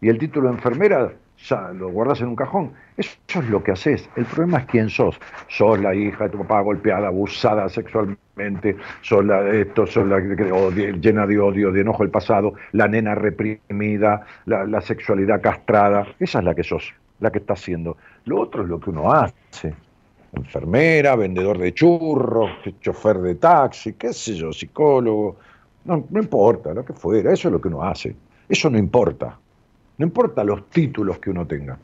[0.00, 1.12] Y el título de enfermera
[1.44, 2.72] ya lo guardas en un cajón.
[2.96, 4.08] Eso es lo que haces.
[4.16, 5.18] El problema es quién sos.
[5.48, 11.26] Sos la hija de tu papá golpeada, abusada sexualmente, sos la esto, sos la llena
[11.26, 16.06] de odio, de enojo del pasado, la nena reprimida, la, sexualidad castrada.
[16.18, 17.96] Esa es la que sos, la que estás haciendo.
[18.24, 19.74] Lo otro es lo que uno hace.
[20.32, 22.50] Enfermera, vendedor de churros,
[22.80, 25.36] chofer de taxi, qué sé yo, psicólogo.
[25.84, 28.14] No, no importa, lo que fuera, eso es lo que uno hace.
[28.48, 29.36] Eso no importa.
[30.00, 31.76] No importa los títulos que uno tenga,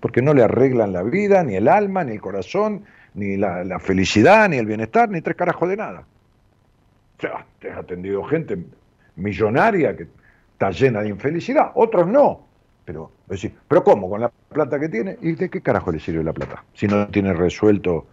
[0.00, 2.84] porque no le arreglan la vida, ni el alma, ni el corazón,
[3.14, 6.04] ni la, felicidad, ni el bienestar, ni tres carajos de nada.
[7.16, 8.58] O sea, te has atendido gente
[9.16, 10.06] millonaria que
[10.52, 12.42] está llena de infelicidad, otros no.
[12.84, 14.10] Pero, decir, ¿pero cómo?
[14.10, 15.16] ¿Con la plata que tiene?
[15.22, 16.62] ¿Y de qué carajo le sirve la plata?
[16.74, 18.06] Si no tiene resuelto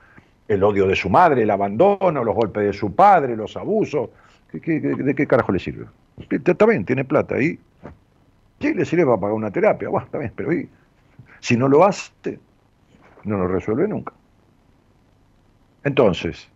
[0.47, 4.09] el odio de su madre, el abandono, los golpes de su padre, los abusos,
[4.53, 5.88] de qué carajo le sirve?
[6.29, 7.59] Está bien, tiene plata ahí,
[8.61, 10.51] Sí, le sirve para pagar una terapia, bueno, bien, pero
[11.39, 12.39] si no lo hace,
[13.23, 14.13] no lo resuelve nunca.
[15.83, 16.47] Entonces,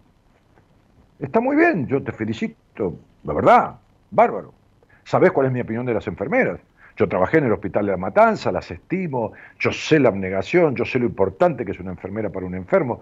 [1.19, 3.75] está muy bien, yo te felicito, la verdad,
[4.11, 4.53] bárbaro.
[5.03, 6.59] ¿Sabés cuál es mi opinión de las enfermeras?
[6.95, 10.85] Yo trabajé en el Hospital de la Matanza, las estimo, yo sé la abnegación, yo
[10.85, 13.01] sé lo importante que es una enfermera para un enfermo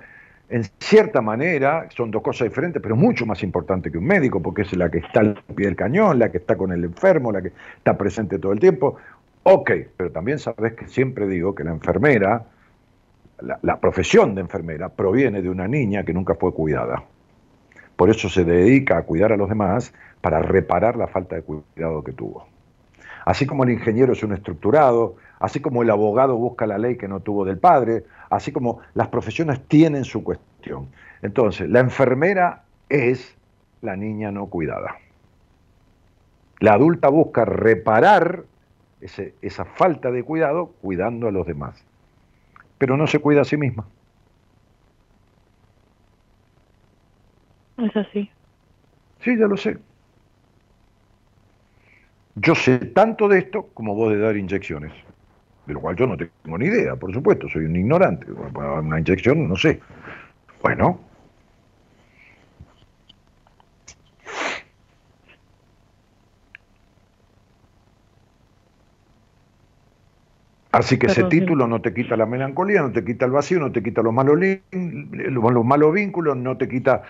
[0.54, 4.62] en cierta manera, son dos cosas diferentes, pero mucho más importante que un médico, porque
[4.62, 7.42] es la que está al pie del cañón, la que está con el enfermo, la
[7.42, 8.98] que está presente todo el tiempo.
[9.42, 12.46] Ok, pero también sabes que siempre digo que la enfermera,
[13.42, 17.04] la, la profesión de enfermera, proviene de una niña que nunca fue cuidada.
[17.96, 22.04] Por eso se dedica a cuidar a los demás para reparar la falta de cuidado
[22.04, 22.46] que tuvo.
[23.26, 27.10] Así como el ingeniero es un estructurado, así como el abogado busca la ley que
[27.10, 30.88] no tuvo del padre, así como las profesiones tienen su cuestión.
[31.22, 33.36] Entonces, la enfermera es
[33.82, 34.96] la niña no cuidada.
[36.60, 38.46] La adulta busca reparar
[39.02, 41.84] esa falta de cuidado cuidando a los demás,
[42.78, 43.86] pero no se cuida a sí misma.
[47.80, 48.32] Es así.
[49.20, 49.78] Sí, ya lo sé.
[52.36, 54.94] Yo sé tanto de esto como vos de dar inyecciones,
[55.66, 58.28] de lo cual yo no tengo ni idea, por supuesto, soy un ignorante.
[58.32, 59.80] Una inyección, no sé.
[60.62, 61.00] Bueno.
[70.72, 73.72] Así que ese título no te quita la melancolía, no te quita el vacío, no
[73.72, 74.40] te quita los malos,
[74.72, 77.04] los malos vínculos, no te quita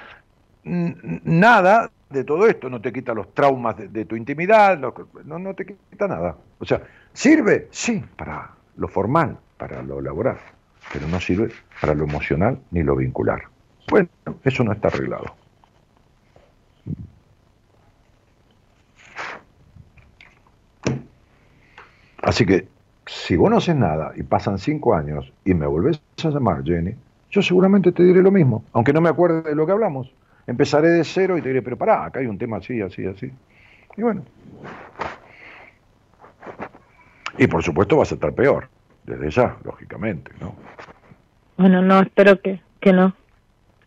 [0.65, 5.65] nada de todo esto, no te quita los traumas de, tu intimidad, no, no te
[5.65, 6.37] quita nada.
[6.59, 6.81] O sea,
[7.11, 7.67] ¿sirve?
[7.71, 10.37] Sí, para lo formal, para lo laboral,
[10.91, 13.43] pero no sirve para lo emocional ni lo vincular.
[13.89, 14.07] Bueno,
[14.43, 15.35] eso no está arreglado.
[22.21, 22.67] Así que,
[23.05, 26.95] si vos no haces nada y pasan cinco años y me volvés a llamar, Jenny,
[27.29, 30.13] yo seguramente te diré lo mismo, aunque no me acuerde de lo que hablamos.
[30.45, 33.31] Empezaré de cero y te diré, pero pará, acá hay un tema así, así, así.
[33.95, 34.23] Y bueno.
[37.37, 38.69] Y por supuesto vas a estar peor,
[39.03, 40.55] desde ya, lógicamente, ¿no?
[41.57, 43.15] Bueno, no, espero que, que no.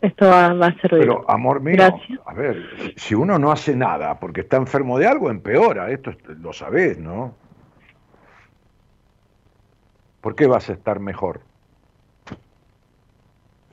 [0.01, 1.83] Esto va, a ser Pero, amor mío,
[2.27, 5.91] a ver, si uno no hace nada porque está enfermo de algo, empeora.
[5.91, 7.35] Esto lo sabés, ¿no?
[10.21, 11.41] ¿Por qué vas a estar mejor?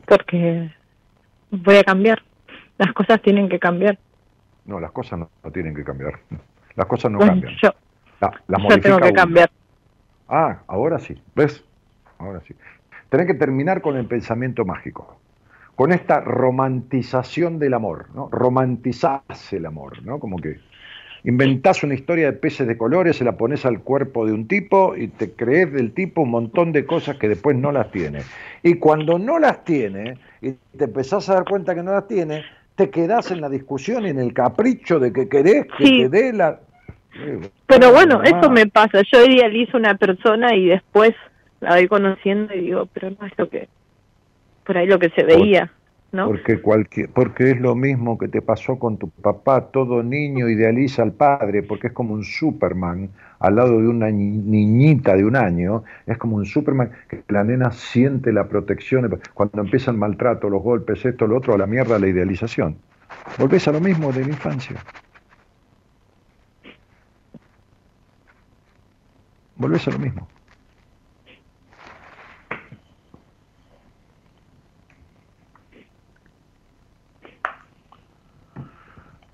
[0.05, 0.73] Porque
[1.51, 2.23] voy a cambiar
[2.77, 3.97] las cosas tienen que cambiar.
[4.65, 6.19] No, las cosas no, tienen que cambiar.
[6.75, 7.53] Las cosas no cambian.
[7.61, 7.69] Yo,
[8.47, 9.51] yo tengo que cambiar.
[10.27, 11.63] Ah, ahora sí, ¿ves?
[12.17, 12.55] Ahora sí.
[13.09, 15.19] Tenés que terminar con el pensamiento mágico,
[15.75, 18.29] con esta romantización del amor, ¿no?
[18.31, 20.17] Romantizás el amor, ¿no?
[20.17, 20.57] Como que
[21.23, 24.95] inventás una historia de peces de colores, se la pones al cuerpo de un tipo
[24.95, 28.21] y te crees del tipo un montón de cosas que después no las tiene.
[28.63, 32.43] Y cuando no las tiene, y te empezás a dar cuenta que no las tiene,
[32.75, 36.33] te quedás en la discusión y en el capricho de que querés que te dé
[36.33, 36.59] la...
[37.67, 39.01] Pero bueno, eso me pasa.
[39.11, 41.13] Yo idealizo una persona y después
[41.61, 43.67] la voy conociendo y digo, pero no es lo que...
[44.65, 45.71] Por ahí lo que se veía.
[46.11, 46.27] ¿No?
[46.27, 51.01] Porque, cualquier, porque es lo mismo que te pasó con tu papá, todo niño idealiza
[51.01, 53.09] al padre, porque es como un Superman
[53.43, 57.71] al lado de una niñita de un año, es como un Superman que la nena
[57.71, 61.99] siente la protección, cuando empieza el maltrato, los golpes, esto, lo otro, a la mierda
[61.99, 62.77] la idealización.
[63.37, 64.77] Volvés a lo mismo de la infancia.
[69.57, 70.25] Volvés a lo mismo.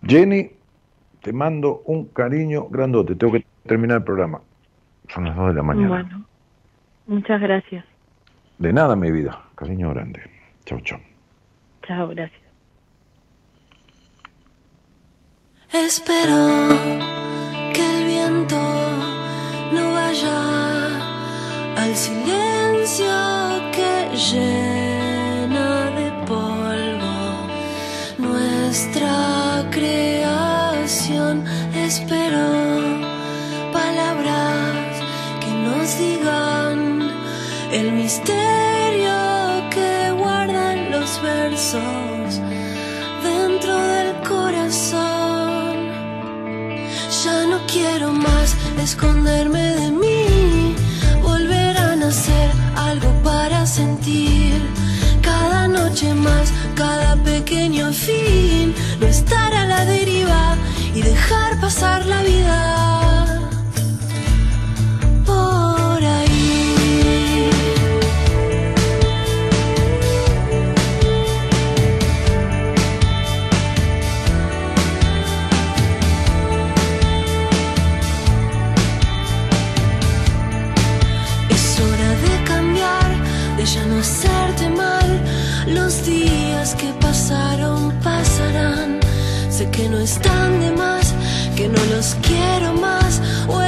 [0.02, 0.49] Jenny,
[1.22, 3.14] te mando un cariño grandote.
[3.14, 4.41] Tengo que terminar el programa.
[5.14, 5.88] Son las 2 de la mañana.
[5.88, 6.26] Bueno,
[7.06, 7.86] muchas gracias.
[8.58, 9.40] De nada, mi vida.
[9.56, 10.20] Cariño grande.
[10.66, 11.00] Chao, chao.
[11.88, 12.41] Chao, gracias.
[15.72, 16.40] Espero
[17.74, 18.60] que el viento
[19.72, 20.38] no vaya
[21.78, 23.14] al silencio
[23.76, 23.91] que
[24.32, 25.70] llena
[26.00, 27.18] de polvo
[28.18, 31.46] nuestra creación.
[31.76, 32.69] Espero
[37.72, 39.18] el misterio
[39.72, 42.40] que guardan los versos
[43.24, 45.90] dentro del corazón.
[47.24, 50.76] Ya no quiero más esconderme de mí,
[51.24, 54.61] volver a nacer algo para sentir.
[55.24, 60.56] Cada noche más, cada pequeño fin, no estar a la deriva
[60.94, 62.98] y dejar pasar la vida.
[89.80, 91.14] Que no están de más,
[91.56, 93.62] que no los quiero más, o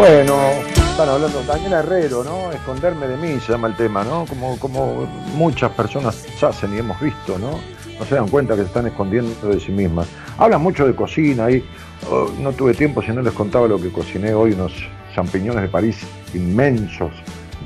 [0.00, 0.34] Bueno,
[0.76, 2.50] están hablando Daniel Herrero, ¿no?
[2.52, 4.24] Esconderme de mí se llama el tema, ¿no?
[4.24, 7.60] Como, como muchas personas hacen y hemos visto, ¿no?
[7.98, 10.08] No se dan cuenta que se están escondiendo de sí mismas.
[10.38, 11.62] Hablan mucho de cocina y
[12.10, 14.72] oh, no tuve tiempo si no les contaba lo que cociné hoy, unos
[15.14, 15.98] champiñones de París
[16.32, 17.12] inmensos,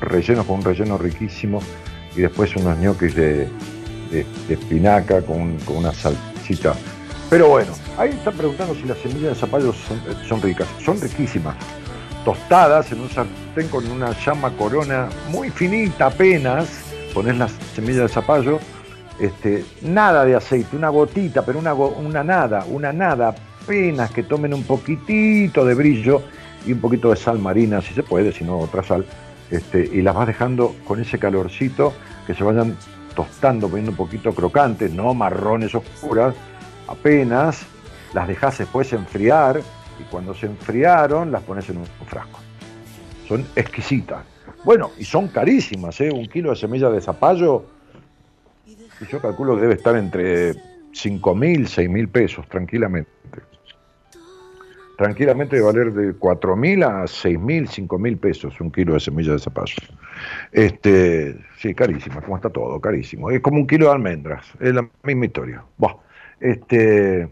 [0.01, 1.61] rellenos con un relleno riquísimo
[2.17, 3.49] y después unos ñoquis de,
[4.49, 6.75] espinaca con, una salsita.
[7.31, 9.73] Pero bueno, ahí están preguntando si las semillas de zapallo
[10.29, 10.67] son ricas.
[10.85, 11.55] Son riquísimas
[12.25, 18.09] tostadas en un sartén con una llama corona muy finita apenas, pones las semillas de
[18.09, 18.59] zapallo,
[19.19, 24.55] este, nada de aceite, una gotita, pero una, una nada, una nada, apenas que tomen
[24.55, 26.23] un poquitito de brillo
[26.67, 29.05] y un poquito de sal marina, si se puede, si no otra sal,
[29.51, 31.93] este, y las vas dejando con ese calorcito
[32.27, 32.77] que se vayan
[33.15, 36.35] tostando, poniendo un poquito crocantes, no marrones oscuras,
[36.89, 37.65] apenas,
[38.15, 39.61] las dejas después enfriar
[39.99, 42.41] y cuando se enfriaron las pones en un frasco.
[43.29, 44.25] Son exquisitas.
[44.65, 46.11] Bueno, y son carísimas, ¿eh?
[46.11, 47.65] Un kilo de semillas de zapallo,
[49.11, 50.55] yo calculo que debe estar entre
[50.93, 53.11] 5 mil, 6 mil pesos, tranquilamente.
[54.97, 59.01] Tranquilamente debe valer de 4 mil a 6 mil, 5 mil pesos un kilo de
[59.01, 59.75] semillas de zapallo.
[60.53, 63.31] Este, sí, carísima, como está todo, carísimo.
[63.31, 65.65] Es como un kilo de almendras, es la misma historia.
[65.77, 65.97] Buah,
[66.39, 67.29] este,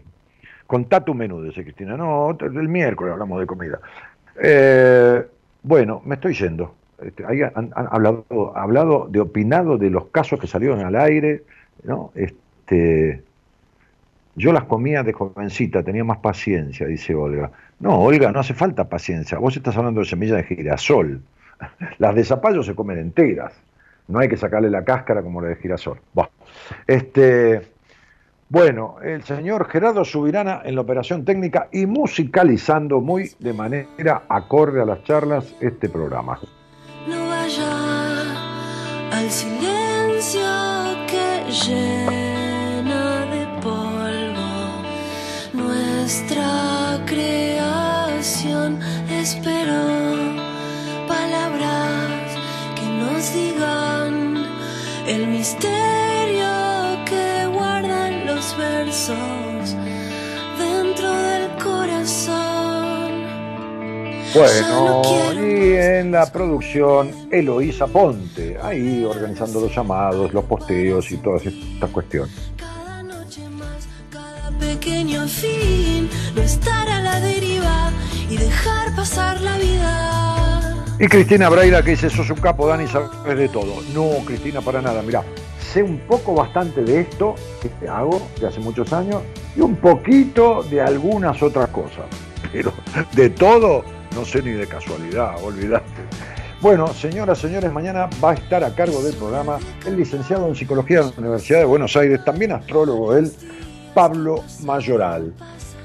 [0.73, 1.95] Contá tu menú, dice Cristina.
[1.95, 3.79] No, el miércoles hablamos de comida.
[4.41, 5.23] Eh,
[5.61, 6.73] bueno, me estoy yendo.
[6.99, 8.25] Este, ahí han, hablado,
[8.55, 11.43] hablado de opinado de los casos que salieron al aire,
[11.83, 12.11] ¿no?
[12.15, 13.21] Este,
[14.33, 17.51] yo las comía de jovencita, tenía más paciencia, dice Olga.
[17.79, 19.37] No, Olga, no hace falta paciencia.
[19.37, 21.21] Vos estás hablando de semillas de girasol.
[21.99, 23.53] Las de zapallo se comen enteras.
[24.07, 25.99] No hay que sacarle la cáscara como la de girasol.
[26.87, 27.72] Este,
[28.49, 34.81] bueno, el señor Gerardo Subirana en la operación técnica y musicalizando muy de manera acorde
[34.81, 36.39] a las charlas este programa.
[37.07, 37.71] No vaya
[39.11, 40.41] al silencio
[41.07, 44.83] que llena de polvo
[45.53, 48.79] nuestra creación.
[49.09, 49.73] Espero
[51.07, 52.37] palabras
[52.75, 54.45] que nos digan
[55.07, 56.12] el misterio
[58.63, 59.75] versos
[60.57, 63.11] dentro del corazón.
[64.33, 65.01] Bueno,
[65.35, 71.89] y en la producción Eloísa Ponte, ahí organizando los llamados, los posteos y todas estas
[71.91, 72.33] cuestiones.
[72.57, 77.91] Cada noche más, cada pequeño fin, no estar a la deriva
[78.29, 80.85] y dejar pasar la vida.
[80.99, 83.83] Y Cristina Braida que dice, sos un capo, Dani, sabes de todo.
[83.93, 85.23] No, Cristina, para nada, mirá
[85.73, 89.23] sé un poco bastante de esto que hago de hace muchos años
[89.55, 92.05] y un poquito de algunas otras cosas.
[92.51, 92.71] Pero
[93.13, 93.83] de todo
[94.15, 95.85] no sé ni de casualidad, olvidate.
[96.61, 101.01] Bueno, señoras, señores, mañana va a estar a cargo del programa el licenciado en Psicología
[101.01, 103.31] de la Universidad de Buenos Aires, también astrólogo él,
[103.95, 105.33] Pablo Mayoral.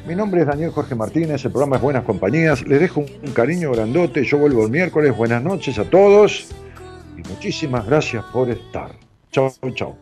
[0.06, 2.64] Mi nombre es Daniel Jorge Martínez, el programa es Buenas Compañías.
[2.66, 5.16] Les dejo un cariño grandote, yo vuelvo el miércoles.
[5.16, 6.48] Buenas noches a todos
[7.16, 9.07] y muchísimas gracias por estar.
[9.32, 9.96] Chau, chau.